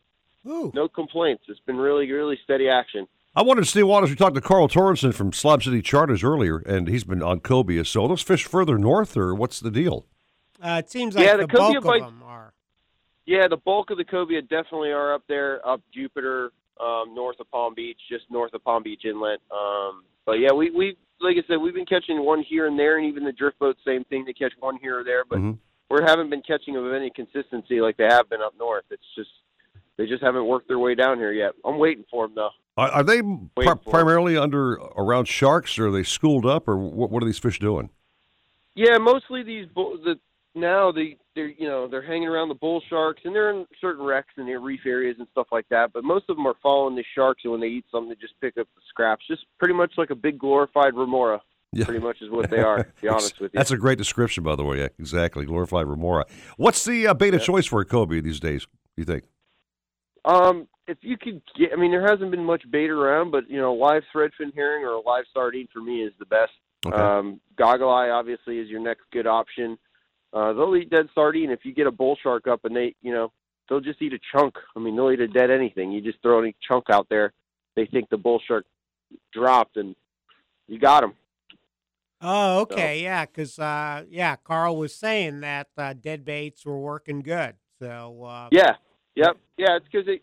[0.73, 1.43] no complaints.
[1.47, 3.07] It's been really, really steady action.
[3.35, 4.09] I wanted to Steve Waters.
[4.11, 7.83] We talked to Carl Torrenson from Slob City Charters earlier, and he's been on cobia.
[7.85, 10.05] So are those fish further north, or what's the deal?
[10.61, 12.53] uh, it seems like Yeah, the, the cobia bulk bites- of them are.
[13.25, 17.49] Yeah, the bulk of the cobia definitely are up there, up Jupiter, um, north of
[17.51, 19.39] Palm Beach, just north of Palm Beach Inlet.
[19.49, 22.97] Um, but yeah, we we like I said, we've been catching one here and there,
[22.97, 24.25] and even the drift boats, same thing.
[24.25, 25.57] They catch one here or there, but Mhm.
[25.89, 28.83] we haven't been catching them of any consistency like they have been up north.
[28.91, 29.29] It's just
[29.97, 31.53] they just haven't worked their way down here yet.
[31.65, 32.51] I'm waiting for them though.
[32.77, 33.21] Are, are they
[33.55, 37.39] pri- primarily under around sharks, or are they schooled up, or what, what are these
[37.39, 37.89] fish doing?
[38.75, 40.19] Yeah, mostly these bull, the
[40.55, 44.05] now they they're you know they're hanging around the bull sharks and they're in certain
[44.05, 45.91] wrecks in the reef areas and stuff like that.
[45.93, 48.39] But most of them are following the sharks, and when they eat something, they just
[48.41, 49.25] pick up the scraps.
[49.27, 51.41] Just pretty much like a big glorified remora.
[51.71, 51.85] Yeah.
[51.85, 52.83] Pretty much is what they are.
[52.83, 53.57] To be honest with you.
[53.57, 54.77] That's a great description, by the way.
[54.79, 55.45] Yeah, exactly.
[55.45, 56.25] Glorified remora.
[56.57, 58.67] What's the uh, beta choice for a cobia these days?
[58.95, 59.23] You think?
[60.23, 63.57] Um, if you could get, I mean, there hasn't been much bait around, but you
[63.59, 66.51] know, live threadfin herring or a live sardine for me is the best.
[66.85, 66.95] Okay.
[66.95, 69.77] Um, goggle eye obviously is your next good option.
[70.33, 73.13] Uh, they'll eat dead sardine if you get a bull shark up and they, you
[73.13, 73.31] know,
[73.69, 74.55] they'll just eat a chunk.
[74.75, 75.91] I mean, they'll eat a dead anything.
[75.91, 77.31] You just throw any chunk out there,
[77.75, 78.65] they think the bull shark
[79.31, 79.95] dropped, and
[80.67, 81.13] you got them.
[82.25, 87.21] Oh, okay, yeah, 'cause uh, yeah, Carl was saying that uh, dead baits were working
[87.21, 87.55] good.
[87.79, 88.75] So uh, Yeah,
[89.15, 89.75] yep, yeah.
[89.75, 90.21] It's because they,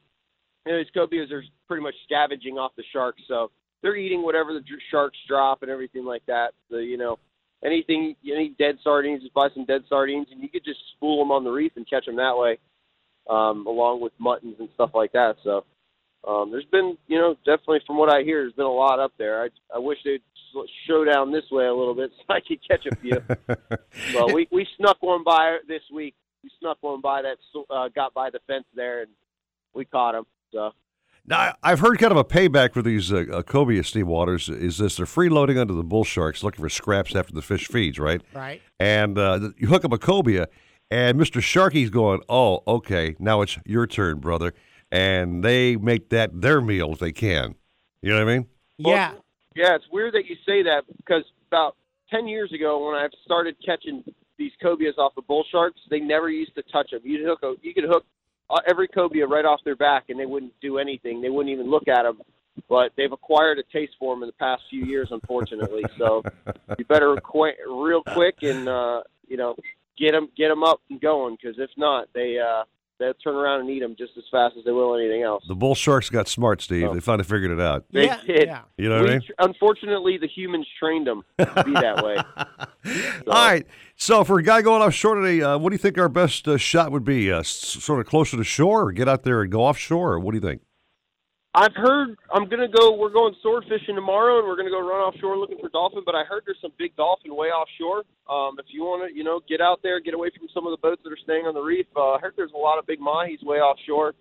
[0.66, 3.50] you know, these cobias are pretty much scavenging off the sharks, so
[3.82, 6.52] they're eating whatever the sharks drop and everything like that.
[6.70, 7.18] So you know,
[7.64, 11.32] anything, any dead sardines, just buy some dead sardines, and you could just spool them
[11.32, 12.58] on the reef and catch them that way,
[13.28, 15.36] um, along with muttons and stuff like that.
[15.44, 15.64] So
[16.26, 19.12] um, there's been, you know, definitely from what I hear, there's been a lot up
[19.18, 19.42] there.
[19.42, 20.22] I I wish they'd
[20.86, 23.22] show down this way a little bit so I could catch a few.
[24.14, 26.14] well, we we snuck one by this week.
[26.42, 27.36] We snuck one by that
[27.70, 29.10] uh, got by the fence there, and
[29.74, 30.24] we caught him.
[30.52, 30.72] So
[31.26, 34.48] Now, I- I've heard kind of a payback for these uh, uh, cobia Steve Waters
[34.48, 37.98] is this they're freeloading under the bull sharks looking for scraps after the fish feeds,
[37.98, 38.22] right?
[38.34, 38.60] Right.
[38.78, 40.46] And uh, you hook up a cobia,
[40.90, 41.40] and Mr.
[41.40, 44.54] Sharky's going, oh, okay, now it's your turn, brother.
[44.90, 47.54] And they make that their meal if they can.
[48.02, 48.46] You know what I mean?
[48.78, 49.12] Yeah.
[49.54, 51.76] Yeah, it's weird that you say that because about
[52.08, 54.02] ten years ago, when I started catching
[54.38, 57.00] these cobias off the bull sharks, they never used to touch them.
[57.04, 58.06] You'd hook a, you could hook uh,
[58.66, 61.20] every cobia right off their back, and they wouldn't do anything.
[61.20, 62.20] They wouldn't even look at them.
[62.68, 65.84] But they've acquired a taste for them in the past few years, unfortunately.
[65.96, 66.22] so
[66.78, 69.54] you better qu- real quick and uh, you know
[69.96, 72.64] get them get them up and going because if not, they uh,
[73.00, 75.42] they'll turn around and eat them just as fast as they will anything else.
[75.48, 76.92] The bull sharks got smart, Steve.
[76.94, 77.84] They finally figured it out.
[77.90, 78.50] They did.
[78.76, 79.22] You know what I mean?
[79.40, 82.16] unfortunately, the humans trained them to be that way.
[83.26, 83.66] All right.
[83.96, 86.56] So for a guy going offshore today, uh, what do you think our best uh,
[86.56, 87.30] shot would be?
[87.32, 90.12] Uh, s- sort of closer to shore, or get out there and go offshore?
[90.14, 90.62] Or what do you think?
[91.52, 92.94] I've heard I'm gonna go.
[92.94, 96.02] We're going sword fishing tomorrow, and we're gonna go run offshore looking for dolphin.
[96.06, 98.04] But I heard there's some big dolphin way offshore.
[98.30, 100.70] Um, if you want to, you know, get out there, get away from some of
[100.70, 101.86] the boats that are staying on the reef.
[101.96, 104.14] Uh, I heard there's a lot of big mahis way offshore.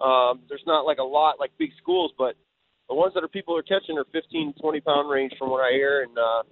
[0.00, 2.36] Um, there's not like a lot like big schools, but
[2.88, 5.72] the ones that are people are catching are 15, 20 pound range from what I
[5.72, 6.02] hear.
[6.08, 6.42] And uh,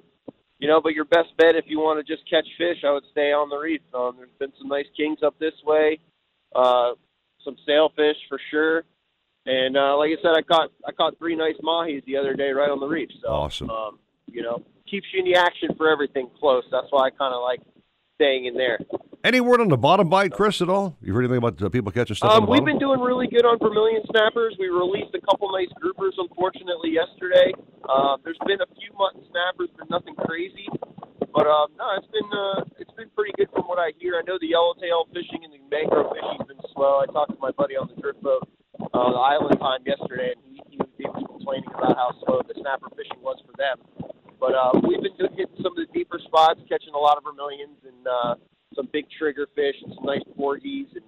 [0.58, 3.04] you know, but your best bet if you want to just catch fish, I would
[3.10, 3.80] stay on the reef.
[3.94, 5.98] Um, there's been some nice kings up this way,
[6.54, 6.92] uh,
[7.42, 8.84] some sailfish for sure.
[9.46, 12.50] And uh, like I said, I caught I caught three nice mahis the other day
[12.50, 13.08] right on the reef.
[13.22, 13.70] So Awesome.
[13.70, 16.64] um, you know, keeps you in the action for everything close.
[16.70, 17.60] That's why I kind of like
[18.16, 18.78] staying in there.
[19.24, 20.96] Any word on the bottom bite, Chris, at all?
[21.02, 23.28] You heard anything about uh, people catching stuff on Um, the we've been doing really
[23.28, 24.56] good on vermilion snappers.
[24.58, 27.52] We released a couple nice groupers, unfortunately, yesterday.
[27.84, 30.68] Uh, there's been a few mutton snappers, but nothing crazy.
[31.32, 34.16] But um, no, it's been uh, it's been pretty good from what I hear.
[34.16, 37.00] I know the yellowtail fishing and the mangrove fishing's been slow.
[37.04, 38.48] I talked to my buddy on the drift boat
[38.94, 42.54] uh, the island time yesterday, and he, he, was, he complaining about how slow the
[42.60, 43.78] snapper fishing was for them.
[44.40, 47.76] But uh, we've been hitting some of the deeper spots, catching a lot of vermilions
[47.84, 48.34] and uh,
[48.74, 50.86] some big trigger fish and some nice porgies.
[50.94, 51.04] And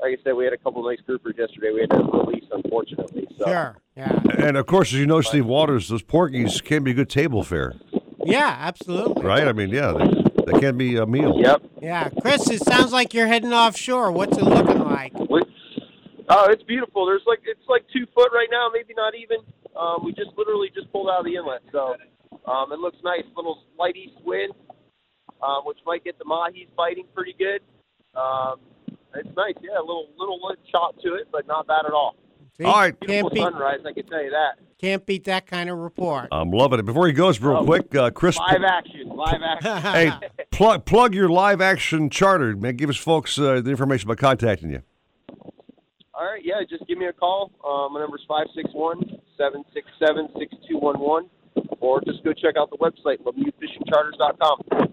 [0.00, 1.72] like I said, we had a couple of nice groupers yesterday.
[1.72, 3.28] We had to release, unfortunately.
[3.38, 3.44] So.
[3.44, 3.76] Sure.
[3.96, 4.18] Yeah.
[4.38, 7.74] And of course, as you know, Steve Waters, those porgies can be good table fare,
[8.24, 9.24] Yeah, absolutely.
[9.24, 9.46] right?
[9.46, 11.38] I mean, yeah, they, they can be a meal.
[11.38, 11.62] Yep.
[11.82, 14.10] Yeah, Chris, it sounds like you're heading offshore.
[14.10, 15.12] What's it looking like?
[16.32, 17.06] Oh, it's beautiful.
[17.06, 19.38] There's like it's like two foot right now, maybe not even.
[19.76, 21.96] Um, we just literally just pulled out of the inlet, so
[22.50, 23.24] um, it looks nice.
[23.36, 24.52] Little light east wind,
[25.42, 27.60] um, which might get the mahis biting pretty good.
[28.18, 28.60] Um,
[29.14, 29.78] it's nice, yeah.
[29.78, 30.38] A little little
[30.70, 32.14] chop to it, but not bad at all.
[32.58, 32.64] See?
[32.64, 32.98] All right.
[33.00, 34.58] Beautiful Can't beat, sunrise, I can tell you that.
[34.80, 36.28] can't beat that kind of report.
[36.30, 36.84] I'm loving it.
[36.84, 38.36] Before he goes, real Oh, quick, uh, Chris.
[38.38, 39.76] Live action, live action.
[39.82, 40.12] hey,
[40.50, 42.76] plug plug your live action charter, man.
[42.76, 44.82] Give us folks uh, the information about contacting you.
[46.20, 47.50] All right, yeah, just give me a call.
[47.64, 48.26] Um, my number's
[49.40, 51.30] 561-767-6211,
[51.80, 54.92] or just go check out the website, LemieuxFishingCharters.com.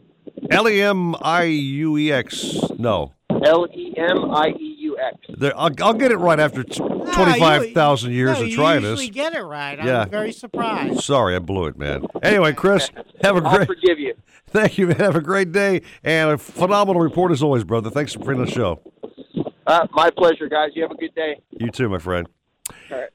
[0.51, 2.55] L E M I U E X.
[2.79, 3.11] No,
[3.43, 5.17] L E M I E U X.
[5.37, 8.87] There- I'll, I'll get it right after t- twenty-five thousand years no, of trying you
[8.91, 9.01] this.
[9.01, 9.77] usually get it right.
[9.83, 10.03] Yeah.
[10.03, 11.01] I'm very surprised.
[11.01, 12.05] Sorry, I blew it, man.
[12.23, 12.89] Anyway, Chris,
[13.21, 14.13] have a I'll forgive you.
[14.47, 14.95] Thank you, man.
[14.97, 17.89] Have a great day and a phenomenal report as always, brother.
[17.89, 18.79] Thanks for being on the show.
[19.67, 20.71] Uh, my pleasure, guys.
[20.73, 21.41] You have a good day.
[21.51, 22.27] You too, my friend.
[22.89, 23.09] All right.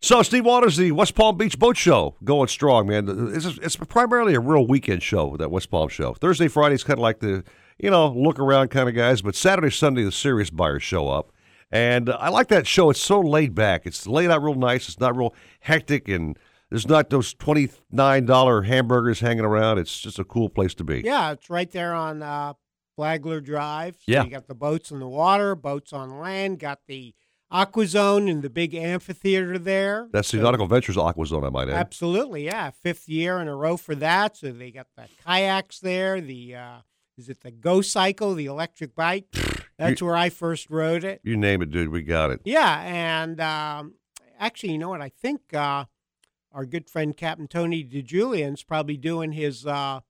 [0.00, 3.32] So, Steve Waters, the West Palm Beach Boat Show, going strong, man.
[3.34, 6.14] It's, it's primarily a real weekend show, that West Palm show.
[6.14, 7.44] Thursday, Friday's kind of like the,
[7.78, 11.32] you know, look around kind of guys, but Saturday, Sunday, the serious buyers show up.
[11.70, 12.90] And uh, I like that show.
[12.90, 13.86] It's so laid back.
[13.86, 14.88] It's laid out real nice.
[14.88, 16.38] It's not real hectic, and
[16.70, 19.78] there's not those $29 hamburgers hanging around.
[19.78, 21.02] It's just a cool place to be.
[21.04, 22.54] Yeah, it's right there on uh,
[22.98, 23.94] Flagler Drive.
[23.94, 24.24] So Yeah.
[24.24, 27.14] You got the boats in the water, boats on land, got the
[27.48, 30.08] Aqua Zone and the big amphitheater there.
[30.12, 31.76] That's the So- Nautical Ventures Aqua Zone, I might add.
[31.76, 32.70] Absolutely, yeah.
[32.70, 34.36] Fifth year in a row for that.
[34.36, 36.20] So they got the kayaks there.
[36.20, 36.78] The uh,
[37.16, 39.26] is it the Go Cycle, the electric bike?
[39.78, 41.20] That's where I first rode it.
[41.22, 41.90] You name it, dude.
[41.90, 42.40] We got it.
[42.44, 43.94] Yeah, and um,
[44.40, 45.00] actually, you know what?
[45.00, 45.84] I think uh,
[46.50, 50.00] our good friend Captain Tony DiGiulian's probably doing his uh,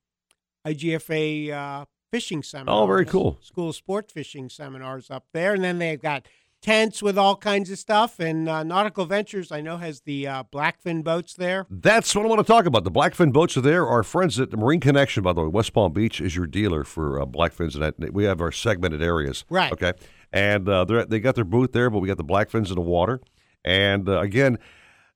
[0.66, 2.82] IGFA uh, fishing seminar.
[2.82, 3.39] Oh, very cool.
[3.43, 6.26] School of sport fishing seminars up there, and then they've got
[6.60, 8.18] tents with all kinds of stuff.
[8.18, 11.66] And uh, Nautical Ventures, I know, has the uh, Blackfin boats there.
[11.70, 12.85] That's what I want to talk about.
[12.85, 13.86] The Blackfin boats are there.
[13.86, 16.82] Our friends at the Marine Connection, by the way, West Palm Beach is your dealer
[16.85, 19.44] for uh, Blackfins, and that, we have our segmented areas.
[19.48, 19.72] Right.
[19.72, 19.93] Okay.
[20.32, 22.80] And uh, they're- they got their booth there, but we got the Blackfins in the
[22.80, 23.20] water.
[23.64, 24.59] And uh, again,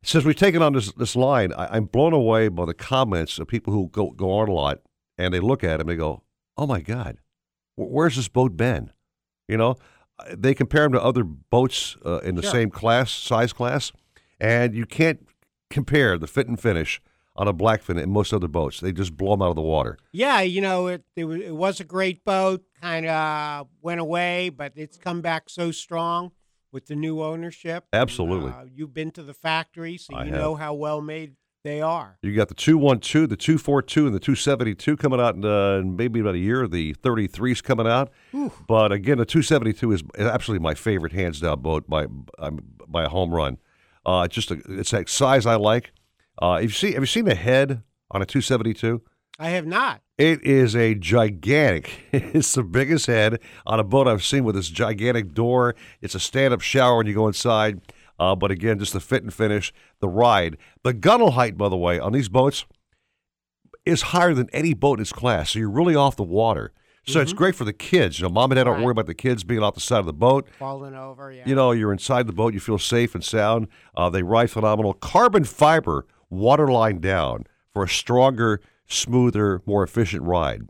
[0.05, 3.47] since we've taken on this this line, I, I'm blown away by the comments of
[3.47, 4.79] people who go go on a lot
[5.17, 6.23] and they look at them and they go,
[6.57, 7.19] "Oh my God,
[7.77, 8.93] where's this boat been?"
[9.49, 9.77] You know,
[10.19, 12.51] Uh, they compare them to other boats uh, in the Sure.
[12.51, 13.93] same class, size class,
[14.39, 15.27] and you can't
[15.71, 17.01] compare the fit and finish
[17.35, 18.79] on a blackfin and most other boats.
[18.81, 19.97] They just blow them out of the water.
[20.13, 22.63] Yeah, you know, it it, wa- it was a great boat.
[22.81, 26.33] Kind of went away, but it's come back so strong
[26.71, 27.87] with the new ownership.
[27.93, 28.51] Absolutely.
[28.53, 30.41] Uh, you've been to the factory, so I you have.
[30.41, 32.19] know how well made they are.
[32.23, 36.21] You got the 212, the 242, and the 272 coming out in, uh, in maybe
[36.21, 36.67] about a year.
[36.67, 38.11] The 33's coming out.
[38.67, 42.07] But again, the 272 is absolutely my favorite, hands down boat by,
[42.39, 43.59] um, by a home run.
[44.05, 45.93] Uh, just a, it's that size I like.
[46.41, 49.01] Uh, if you see, have you seen the head on a 272?
[49.39, 50.03] I have not.
[50.19, 51.91] It is a gigantic.
[52.13, 55.75] It's the biggest head on a boat I've seen with this gigantic door.
[56.01, 57.81] It's a stand-up shower when you go inside.
[58.23, 61.77] Uh, but again, just the fit and finish, the ride, the gunnel height, by the
[61.77, 62.65] way, on these boats
[63.85, 65.51] is higher than any boat in its class.
[65.51, 66.73] So you're really off the water.
[67.05, 68.21] So it's great for the kids.
[68.21, 70.07] You know, mom and dad don't worry about the kids being off the side of
[70.07, 70.47] the boat.
[70.57, 71.43] Falling over, yeah.
[71.45, 72.55] You know, you're inside the boat.
[72.55, 73.67] You feel safe and sound.
[73.97, 74.95] Uh, they ride phenomenal.
[74.95, 80.63] Carbon fiber waterline down for a stronger, smoother, more efficient ride.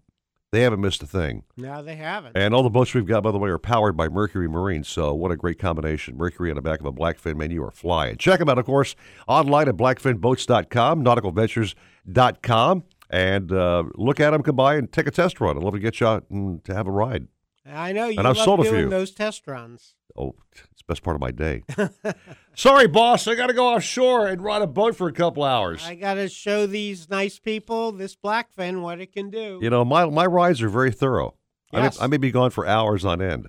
[0.53, 1.45] They haven't missed a thing.
[1.57, 2.37] No, they haven't.
[2.37, 4.85] And all the boats we've got, by the way, are powered by Mercury Marine.
[4.85, 6.19] So what a great combination.
[6.19, 8.19] Mercury on the back of a Blackfin, man, you are flying.
[8.19, 8.95] Check them out, of course,
[9.27, 15.41] online at blackfinboats.com, nauticalventures.com, and uh, look at them, come by and take a test
[15.41, 15.57] run.
[15.57, 17.29] I'd love to get you out and to have a ride.
[17.65, 18.89] I know you And I've sold a few.
[18.91, 19.95] those test runs.
[20.17, 21.63] Oh, it's the best part of my day.
[22.55, 23.27] Sorry, boss.
[23.27, 25.83] I got to go offshore and ride a boat for a couple hours.
[25.85, 29.59] I got to show these nice people this blackfin what it can do.
[29.63, 31.35] You know, my, my rides are very thorough.
[31.73, 31.99] Yes.
[31.99, 33.49] I, may, I may be gone for hours on end,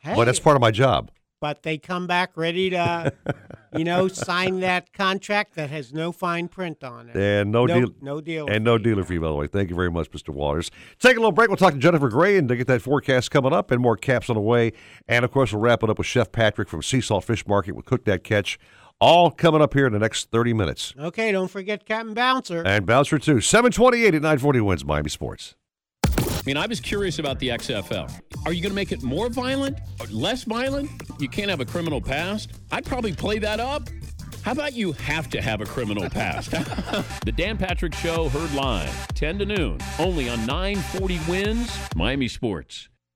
[0.00, 0.14] Hey.
[0.14, 1.10] but that's part of my job.
[1.44, 3.12] But they come back ready to,
[3.76, 7.16] you know, sign that contract that has no fine print on it.
[7.16, 9.46] And no, No- deal, no deal and no dealer fee, by the way.
[9.46, 10.30] Thank you very much, Mr.
[10.30, 10.70] Waters.
[10.98, 11.48] Take a little break.
[11.50, 14.30] We'll talk to Jennifer Gray and to get that forecast coming up, and more caps
[14.30, 14.72] on the way.
[15.06, 17.72] And of course, we'll wrap it up with Chef Patrick from Sea Salt Fish Market.
[17.72, 18.58] We'll cook that catch.
[18.98, 20.94] All coming up here in the next thirty minutes.
[20.98, 22.62] Okay, don't forget Captain Bouncer.
[22.64, 23.42] And Bouncer too.
[23.42, 25.56] Seven twenty-eight at nine forty wins Miami Sports.
[26.44, 28.12] I mean, I was curious about the XFL.
[28.44, 29.78] Are you going to make it more violent
[30.10, 30.90] less violent?
[31.18, 32.50] You can't have a criminal past.
[32.70, 33.88] I'd probably play that up.
[34.42, 36.50] How about you have to have a criminal past?
[37.24, 42.90] the Dan Patrick Show heard live, 10 to noon, only on 940 Wins, Miami Sports.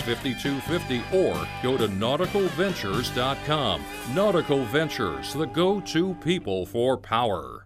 [0.00, 3.82] 5250 or go to nauticalventures.com.
[4.14, 7.61] Nautical Ventures, the go to people for power.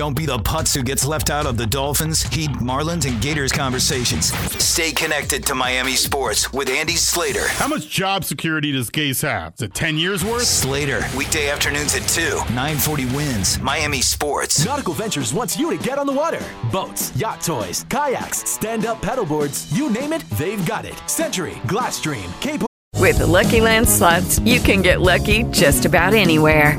[0.00, 3.52] Don't be the putz who gets left out of the Dolphins, Heat, Marlins, and Gators
[3.52, 4.32] conversations.
[4.58, 7.46] Stay connected to Miami sports with Andy Slater.
[7.48, 9.52] How much job security does Gase have?
[9.56, 10.44] Is it 10 years worth?
[10.44, 14.64] Slater, weekday afternoons at 2, 940 wins, Miami sports.
[14.64, 16.42] Nautical Ventures wants you to get on the water.
[16.72, 20.96] Boats, yacht toys, kayaks, stand up paddleboards, you name it, they've got it.
[21.10, 22.62] Century, Glasstream, Cape.
[22.96, 26.78] With the Lucky Land slots, you can get lucky just about anywhere.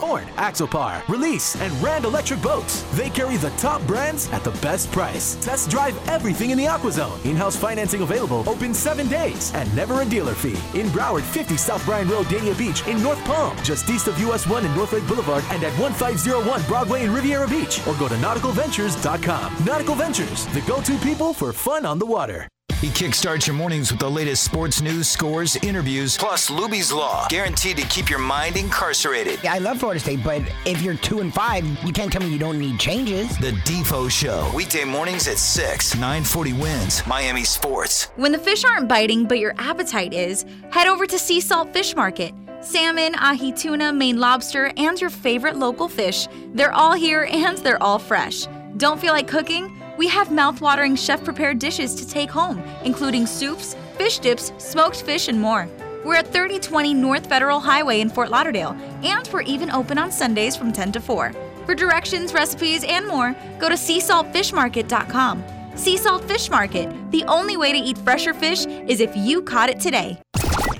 [0.00, 2.82] Ford, Axopar, Release, and Rand Electric Boats.
[2.94, 5.36] They carry the top brands at the best price.
[5.36, 7.24] Test drive everything in the AquaZone.
[7.24, 8.42] In-house financing available.
[8.48, 10.58] Open seven days and never a dealer fee.
[10.78, 12.86] In Broward, 50 South Bryan Road, Dania Beach.
[12.86, 16.62] In North Palm, just east of US 1 and North Lake Boulevard, and at 1501
[16.66, 17.86] Broadway in Riviera Beach.
[17.86, 19.64] Or go to nauticalventures.com.
[19.64, 22.48] Nautical Ventures, the go-to people for fun on the water.
[22.80, 27.76] He kickstarts your mornings with the latest sports news, scores, interviews, plus Luby's Law, guaranteed
[27.76, 29.44] to keep your mind incarcerated.
[29.44, 32.38] I love Florida State, but if you're two and five, you can't tell me you
[32.38, 33.36] don't need changes.
[33.36, 38.04] The Defo Show, weekday mornings at 6, 940 wins, Miami Sports.
[38.16, 41.94] When the fish aren't biting, but your appetite is, head over to Sea Salt Fish
[41.94, 42.32] Market.
[42.62, 46.28] Salmon, ahi tuna, Maine lobster, and your favorite local fish.
[46.54, 48.46] They're all here and they're all fresh.
[48.78, 49.79] Don't feel like cooking?
[50.00, 55.38] We have mouth-watering chef-prepared dishes to take home, including soups, fish dips, smoked fish, and
[55.38, 55.68] more.
[56.06, 60.56] We're at 3020 North Federal Highway in Fort Lauderdale, and we're even open on Sundays
[60.56, 61.34] from 10 to 4.
[61.66, 65.44] For directions, recipes, and more, go to seasaltfishmarket.com.
[65.76, 66.88] Sea Salt Fish Market.
[67.10, 70.16] The only way to eat fresher fish is if you caught it today.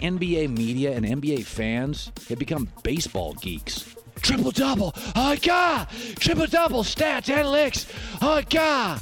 [0.00, 3.89] NBA media and NBA fans have become baseball geeks.
[4.22, 5.88] Triple double, oh god!
[6.16, 7.86] Triple double stats, analytics,
[8.22, 9.00] oh god!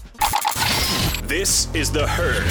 [1.28, 2.46] This is The Herd.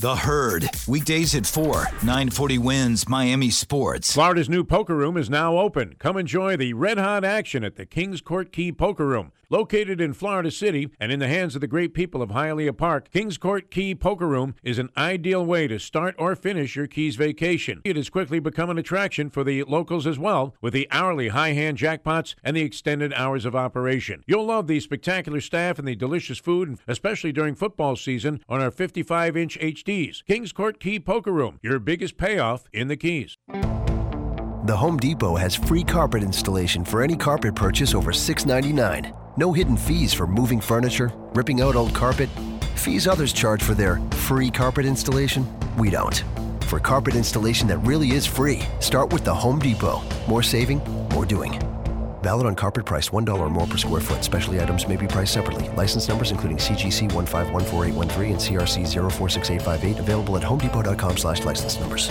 [0.00, 0.68] The Herd.
[0.88, 4.12] Weekdays at 4, 940 wins Miami Sports.
[4.12, 5.94] Florida's new poker room is now open.
[5.98, 9.30] Come enjoy the red hot action at the Kings Court Key Poker Room.
[9.52, 13.10] Located in Florida City and in the hands of the great people of Hialeah Park,
[13.10, 17.16] Kings Court Key Poker Room is an ideal way to start or finish your Keys
[17.16, 17.82] vacation.
[17.84, 21.52] It has quickly become an attraction for the locals as well, with the hourly high
[21.52, 24.24] hand jackpots and the extended hours of operation.
[24.26, 28.70] You'll love the spectacular staff and the delicious food, especially during football season on our
[28.70, 30.24] 55 inch HDs.
[30.24, 33.36] Kings Court Key Poker Room, your biggest payoff in the Keys.
[34.64, 39.21] The Home Depot has free carpet installation for any carpet purchase over $6.99.
[39.38, 42.28] No hidden fees for moving furniture, ripping out old carpet,
[42.76, 43.96] fees others charge for their
[44.28, 45.46] free carpet installation.
[45.78, 46.22] We don't.
[46.66, 50.02] For carpet installation that really is free, start with the Home Depot.
[50.28, 50.80] More saving,
[51.12, 51.58] more doing.
[52.22, 54.22] Valid on carpet price $1 or more per square foot.
[54.22, 55.68] Specialty items may be priced separately.
[55.70, 62.10] License numbers including CGC 1514813 and CRC 046858 available at homedepot.com slash license numbers.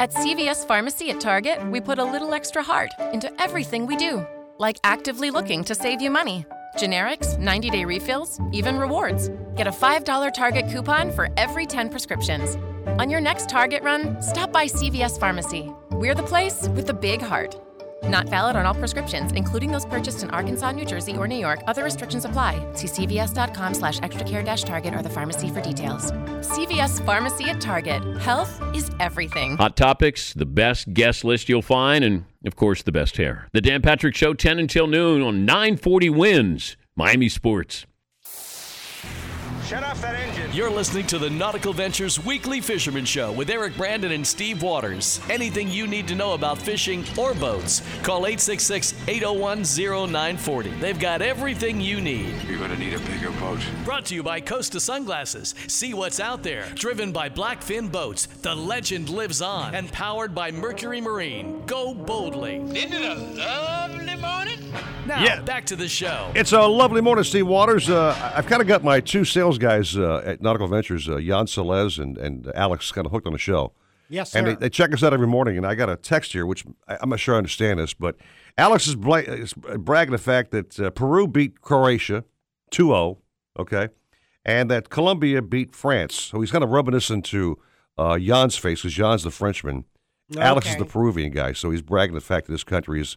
[0.00, 4.26] At CVS Pharmacy at Target, we put a little extra heart into everything we do,
[4.62, 6.46] like actively looking to save you money.
[6.76, 9.28] Generics, 90 day refills, even rewards.
[9.56, 12.56] Get a $5 Target coupon for every 10 prescriptions.
[13.00, 15.70] On your next Target run, stop by CVS Pharmacy.
[15.90, 17.60] We're the place with the big heart.
[18.04, 21.60] Not valid on all prescriptions, including those purchased in Arkansas, New Jersey, or New York.
[21.66, 22.54] Other restrictions apply.
[22.74, 26.10] See cvs.com slash extracare target or the pharmacy for details.
[26.40, 28.02] CVS Pharmacy at Target.
[28.20, 29.56] Health is everything.
[29.56, 33.48] Hot topics, the best guest list you'll find, and of course, the best hair.
[33.52, 36.76] The Dan Patrick Show, 10 until noon on 940 wins.
[36.96, 37.86] Miami Sports.
[39.66, 40.50] Shut off that engine.
[40.52, 45.20] You're listening to the Nautical Ventures Weekly Fisherman Show with Eric Brandon and Steve Waters.
[45.30, 49.62] Anything you need to know about fishing or boats, call 866 801
[50.10, 50.70] 0940.
[50.80, 52.34] They've got everything you need.
[52.46, 53.60] You're going to need a bigger boat.
[53.84, 55.54] Brought to you by Costa Sunglasses.
[55.68, 56.66] See what's out there.
[56.74, 58.26] Driven by Blackfin Boats.
[58.26, 59.74] The legend lives on.
[59.74, 61.62] And powered by Mercury Marine.
[61.66, 62.56] Go boldly.
[62.56, 64.58] Isn't it a lovely morning?
[65.06, 65.40] Now, Yeah.
[65.40, 66.30] back to the show.
[66.34, 67.88] It's a lovely morning, Steve Waters.
[67.88, 71.46] Uh, I've kind of got my two sales guys uh, at Nautical Ventures, uh, Jan
[71.46, 73.72] Celez and, and Alex, kind of hooked on the show.
[74.08, 74.38] Yes, sir.
[74.38, 75.56] And they, they check us out every morning.
[75.56, 78.16] And I got a text here, which I, I'm not sure I understand this, but
[78.58, 82.24] Alex is, bla- is bragging the fact that uh, Peru beat Croatia
[82.70, 83.18] 2 0,
[83.58, 83.88] okay,
[84.44, 86.14] and that Colombia beat France.
[86.14, 87.58] So he's kind of rubbing this into
[87.96, 89.84] uh, Jan's face because Jan's the Frenchman.
[90.34, 90.42] Okay.
[90.42, 91.52] Alex is the Peruvian guy.
[91.52, 93.16] So he's bragging the fact that this country is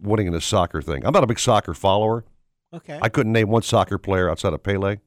[0.00, 1.04] winning in the soccer thing.
[1.06, 2.24] I'm not a big soccer follower.
[2.72, 2.98] Okay.
[3.00, 4.98] I couldn't name one soccer player outside of Pele.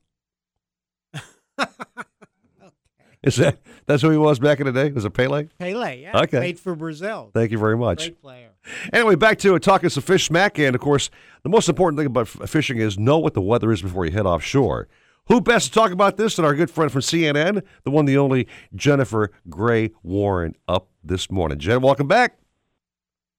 [3.24, 3.58] Is that
[3.88, 4.92] that's who he was back in the day?
[4.92, 5.48] Was it Pele?
[5.60, 6.18] Pele, yeah.
[6.20, 6.38] Okay.
[6.38, 7.32] Played for Brazil.
[7.34, 8.04] Thank you very much.
[8.06, 8.50] Great player.
[8.94, 10.60] Anyway, back to it, talking some fish smack.
[10.60, 11.10] And of course,
[11.44, 14.12] the most important thing about f- fishing is know what the weather is before you
[14.12, 14.88] head offshore.
[15.28, 18.18] Who best to talk about this than our good friend from CNN, the one, the
[18.18, 21.60] only Jennifer Gray Warren, up this morning.
[21.60, 22.38] Jen, welcome back.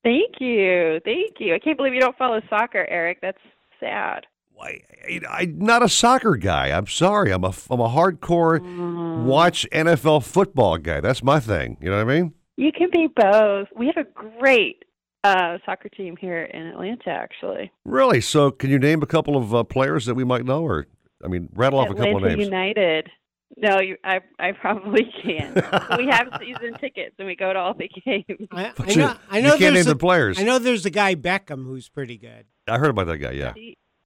[0.04, 1.00] Thank you.
[1.04, 1.54] Thank you.
[1.54, 3.20] I can't believe you don't follow soccer, Eric.
[3.22, 3.38] That's
[3.80, 4.26] sad.
[4.60, 4.80] I,
[5.28, 6.68] I'm not a soccer guy.
[6.76, 7.30] I'm sorry.
[7.32, 11.00] I'm a I'm a hardcore watch NFL football guy.
[11.00, 11.76] That's my thing.
[11.80, 12.34] You know what I mean?
[12.56, 13.68] You can be both.
[13.76, 14.84] We have a great
[15.24, 17.70] uh, soccer team here in Atlanta, actually.
[17.84, 18.20] Really?
[18.20, 20.86] So, can you name a couple of uh, players that we might know, or
[21.24, 22.44] I mean, rattle off a couple of names?
[22.44, 23.08] United.
[23.56, 25.54] No, you, I I probably can.
[25.98, 28.46] we have season tickets and we go to all the games.
[28.52, 29.16] I, But I you- know.
[29.30, 30.38] I you can't there's name a- the players.
[30.38, 32.44] I know there's a guy Beckham who's pretty good.
[32.68, 33.30] I heard about that guy.
[33.32, 33.54] Yeah,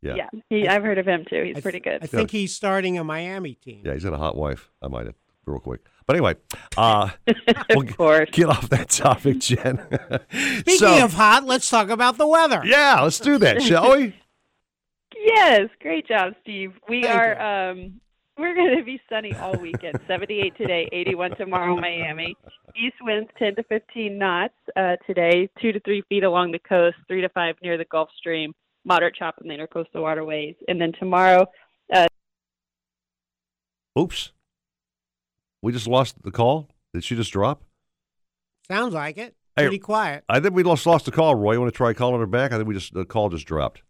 [0.02, 1.42] yeah, Yeah, he, I've heard of him too.
[1.54, 2.02] He's pretty good.
[2.02, 3.82] I think he's starting a Miami team.
[3.84, 3.94] yeah.
[3.94, 4.70] He's got a hot wife.
[4.82, 5.14] I might have
[5.46, 5.80] real quick.
[6.06, 6.34] But anyway,
[6.76, 7.10] uh,
[7.70, 7.82] we'll
[8.26, 9.80] get off that topic, Jen.
[10.30, 12.62] Speaking So- of hot, let's talk about the weather.
[12.64, 14.14] yeah, let's do that, shall we?
[15.24, 16.72] Yes, great job, Steve.
[16.88, 18.00] We Thank are um
[18.38, 20.00] we're going to be sunny all weekend.
[20.08, 22.34] 78 today, 81 tomorrow, Miami.
[22.74, 26.96] East winds 10 to 15 knots uh, today, 2 to 3 feet along the coast,
[27.08, 28.52] 3 to 5 near the Gulf Stream,
[28.84, 30.54] moderate chop in the intercoastal waterways.
[30.68, 31.46] And then tomorrow,
[31.92, 32.06] uh,
[33.98, 34.32] Oops.
[35.62, 36.68] We just lost the call.
[36.92, 37.62] Did she just drop?
[38.68, 39.34] Sounds like it.
[39.56, 40.24] Hey, Pretty quiet.
[40.28, 41.34] I think we lost lost the call.
[41.34, 42.52] Roy, you want to try calling her back?
[42.52, 43.82] I think we just the call just dropped.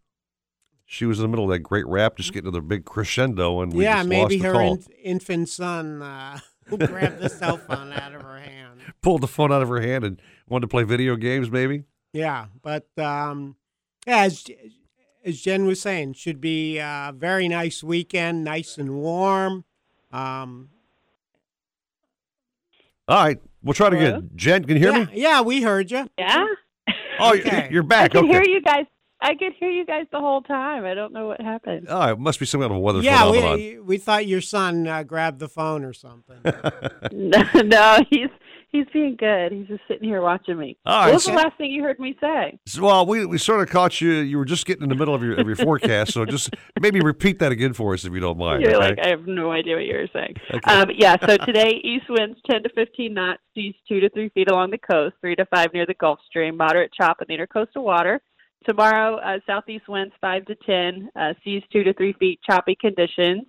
[0.84, 3.60] She was in the middle of that great rap, just getting to the big crescendo,
[3.60, 4.74] and we yeah, just maybe lost the her call.
[4.74, 6.38] in, infant son uh,
[6.68, 8.80] grabbed the cell phone out of her hand.
[9.02, 11.84] pulled the phone out of her hand and wanted to play video games, maybe.
[12.12, 13.56] Yeah, but um,
[14.06, 14.44] yeah, as
[15.24, 19.64] as Jen was saying, should be a very nice weekend, nice and warm.
[20.12, 20.70] Um,
[23.08, 24.64] All right, we'll try to get Jen.
[24.64, 25.10] Can you hear yeah, me?
[25.14, 26.08] yeah, we heard you.
[26.18, 26.44] Yeah.
[27.20, 27.68] Oh, Okay.
[27.70, 28.10] you're I back.
[28.12, 28.32] could okay.
[28.32, 28.86] hear you guys.
[29.20, 30.84] I could hear you guys the whole time.
[30.84, 31.86] I don't know what happened.
[31.88, 33.54] Oh, it must be some kind of a weather Yeah, phenomenon.
[33.56, 36.40] we we thought your son uh, grabbed the phone or something.
[37.12, 38.28] no, no, he's
[38.72, 39.52] he's being good.
[39.52, 40.76] He's just sitting here watching me.
[40.84, 42.58] All right, what was so- the last thing you heard me say?
[42.66, 44.12] So, Well, we, we sort of caught you.
[44.12, 46.50] You were just getting in the middle of your of your forecast, so just
[46.80, 48.62] maybe repeat that again for us if you don't mind.
[48.62, 48.88] You're okay?
[48.88, 50.34] like, I have no idea what you were saying.
[50.52, 50.74] Okay.
[50.74, 54.50] Um, yeah, so today, east winds 10 to 15 knots, seas 2 to 3 feet
[54.50, 57.82] along the coast, 3 to 5 near the Gulf Stream, moderate chop in the intercoastal
[57.82, 58.20] water.
[58.66, 63.42] Tomorrow, uh, southeast winds 5 to 10, uh, seas 2 to 3 feet, choppy conditions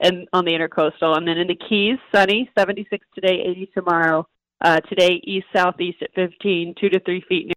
[0.00, 1.16] and on the intercoastal.
[1.16, 4.26] And then in the Keys, sunny, 76 today, 80 tomorrow.
[4.60, 7.52] Uh, today, east southeast at 15, 2 to 3 feet.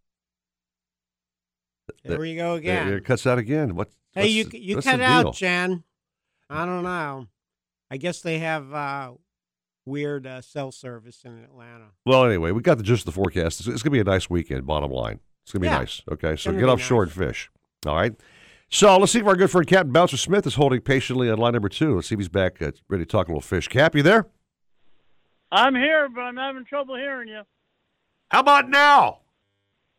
[2.04, 2.94] There we go There- again.
[2.94, 3.76] It cuts out again.
[3.76, 3.90] What?
[4.14, 5.32] Hey, what's you you what's cut the out, deal?
[5.34, 5.84] Jen.
[6.50, 7.28] I don't know.
[7.90, 9.12] I guess they have uh,
[9.86, 11.86] weird uh, cell service in Atlanta.
[12.06, 13.60] Well, anyway, we got the gist of the forecast.
[13.62, 14.66] It's, it's going to be a nice weekend.
[14.66, 15.80] Bottom line, it's going to be Yeah.
[15.80, 16.02] nice.
[16.12, 17.50] Okay, so get be offshore and fish.
[17.86, 18.14] All right.
[18.70, 21.54] So let's see if our good friend Captain Bouncer Smith is holding patiently on line
[21.54, 21.96] number two.
[21.96, 23.68] Let's see if he's back, uh, ready to talk a little fish.
[23.68, 24.28] Cap, you there?
[25.52, 27.42] I'm here, but I'm having trouble hearing you.
[28.30, 29.20] How about now?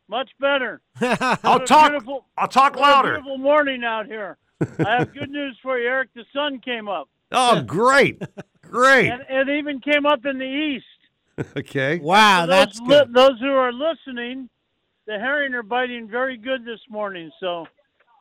[0.08, 0.80] Much better.
[1.00, 1.92] I'll talk.
[2.36, 3.08] I'll talk what a louder.
[3.12, 4.36] beautiful morning out here.
[4.78, 6.10] I have good news for you, Eric.
[6.14, 7.08] The sun came up.
[7.30, 8.20] Oh, great,
[8.62, 9.10] great.
[9.10, 11.48] And it even came up in the east.
[11.56, 11.98] okay.
[11.98, 13.08] Wow, For that's those, good.
[13.08, 14.48] li- those who are listening,
[15.06, 17.30] the herring are biting very good this morning.
[17.40, 17.66] So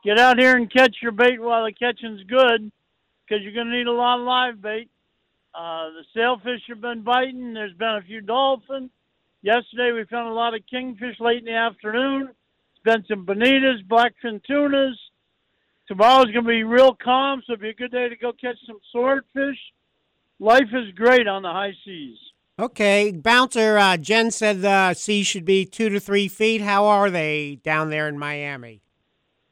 [0.03, 2.71] get out here and catch your bait while the catching's good,
[3.27, 4.89] because you're going to need a lot of live bait.
[5.53, 7.53] Uh, the sailfish have been biting.
[7.53, 8.89] There's been a few dolphins.
[9.41, 12.29] Yesterday we found a lot of kingfish late in the afternoon.
[12.83, 14.97] There's been some bonitas, blackfin tunas.
[15.87, 18.57] Tomorrow's going to be real calm, so it'll be a good day to go catch
[18.65, 19.57] some swordfish.
[20.39, 22.17] Life is great on the high seas.
[22.57, 23.77] Okay, bouncer.
[23.77, 26.61] Uh, Jen said the sea should be two to three feet.
[26.61, 28.81] How are they down there in Miami?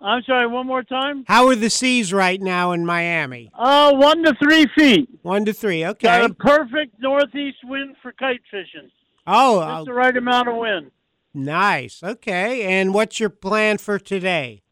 [0.01, 1.25] I'm sorry, one more time.
[1.27, 3.51] How are the seas right now in Miami?
[3.53, 5.09] Uh, one to three feet.
[5.23, 5.85] One to three.
[5.85, 6.07] Okay.
[6.07, 8.89] Got a perfect northeast wind for kite fishing.
[9.27, 10.91] Oh, Just uh, the right amount of wind.
[11.33, 12.01] nice.
[12.01, 12.63] Okay.
[12.63, 14.63] And what's your plan for today?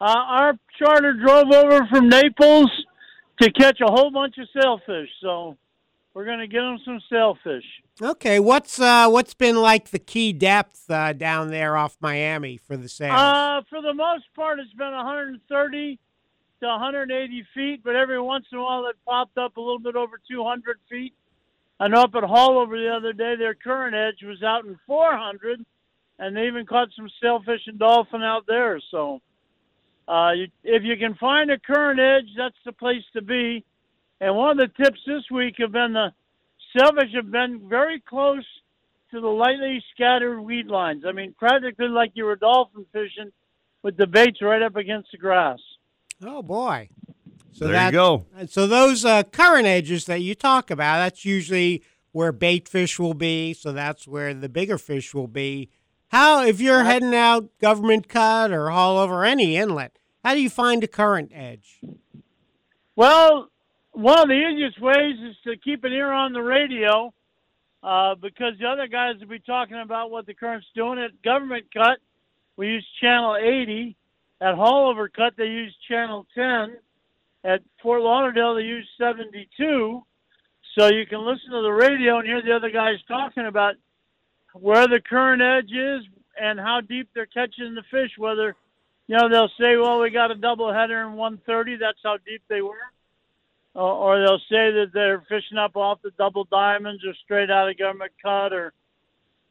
[0.00, 2.68] Uh, our charter drove over from Naples
[3.40, 5.56] to catch a whole bunch of sailfish, so
[6.14, 7.64] we're going to get them some sailfish.
[8.00, 8.38] Okay.
[8.40, 12.88] What's uh what's been like the key depth uh, down there off Miami for the
[12.88, 13.18] sails?
[13.18, 15.98] Uh, for the most part, it's been 130
[16.60, 19.96] to 180 feet, but every once in a while it popped up a little bit
[19.96, 21.14] over 200 feet.
[21.80, 25.64] I know up at Haulover the other day, their current edge was out in 400,
[26.20, 28.80] and they even caught some sailfish and dolphin out there.
[28.92, 29.20] So,
[30.06, 33.64] uh, you, if you can find a current edge, that's the place to be.
[34.24, 36.08] And one of the tips this week have been the
[36.74, 38.44] sailfish have been very close
[39.10, 41.04] to the lightly scattered weed lines.
[41.06, 43.32] I mean, practically like you were dolphin fishing
[43.82, 45.58] with the baits right up against the grass.
[46.24, 46.88] oh boy.
[47.52, 48.24] So There you that- go.
[48.48, 51.82] So those uh, current edges that you talk about, that's usually
[52.12, 53.52] where bait fish will be.
[53.52, 55.68] So that's where the bigger fish will be.
[56.08, 60.82] How if you're heading out government cut or Haulover any inlet, how do you find
[60.82, 61.80] a current edge?
[62.96, 63.50] Well,
[63.94, 67.14] one of the easiest ways is to keep an ear on the radio
[67.82, 70.98] uh, because the other guys will be talking about what the current's doing.
[70.98, 71.98] At Government Cut,
[72.56, 73.96] we use Channel 80.
[74.40, 76.76] At Haulover Cut, they use Channel 10.
[77.44, 80.02] At Fort Lauderdale, they use 72.
[80.76, 83.74] So you can listen to the radio and hear the other guys talking about
[84.54, 86.04] where the current edge is
[86.40, 88.10] and how deep they're catching the fish.
[88.18, 88.56] Whether,
[89.06, 91.76] you know, they'll say, well, we got a double header in 130.
[91.76, 92.74] That's how deep they were
[93.74, 97.78] or, they'll say that they're fishing up off the double diamonds or straight out of
[97.78, 98.72] government cut or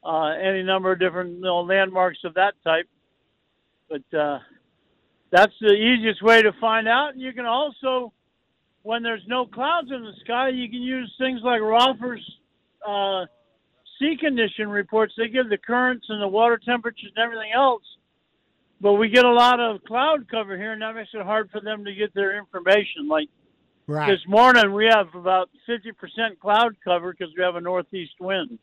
[0.04, 2.88] uh, any number of different you know, landmarks of that type.
[3.88, 4.38] But uh,
[5.30, 7.12] that's the easiest way to find out.
[7.12, 8.12] And you can also,
[8.82, 12.24] when there's no clouds in the sky, you can use things like Roffer's
[12.86, 13.26] uh,
[13.98, 15.12] sea condition reports.
[15.16, 17.82] They give the currents and the water temperatures and everything else.
[18.80, 21.60] But we get a lot of cloud cover here, and that makes it hard for
[21.60, 23.08] them to get their information.
[23.08, 23.28] Like
[23.86, 24.10] Right.
[24.10, 28.58] this morning, we have about 50% cloud cover because we have a northeast wind.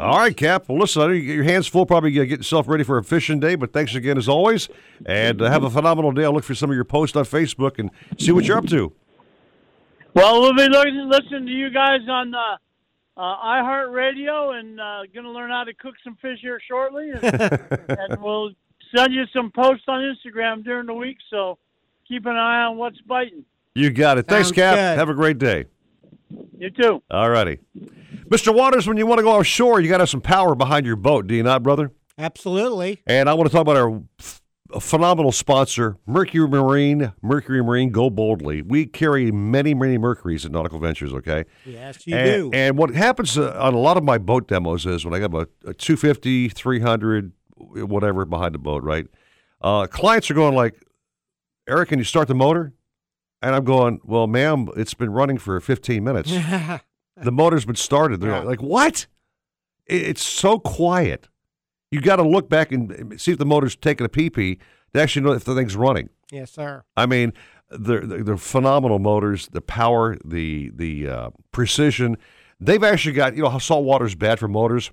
[0.00, 0.68] All right, Cap.
[0.68, 3.04] Well, listen, I know you get your hands full, probably get yourself ready for a
[3.04, 4.68] fishing day, but thanks again as always.
[5.04, 6.24] And uh, have a phenomenal day.
[6.24, 8.92] I'll look for some of your posts on Facebook and see what you're up to.
[10.14, 12.56] Well, we'll be looking, listening to you guys on uh,
[13.16, 17.10] uh, iHeartRadio, and uh, going to learn how to cook some fish here shortly.
[17.10, 17.24] And,
[17.88, 18.52] and we'll
[18.94, 21.16] send you some posts on Instagram during the week.
[21.30, 21.58] So
[22.06, 23.44] keep an eye on what's biting.
[23.74, 24.26] You got it.
[24.26, 24.74] Thanks, Sounds Cap.
[24.74, 24.98] good.
[24.98, 25.66] Have a great day.
[26.58, 27.02] You too.
[27.10, 27.58] All righty.
[28.28, 28.54] Mr.
[28.54, 30.96] Waters, when you want to go offshore, you got to have some power behind your
[30.96, 31.90] boat, do you not, brother?
[32.18, 33.02] Absolutely.
[33.06, 34.40] And I want to talk about our f-
[34.80, 37.12] phenomenal sponsor, Mercury Marine.
[37.20, 38.62] Mercury Marine, go boldly.
[38.62, 41.44] We carry many, many Mercuries at Nautical Ventures, okay?
[41.66, 42.50] Yes, you and, do.
[42.54, 45.34] And what happens uh, on a lot of my boat demos is when I got
[45.34, 49.06] a, a 250, 300, whatever behind the boat, right?
[49.60, 50.82] Uh, clients are going like,
[51.68, 52.72] Eric, can you start the motor?
[53.42, 56.30] And I'm going, well, ma'am, it's been running for 15 minutes.
[57.16, 58.20] the motor's been started.
[58.20, 59.06] They're like, what?
[59.86, 61.28] It's so quiet.
[61.90, 64.58] You got to look back and see if the motor's taking a pee pee
[64.94, 66.08] to actually know if the thing's running.
[66.30, 66.84] yes, sir.
[66.96, 67.32] I mean,
[67.68, 69.48] they're, they're they're phenomenal motors.
[69.52, 72.16] The power, the the uh, precision.
[72.60, 74.90] They've actually got you know how salt water is bad for motors.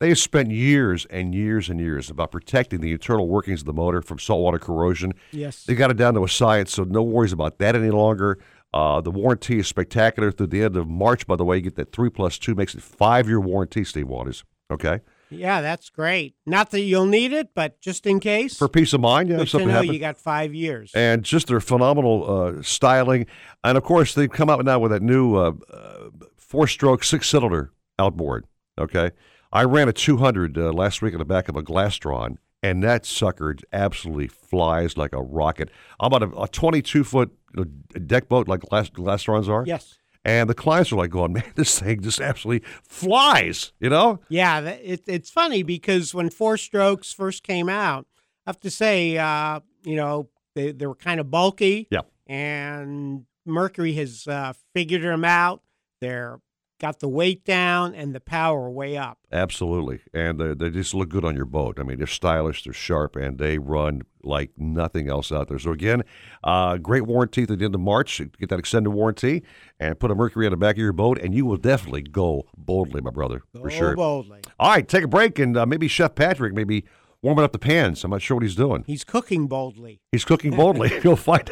[0.00, 3.74] They have spent years and years and years about protecting the internal workings of the
[3.74, 5.12] motor from saltwater corrosion.
[5.30, 5.64] Yes.
[5.64, 8.38] They got it down to a science, so no worries about that any longer.
[8.72, 11.26] Uh, the warranty is spectacular through the end of March.
[11.26, 13.84] By the way, you get that three plus two makes it five year warranty.
[13.84, 14.42] Steve Waters.
[14.70, 15.00] Okay,
[15.30, 16.36] Yeah, that's great.
[16.46, 18.56] Not that you'll need it, but just in case.
[18.56, 19.92] for peace of mind, yeah, Good if to know happens.
[19.92, 20.92] you got five years.
[20.94, 23.26] and just their phenomenal uh, styling.
[23.64, 28.46] And of course, they've come out now with that new uh, uh, four-stroke six-cylinder outboard.
[28.78, 29.10] Okay,
[29.52, 33.04] I ran a 200 uh, last week on the back of a Glastron, and that
[33.04, 35.70] sucker absolutely flies like a rocket.
[35.98, 39.64] I'm on a, a 22-foot deck boat like Glass, Glastrons are.
[39.66, 39.98] Yes.
[40.24, 43.72] And the clients are like going, man, this thing just absolutely flies.
[43.80, 44.20] You know?
[44.28, 48.06] Yeah, it, it's funny because when four strokes first came out,
[48.46, 51.88] I have to say, uh, you know, they, they were kind of bulky.
[51.90, 52.02] Yeah.
[52.26, 55.62] And Mercury has uh, figured them out.
[56.00, 56.40] They're
[56.80, 59.18] got the weight down and the power way up.
[59.30, 61.78] Absolutely, and they, they just look good on your boat.
[61.78, 65.58] I mean, they're stylish, they're sharp, and they run like nothing else out there.
[65.58, 66.02] So again,
[66.42, 68.18] uh, great warranty at the end of March.
[68.18, 69.42] Get that extended warranty
[69.78, 72.46] and put a Mercury on the back of your boat, and you will definitely go
[72.56, 73.94] boldly, my brother, for sure.
[73.94, 74.40] boldly.
[74.58, 76.84] All right, take a break, and uh, maybe Chef Patrick maybe
[77.22, 78.02] warming up the pans.
[78.04, 78.84] I'm not sure what he's doing.
[78.86, 80.00] He's cooking boldly.
[80.12, 80.90] He's cooking boldly.
[81.04, 81.50] You'll find.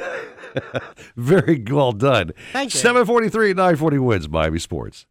[1.17, 2.33] Very well done.
[2.53, 2.81] Thank you.
[2.81, 5.07] 743 940 wins Miami Sports.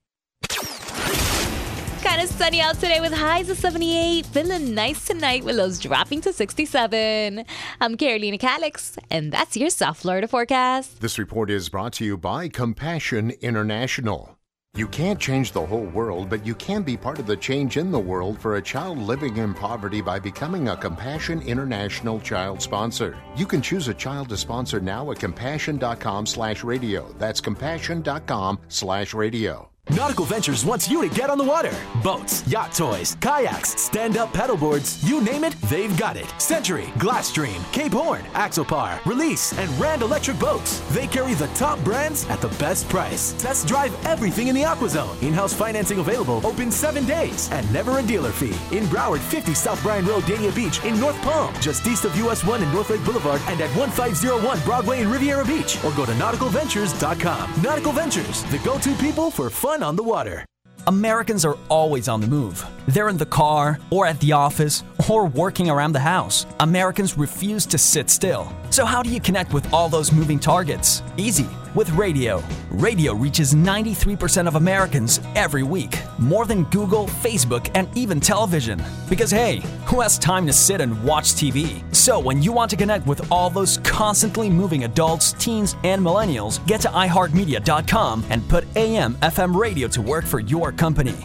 [2.28, 4.26] Of sunny out today with highs of 78.
[4.26, 7.46] Feeling nice tonight with lows dropping to 67.
[7.80, 11.00] I'm Carolina Calix, and that's your South Florida forecast.
[11.00, 14.38] This report is brought to you by Compassion International.
[14.76, 17.92] You can't change the whole world, but you can be part of the change in
[17.92, 23.18] the world for a child living in poverty by becoming a Compassion International child sponsor.
[23.38, 27.08] You can choose a child to sponsor now at compassion.com slash radio.
[27.18, 29.70] That's compassion.com slash radio.
[29.90, 31.74] Nautical Ventures wants you to get on the water.
[32.04, 36.28] Boats, yacht toys, kayaks, stand-up paddleboards, you name it, they've got it.
[36.42, 40.82] Century, Glasstream, Cape Horn, Axopar, Release, and Rand Electric Boats.
[40.94, 43.32] They carry the top brands at the best price.
[43.42, 45.24] Test drive everything in the AquaZone.
[45.24, 48.56] In-house financing available, open seven days, and never a dealer fee.
[48.76, 50.84] In Broward, 50 South Bryan Road, Dania Beach.
[50.84, 54.60] In North Palm, just east of US 1 and North Lake Boulevard, and at 1501
[54.66, 55.82] Broadway in Riviera Beach.
[55.86, 57.62] Or go to nauticalventures.com.
[57.64, 60.46] Nautical Ventures, the go-to people for fun on the water.
[60.88, 62.66] Americans are always on the move.
[62.88, 66.46] They're in the car, or at the office, or working around the house.
[66.62, 68.50] Americans refuse to sit still.
[68.70, 71.04] So, how do you connect with all those moving targets?
[71.18, 72.42] Easy, with radio.
[72.72, 78.82] Radio reaches 93% of Americans every week, more than Google, Facebook, and even television.
[79.10, 81.84] Because, hey, who has time to sit and watch TV?
[81.94, 86.66] So, when you want to connect with all those constantly moving adults, teens, and millennials,
[86.66, 91.16] get to iHeartMedia.com and put AM FM radio to work for your company.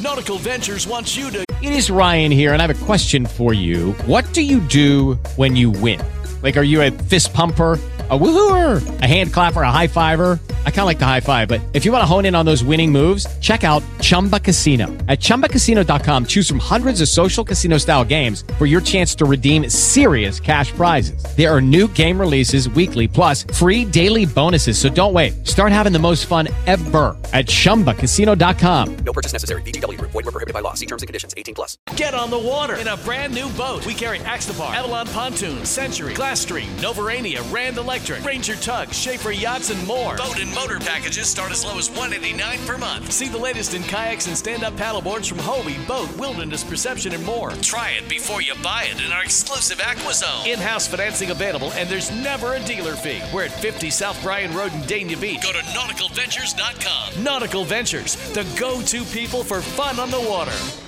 [0.00, 1.44] Nautical Ventures wants you to.
[1.60, 3.92] It is Ryan here, and I have a question for you.
[4.06, 6.00] What do you do when you win?
[6.42, 7.78] Like, are you a fist pumper?
[8.10, 10.40] A woohooer, a hand clapper, a high fiver.
[10.64, 12.46] I kind of like the high five, but if you want to hone in on
[12.46, 14.86] those winning moves, check out Chumba Casino.
[15.08, 19.68] At ChumbaCasino.com, choose from hundreds of social casino style games for your chance to redeem
[19.68, 21.22] serious cash prizes.
[21.36, 24.78] There are new game releases weekly, plus free daily bonuses.
[24.78, 25.46] So don't wait.
[25.46, 28.96] Start having the most fun ever at ChumbaCasino.com.
[29.04, 29.60] No purchase necessary.
[29.60, 30.12] VGW Group.
[30.12, 30.72] Void were prohibited by law.
[30.72, 31.34] See terms and conditions.
[31.36, 31.76] 18 plus.
[31.94, 33.84] Get on the water in a brand new boat.
[33.84, 39.86] We carry Axopar, Avalon Pontoons, Century, Glasstream, Novurania, Rand Electric, Ranger Tug, Schaefer Yachts, and
[39.86, 40.16] more.
[40.16, 43.10] BOTE and Motor packages start as low as 189 per month.
[43.10, 47.50] See the latest in kayaks and stand-up paddleboards from Hobie, Boat, Wilderness Perception, and more.
[47.60, 50.46] Try it before you buy it in our exclusive AquaZone.
[50.46, 53.20] In-house financing available, and there's never a dealer fee.
[53.34, 55.42] We're at 50 South Bryan Road in Dania Beach.
[55.42, 57.22] Go to nauticalventures.com.
[57.22, 60.87] Nautical Ventures, the go-to people for fun on the water.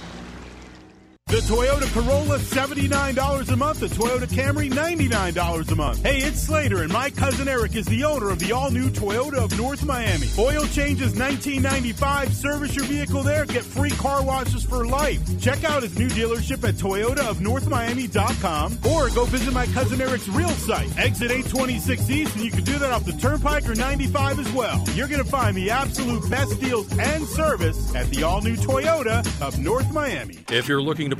[1.30, 3.78] The Toyota Corolla, $79 a month.
[3.78, 6.02] The Toyota Camry, $99 a month.
[6.02, 9.56] Hey, it's Slater, and my cousin Eric is the owner of the all-new Toyota of
[9.56, 10.26] North Miami.
[10.36, 12.32] Oil changes $19.95.
[12.32, 13.46] Service your vehicle there.
[13.46, 15.20] Get free car washes for life.
[15.40, 20.88] Check out his new dealership at toyotaofnorthmiami.com or go visit my cousin Eric's real site,
[20.98, 24.84] exit 826 East, and you can do that off the Turnpike or 95 as well.
[24.94, 29.60] You're going to find the absolute best deals and service at the all-new Toyota of
[29.60, 30.38] North Miami.
[30.48, 31.19] If you're looking to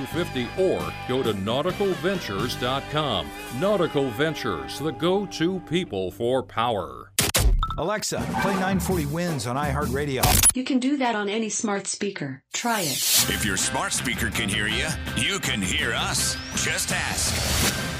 [0.05, 3.27] 5250 or go to nauticalventures.com.
[3.59, 7.11] Nautical Ventures, the go to people for power.
[7.77, 10.55] Alexa, play 940 Wins on iHeartRadio.
[10.55, 12.43] You can do that on any smart speaker.
[12.53, 12.97] Try it.
[13.29, 16.35] If your smart speaker can hear you, you can hear us.
[16.55, 17.90] Just ask.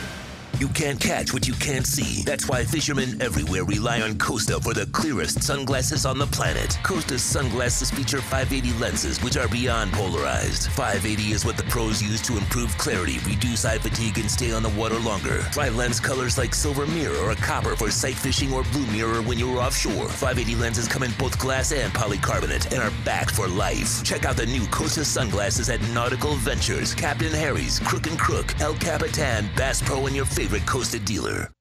[0.61, 2.21] You can't catch what you can't see.
[2.21, 6.77] That's why fishermen everywhere rely on Costa for the clearest sunglasses on the planet.
[6.83, 10.69] Costa's sunglasses feature 580 lenses, which are beyond polarized.
[10.73, 14.61] 580 is what the pros use to improve clarity, reduce eye fatigue, and stay on
[14.61, 15.39] the water longer.
[15.51, 19.39] Try lens colors like silver mirror or copper for sight fishing or blue mirror when
[19.39, 20.09] you're offshore.
[20.09, 24.03] 580 lenses come in both glass and polycarbonate and are backed for life.
[24.03, 28.75] Check out the new Costa sunglasses at Nautical Ventures, Captain Harry's, Crook and Crook, El
[28.75, 31.51] Capitan, Bass Pro, and your favorite Costa dealer.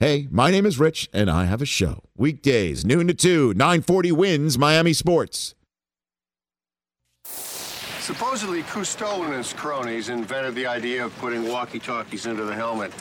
[0.00, 2.02] Hey, my name is Rich, and I have a show.
[2.16, 5.54] Weekdays, noon to 2, 940 wins Miami Sports.
[8.00, 12.92] Supposedly, Cousteau and his cronies invented the idea of putting walkie-talkies into the helmet.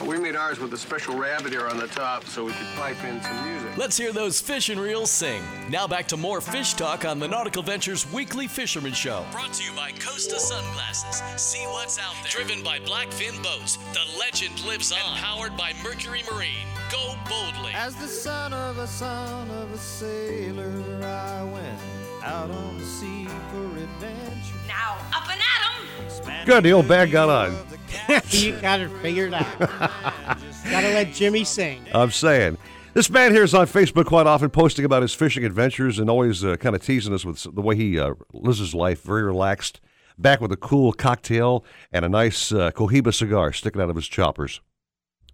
[0.00, 2.66] But we made ours with a special rabbit ear on the top so we could
[2.74, 3.76] pipe in some music.
[3.76, 5.42] Let's hear those fish and reels sing.
[5.68, 9.26] Now back to more fish talk on the Nautical Ventures Weekly Fisherman Show.
[9.30, 11.22] Brought to you by Costa Sunglasses.
[11.38, 12.32] See what's out there.
[12.32, 13.76] Driven by Blackfin Boats.
[13.92, 14.98] The legend lives on.
[15.04, 16.66] And powered by Mercury Marine.
[16.90, 17.72] Go boldly.
[17.74, 20.72] As the son of a son of a sailor,
[21.04, 21.78] I went
[22.24, 24.54] out on the sea for adventure.
[24.66, 26.46] Now, up and at 'em!
[26.46, 27.69] Good, the old bag got on.
[28.30, 30.38] you gotta figure it figured out.
[30.40, 31.84] Just Gotta let Jimmy sing.
[31.92, 32.58] I'm saying.
[32.92, 36.44] This man here is on Facebook quite often, posting about his fishing adventures and always
[36.44, 39.80] uh, kind of teasing us with the way he uh, lives his life, very relaxed.
[40.18, 44.08] Back with a cool cocktail and a nice uh, Cohiba cigar sticking out of his
[44.08, 44.60] choppers.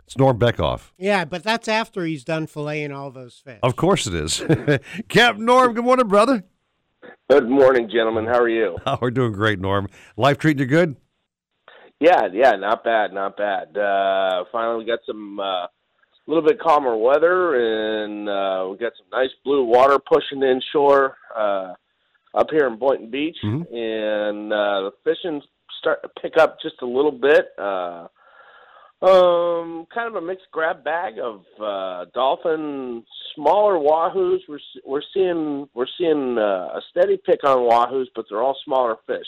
[0.05, 0.93] It's Norm Beckoff.
[0.99, 3.59] Yeah, but that's after he's done filleting all those fish.
[3.63, 4.45] Of course it is.
[5.09, 6.45] Captain Norm, good morning, brother.
[7.29, 8.27] Good morning, gentlemen.
[8.27, 8.77] How are you?
[8.87, 9.89] Oh, we're doing great, Norm.
[10.17, 10.97] Life treating you good?
[12.01, 13.77] Yeah, yeah, not bad, not bad.
[13.77, 15.67] Uh, finally, we got some uh,
[16.27, 21.73] little bit calmer weather, and uh, we got some nice blue water pushing inshore uh,
[22.35, 23.37] up here in Boynton Beach,
[23.73, 25.41] and uh, the fishing
[25.79, 27.47] start to pick up just a little bit.
[27.59, 28.09] Uh,
[29.03, 33.05] um, kind of a mixed grab bag of uh, dolphin,
[33.35, 34.39] smaller wahoos.
[34.49, 38.97] We're we're seeing we're seeing uh, a steady pick on wahoos, but they're all smaller
[39.07, 39.27] fish,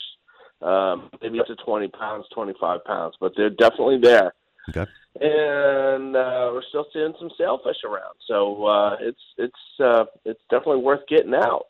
[0.61, 4.33] um, maybe up to twenty pounds, twenty five pounds, but they're definitely there.
[4.69, 4.89] Okay.
[5.21, 10.83] And uh, we're still seeing some sailfish around, so uh, it's it's uh, it's definitely
[10.83, 11.65] worth getting out.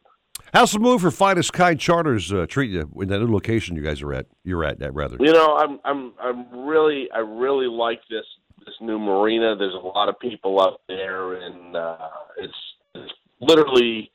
[0.54, 3.84] How's the move for finest kind charters uh, treat you in that new location you
[3.84, 4.26] guys are at?
[4.44, 5.18] You're at, that rather.
[5.20, 8.26] You know, I'm I'm I'm really I really like this
[8.66, 9.56] this new marina.
[9.56, 11.98] There's a lot of people up there, and uh,
[12.38, 12.54] it's,
[12.96, 14.12] it's literally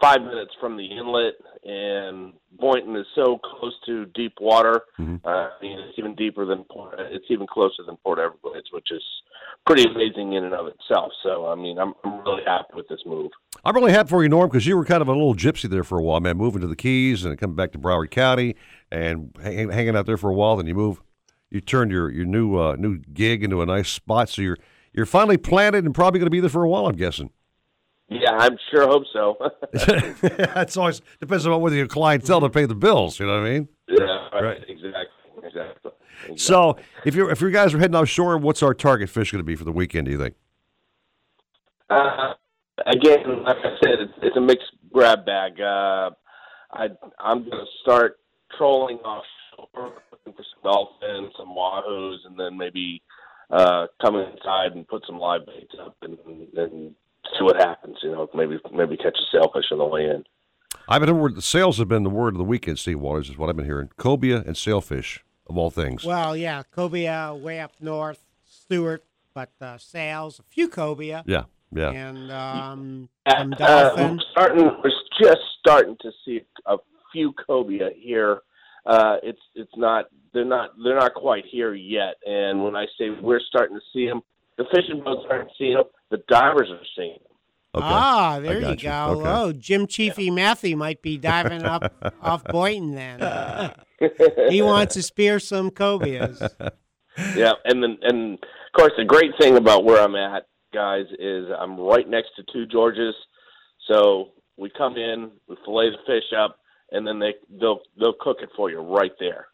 [0.00, 1.34] five minutes from the inlet.
[1.62, 4.82] And Boynton is so close to deep water.
[5.24, 8.90] Uh, I mean, it's even deeper than Port, it's even closer than Port Everglades, which
[8.90, 9.02] is
[9.66, 11.12] pretty amazing in and of itself.
[11.22, 13.30] So, I mean, I'm I'm really happy with this move.
[13.62, 15.84] I'm really happy for you, Norm, because you were kind of a little gypsy there
[15.84, 16.38] for a while, man.
[16.38, 18.56] Moving to the Keys and coming back to Broward County
[18.90, 20.56] and hang, hanging out there for a while.
[20.56, 21.02] Then you move,
[21.50, 24.30] you turned your your new uh, new gig into a nice spot.
[24.30, 24.58] So you're
[24.94, 26.86] you're finally planted and probably going to be there for a while.
[26.86, 27.30] I'm guessing.
[28.10, 29.36] Yeah, I'm sure hope so.
[29.72, 33.20] That's always depends on whether your clientele to pay the bills.
[33.20, 33.68] You know what I mean?
[33.88, 34.64] yeah, right.
[34.68, 35.06] Exactly.
[35.44, 35.92] Exactly.
[36.36, 39.44] So if you if you guys are heading offshore, what's our target fish going to
[39.44, 40.06] be for the weekend?
[40.06, 40.34] Do you think?
[41.88, 42.34] Uh,
[42.86, 45.60] again, like I said, it's, it's a mixed grab bag.
[45.60, 46.10] Uh,
[46.72, 46.88] I
[47.18, 48.18] I'm gonna start
[48.58, 53.02] trolling offshore, looking for some dolphins, some wahoos, and then maybe
[53.50, 56.18] uh, come inside and put some live baits up and,
[56.56, 56.94] and
[57.38, 57.96] see what happens.
[58.02, 60.24] You know, maybe maybe catch a sailfish on the way in.
[60.88, 62.78] I've been word the sails have been the word of the weekend.
[62.78, 63.90] Steve Waters is what I've been hearing.
[63.96, 66.04] Cobia and sailfish of all things.
[66.04, 71.22] Well, yeah, cobia way up north, Stuart, but uh, sails, a few cobia.
[71.26, 71.90] Yeah, yeah.
[71.90, 74.16] And um, Uh, some uh, dolphin.
[74.16, 74.90] we're starting, we're
[75.20, 76.76] just starting to see a
[77.12, 78.40] few cobia here.
[78.86, 82.14] Uh, it's it's not they're not they're not quite here yet.
[82.26, 84.22] And when I say we're starting to see them,
[84.56, 85.84] the fishing boats aren't seeing them.
[86.10, 87.30] The divers are seeing them.
[87.74, 88.76] Ah, there you you.
[88.76, 89.20] go.
[89.20, 89.28] Okay.
[89.28, 91.92] Oh, Jim Chiefy Mathie might be diving up
[92.22, 93.72] off Boynton then.
[94.50, 96.40] he wants to spear some cobias.
[97.36, 101.46] yeah, and then and of course the great thing about where I'm at, guys, is
[101.58, 103.14] I'm right next to two Georges.
[103.88, 106.58] So we come in, we fillet the fish up,
[106.90, 109.46] and then they they'll they'll cook it for you right there.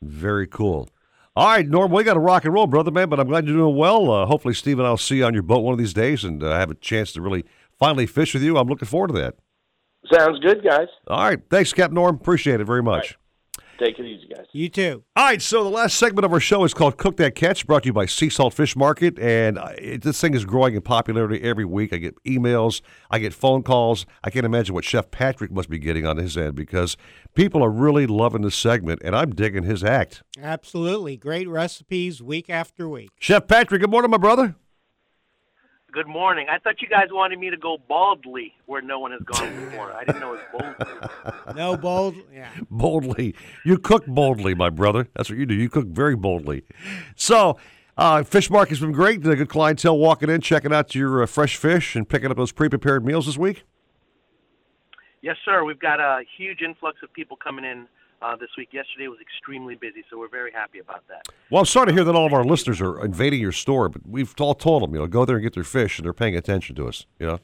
[0.00, 0.88] Very cool.
[1.36, 3.08] All right, Norm, we got to rock and roll, brother man.
[3.08, 4.10] But I'm glad you're doing well.
[4.10, 6.42] Uh, hopefully, Steve and I'll see you on your boat one of these days and
[6.42, 7.44] uh, have a chance to really
[7.76, 8.56] finally fish with you.
[8.56, 9.34] I'm looking forward to that.
[10.12, 10.86] Sounds good, guys.
[11.08, 12.14] All right, thanks, Captain Norm.
[12.16, 13.18] Appreciate it very much.
[13.78, 14.46] Take it easy, guys.
[14.52, 15.04] You too.
[15.16, 17.82] All right, so the last segment of our show is called Cook That Catch, brought
[17.82, 19.18] to you by Sea Salt Fish Market.
[19.18, 21.92] And uh, it, this thing is growing in popularity every week.
[21.92, 22.80] I get emails,
[23.10, 24.06] I get phone calls.
[24.22, 26.96] I can't imagine what Chef Patrick must be getting on his end because
[27.34, 30.22] people are really loving this segment, and I'm digging his act.
[30.40, 31.16] Absolutely.
[31.16, 33.10] Great recipes week after week.
[33.18, 34.56] Chef Patrick, good morning, my brother.
[35.94, 36.48] Good morning.
[36.50, 39.92] I thought you guys wanted me to go baldly where no one has gone before.
[39.92, 41.54] I didn't know it was boldly.
[41.54, 42.16] No bold.
[42.34, 42.48] Yeah.
[42.68, 43.36] boldly.
[43.64, 45.06] You cook boldly, my brother.
[45.14, 45.54] That's what you do.
[45.54, 46.64] You cook very boldly.
[47.14, 47.58] So,
[47.96, 49.22] uh, fish market's been great.
[49.22, 52.50] The good clientele walking in, checking out your uh, fresh fish and picking up those
[52.50, 53.62] pre-prepared meals this week.
[55.22, 55.62] Yes, sir.
[55.62, 57.86] We've got a huge influx of people coming in
[58.22, 58.68] uh, this week.
[58.72, 61.26] Yesterday was extremely busy, so we're very happy about that.
[61.50, 64.02] Well, I'm sorry to hear that all of our listeners are invading your store, but
[64.06, 66.36] we've all told them, you know, go there and get their fish, and they're paying
[66.36, 67.06] attention to us.
[67.18, 67.38] You know.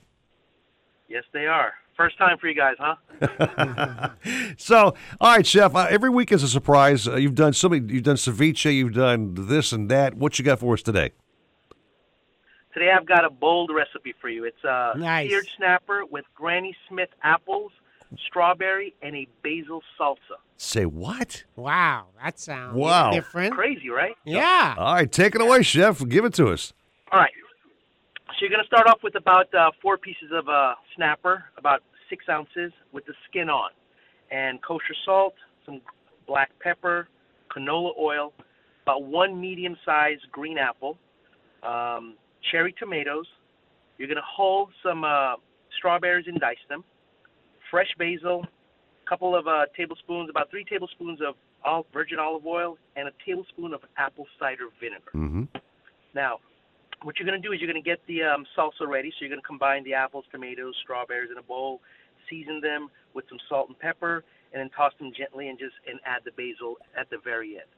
[1.09, 1.73] Yes, they are.
[1.97, 4.09] First time for you guys, huh?
[4.57, 5.75] So, all right, chef.
[5.75, 7.07] Uh, every week is a surprise.
[7.07, 7.93] Uh, you've done so many.
[7.93, 8.75] You've done ceviche.
[8.75, 10.15] You've done this and that.
[10.15, 11.11] What you got for us today?
[12.73, 14.45] Today I've got a bold recipe for you.
[14.45, 15.29] It's a Nice.
[15.29, 17.73] seared snapper with Granny Smith apples,
[18.27, 20.37] strawberry, and a basil salsa.
[20.57, 21.45] Say what?
[21.57, 23.13] Wow, that sounds Wow.
[23.13, 23.55] different.
[23.55, 24.15] Crazy, right?
[24.25, 24.75] Yeah.
[24.79, 26.07] All right, take it away, chef.
[26.09, 26.73] Give it to us.
[27.13, 27.33] All right.
[28.29, 31.83] So you're going to start off with about uh, four pieces of uh, snapper, about
[32.09, 33.71] six ounces, with the skin on,
[34.31, 35.35] and kosher salt,
[35.67, 35.81] some
[36.27, 37.09] black pepper,
[37.55, 38.33] canola oil,
[38.83, 40.97] about one medium-sized green apple,
[41.63, 42.15] um,
[42.51, 43.27] cherry tomatoes.
[43.99, 45.35] You're going to hull some uh,
[45.77, 46.83] strawberries and dice them,
[47.71, 48.45] fresh basil,
[49.05, 51.35] a couple of uh, tablespoons, about three tablespoons of
[51.65, 55.11] all virgin olive oil, and a tablespoon of apple cider vinegar.
[55.15, 55.45] Mm-hmm.
[56.15, 56.39] Now,
[57.03, 59.11] what you're going to do is you're going to get the um, salsa ready.
[59.11, 61.81] So you're going to combine the apples, tomatoes, strawberries in a bowl,
[62.29, 65.99] season them with some salt and pepper, and then toss them gently and just and
[66.05, 67.71] add the basil at the very end.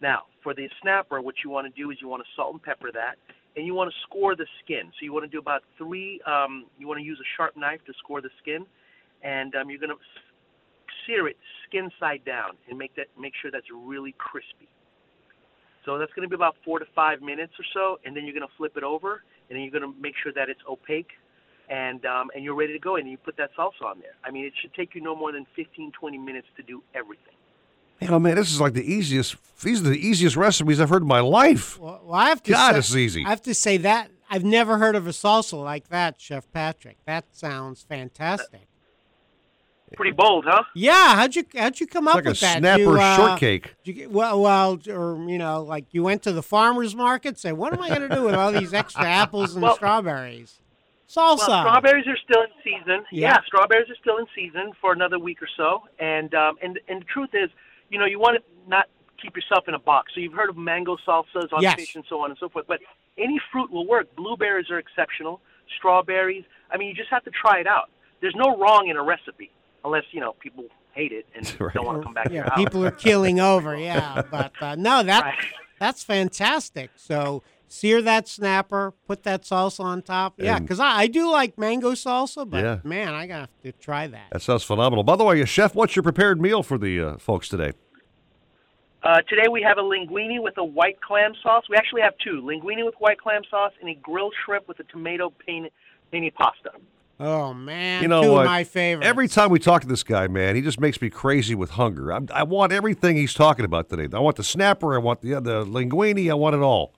[0.00, 2.62] Now, for the snapper, what you want to do is you want to salt and
[2.62, 3.16] pepper that,
[3.56, 4.92] and you want to score the skin.
[4.98, 6.20] So you want to do about three.
[6.26, 8.64] Um, you want to use a sharp knife to score the skin,
[9.22, 10.02] and um, you're going to
[11.06, 11.36] sear it
[11.68, 14.68] skin side down and make that make sure that's really crispy.
[15.84, 18.34] So that's going to be about four to five minutes or so, and then you're
[18.34, 21.10] going to flip it over, and then you're going to make sure that it's opaque,
[21.68, 24.14] and um, and you're ready to go, and you put that salsa on there.
[24.24, 27.34] I mean, it should take you no more than 15, 20 minutes to do everything.
[28.00, 29.36] Man, oh man, this is like the easiest.
[29.62, 31.78] These are the easiest recipes I've heard in my life.
[31.78, 33.24] Well, well, I have to God, say, it's easy.
[33.26, 36.98] I have to say that I've never heard of a salsa like that, Chef Patrick.
[37.04, 38.68] That sounds fantastic.
[39.96, 40.62] Pretty bold, huh?
[40.74, 42.58] Yeah, how'd you how'd you come up like with that?
[42.58, 43.74] snapper You, uh, shortcake.
[43.84, 47.72] you well, well, or you know, like you went to the farmers market, said, "What
[47.72, 50.60] am I going to do with all these extra apples and Well- strawberries?"
[51.08, 51.48] Salsa.
[51.48, 53.04] Well, strawberries are still in season.
[53.10, 53.30] Yeah.
[53.30, 53.38] Yeah.
[53.44, 55.82] strawberries are still in season for another week or so.
[55.98, 57.50] And um, and and the truth is,
[57.90, 58.86] you know, you want to not
[59.20, 60.12] keep yourself in a box.
[60.14, 61.74] So you've heard of mango salsas on Yes.
[61.74, 62.66] fish and so on and so forth.
[62.68, 62.78] But
[63.18, 64.14] any fruit will work.
[64.14, 65.40] Blueberries are exceptional.
[65.78, 66.44] Strawberries.
[66.70, 67.90] I mean, you just have to try it out.
[68.20, 69.50] There's no wrong in a recipe,
[69.84, 71.44] unless you know people hate it and
[71.74, 72.58] don't want to come back to your yeah, house.
[72.58, 73.76] people are killing over.
[73.76, 75.34] Yeah, but uh, no, that
[75.78, 76.90] that's fantastic.
[76.96, 80.34] So sear that snapper, put that salsa on top.
[80.38, 82.78] Yeah, because I, I do like mango salsa, but Yeah.
[82.84, 84.30] man, I gotta have to try that.
[84.32, 85.04] That sounds phenomenal.
[85.04, 87.72] By the way, chef, what's your prepared meal for the uh, folks today?
[89.02, 91.64] Uh, today we have a linguine with a white clam sauce.
[91.70, 94.84] We actually have two: linguine with white clam sauce and a grilled shrimp with a
[94.84, 95.68] tomato penne,
[96.12, 96.72] penne pasta.
[97.22, 98.40] Oh man, You know two what?
[98.40, 99.06] of my favorites.
[99.06, 102.10] Every time we talk to this guy, man, he just makes me crazy with hunger.
[102.12, 104.08] I'm, I want everything he's talking about today.
[104.16, 104.94] I want the snapper.
[104.94, 106.30] I want the the linguine.
[106.30, 106.94] I want it all.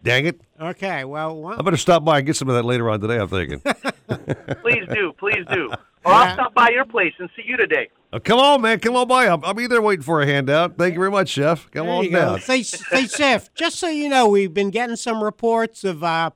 [0.00, 0.40] Dang it!
[0.60, 3.18] Okay, well, one, I better stop by and get some of that later on today.
[3.18, 3.60] I'm thinking.
[4.62, 5.70] Please do, please do.
[6.04, 7.88] Or I'll stop by your place and see you today.
[8.12, 8.78] Oh, come on, man.
[8.78, 9.26] Come on by.
[9.26, 10.78] I'll, I'll be there waiting for a handout.
[10.78, 11.68] Thank you very much, Chef.
[11.72, 12.40] Come there on you down.
[12.40, 13.52] Say, say, chef.
[13.54, 16.30] Just so you know, we've been getting some reports of uh,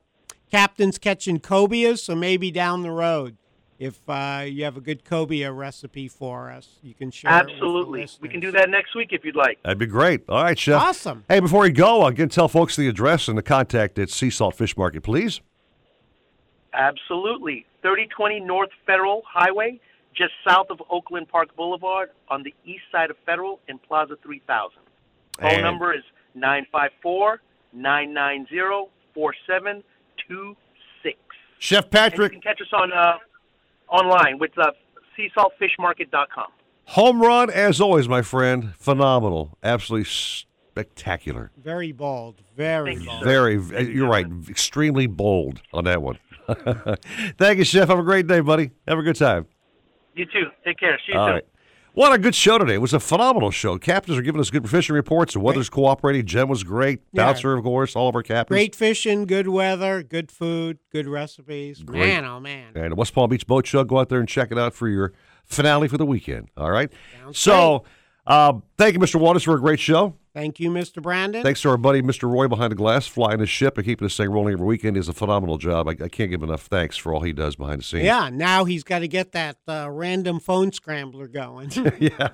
[0.57, 2.03] captains catching cobias.
[2.03, 3.37] So maybe down the road,
[3.79, 7.31] if uh, you have a good cobia recipe for us, you can share.
[7.31, 8.07] it with the Absolutely.
[8.21, 9.61] We can do that next week if you'd like.
[9.63, 10.21] That'd be great.
[10.29, 10.79] All right, Chef.
[10.79, 11.25] Awesome.
[11.27, 14.55] Hey, before we go, again, tell folks the address and the contact at Sea Salt
[14.55, 15.41] Fish Market, please.
[16.73, 17.65] Absolutely.
[17.81, 19.79] 3020 North Federal Highway,
[20.15, 24.71] just south of Oakland Park Boulevard on the east side of Federal in Plaza 3000.
[25.39, 26.03] Phone And- number is
[26.35, 27.41] 954
[30.29, 30.57] 990
[31.03, 31.17] 4726.
[31.59, 33.17] Chef And Patrick, you can catch us on uh,
[33.89, 34.71] online with uh,
[35.17, 36.47] seasaltfishmarket.com.
[36.85, 38.73] home run as always, my friend.
[38.77, 39.57] Phenomenal.
[39.63, 41.51] Absolutely spectacular.
[41.57, 42.41] Very bold.
[42.57, 43.19] Very Thank you, bold.
[43.23, 43.25] sir.
[43.25, 44.25] Very, you're right.
[44.49, 46.17] Extremely bold on that one.
[47.37, 47.87] Thank you, Chef.
[47.87, 48.71] Have a great day, buddy.
[48.87, 49.45] Have a good time.
[50.15, 50.47] You too.
[50.65, 50.99] Take care.
[51.05, 51.33] See you All soon.
[51.35, 51.45] right.
[51.95, 52.73] What a good show today.
[52.73, 53.77] It was a phenomenal show.
[53.77, 55.33] Captains are giving us good fishing reports.
[55.33, 56.25] The weather's cooperating.
[56.25, 57.01] Jen was great.
[57.11, 57.25] Yeah.
[57.25, 57.95] Bouncer, of course.
[57.95, 58.55] All of our captains.
[58.55, 61.83] Great fishing, good weather, good food, good recipes.
[61.83, 61.99] Great.
[61.99, 62.71] Man, oh man.
[62.75, 63.83] And West Palm Beach Boat Show.
[63.83, 65.13] Go out there and check it out for your
[65.45, 66.49] finale for the weekend.
[66.57, 66.91] All right.
[67.31, 67.83] so,
[68.25, 69.19] uh, thank you, Mr.
[69.19, 70.15] Waters, for a great show.
[70.33, 70.99] Thank you, Mr.
[70.99, 71.43] Brandon.
[71.43, 72.31] Thanks to our buddy, Mr.
[72.31, 74.97] Roy, behind the glass, flying his ship and keeping this thing rolling every weekend.
[74.97, 75.87] is a phenomenal job.
[75.87, 78.05] I, I can't give enough thanks for all he does behind the scenes.
[78.05, 81.71] Yeah, now he's got to get that uh, random phone scrambler going.
[81.99, 82.29] yeah.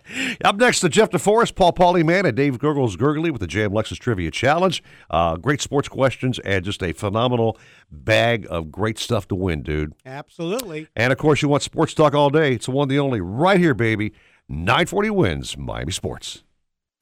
[0.46, 3.72] Up next, the Jeff DeForest, Paul Pauly Man, and Dave Gurgles Gurgly with the JM
[3.72, 4.82] Lexus Trivia Challenge.
[5.10, 7.58] Uh, great sports questions and just a phenomenal
[7.92, 9.94] bag of great stuff to win, dude.
[10.06, 10.88] Absolutely.
[10.96, 12.54] And of course, you want sports talk all day.
[12.54, 14.14] It's the one, the only, right here, baby.
[14.48, 16.44] 940 wins Miami Sports.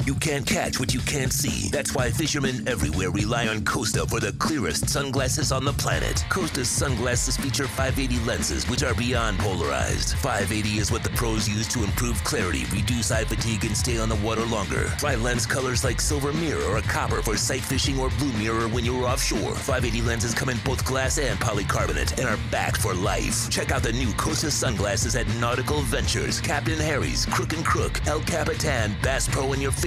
[0.06, 1.70] You can't catch what you can't see.
[1.70, 6.24] That's why fishermen everywhere rely on Costa for the clearest sunglasses on the planet.
[6.30, 10.16] Costa's sunglasses feature 580 lenses, which are beyond polarized.
[10.20, 14.08] 580 is what the pros use to improve clarity, reduce eye fatigue, and stay on
[14.08, 14.86] the water longer.
[14.98, 18.86] Try lens colors like silver mirror or copper for sight fishing or blue mirror when
[18.86, 19.56] you're offshore.
[19.56, 23.50] 580 lenses come in both glass and polycarbonate and are backed for life.
[23.50, 28.22] Check out the new Costa sunglasses at Nautical Ventures, Captain Harry's, Crook and Crook, El
[28.22, 29.87] Capitan, Bass Pro, and your favorite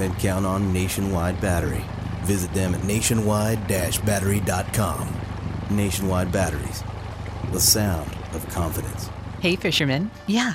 [0.00, 1.84] then count on Nationwide Battery.
[2.22, 5.14] Visit them at nationwide-battery.com.
[5.70, 6.82] Nationwide Batteries,
[7.52, 9.08] the sound of confidence.
[9.40, 10.10] Hey, fisherman.
[10.26, 10.54] Yeah,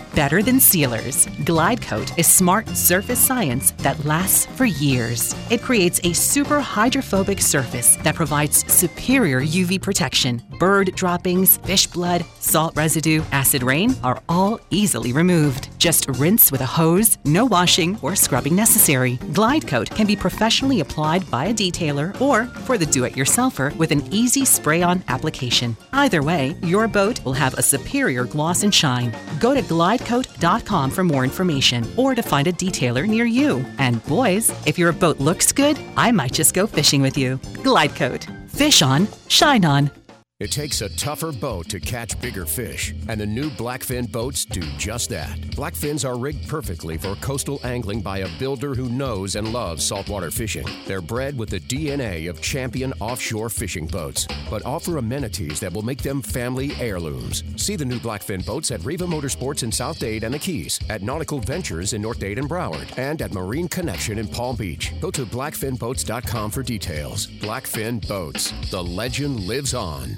[0.13, 1.27] better than sealers.
[1.45, 5.35] Glide Coat is smart surface science that lasts for years.
[5.49, 10.41] It creates a super hydrophobic surface that provides superior UV protection.
[10.61, 15.69] Bird droppings, fish blood, salt residue, acid rain are all easily removed.
[15.79, 19.17] Just rinse with a hose, no washing or scrubbing necessary.
[19.33, 23.75] Glide Coat can be professionally applied by a detailer or for the do it yourselfer
[23.75, 25.75] with an easy spray on application.
[25.93, 29.11] Either way, your boat will have a superior gloss and shine.
[29.39, 33.65] Go to glidecoat.com for more information or to find a detailer near you.
[33.79, 37.39] And boys, if your boat looks good, I might just go fishing with you.
[37.63, 38.27] Glide Coat.
[38.49, 39.89] Fish on, shine on.
[40.41, 44.61] It takes a tougher boat to catch bigger fish, and the new Blackfin boats do
[44.75, 45.39] just that.
[45.51, 50.31] Blackfins are rigged perfectly for coastal angling by a builder who knows and loves saltwater
[50.31, 50.65] fishing.
[50.87, 55.83] They're bred with the DNA of champion offshore fishing boats, but offer amenities that will
[55.83, 57.43] make them family heirlooms.
[57.55, 61.03] See the new Blackfin boats at Riva Motorsports in South Dade and the Keys, at
[61.03, 64.91] Nautical Ventures in North Dade and Broward, and at Marine Connection in Palm Beach.
[65.01, 67.27] Go to blackfinboats.com for details.
[67.27, 68.51] Blackfin Boats.
[68.71, 70.17] The legend lives on.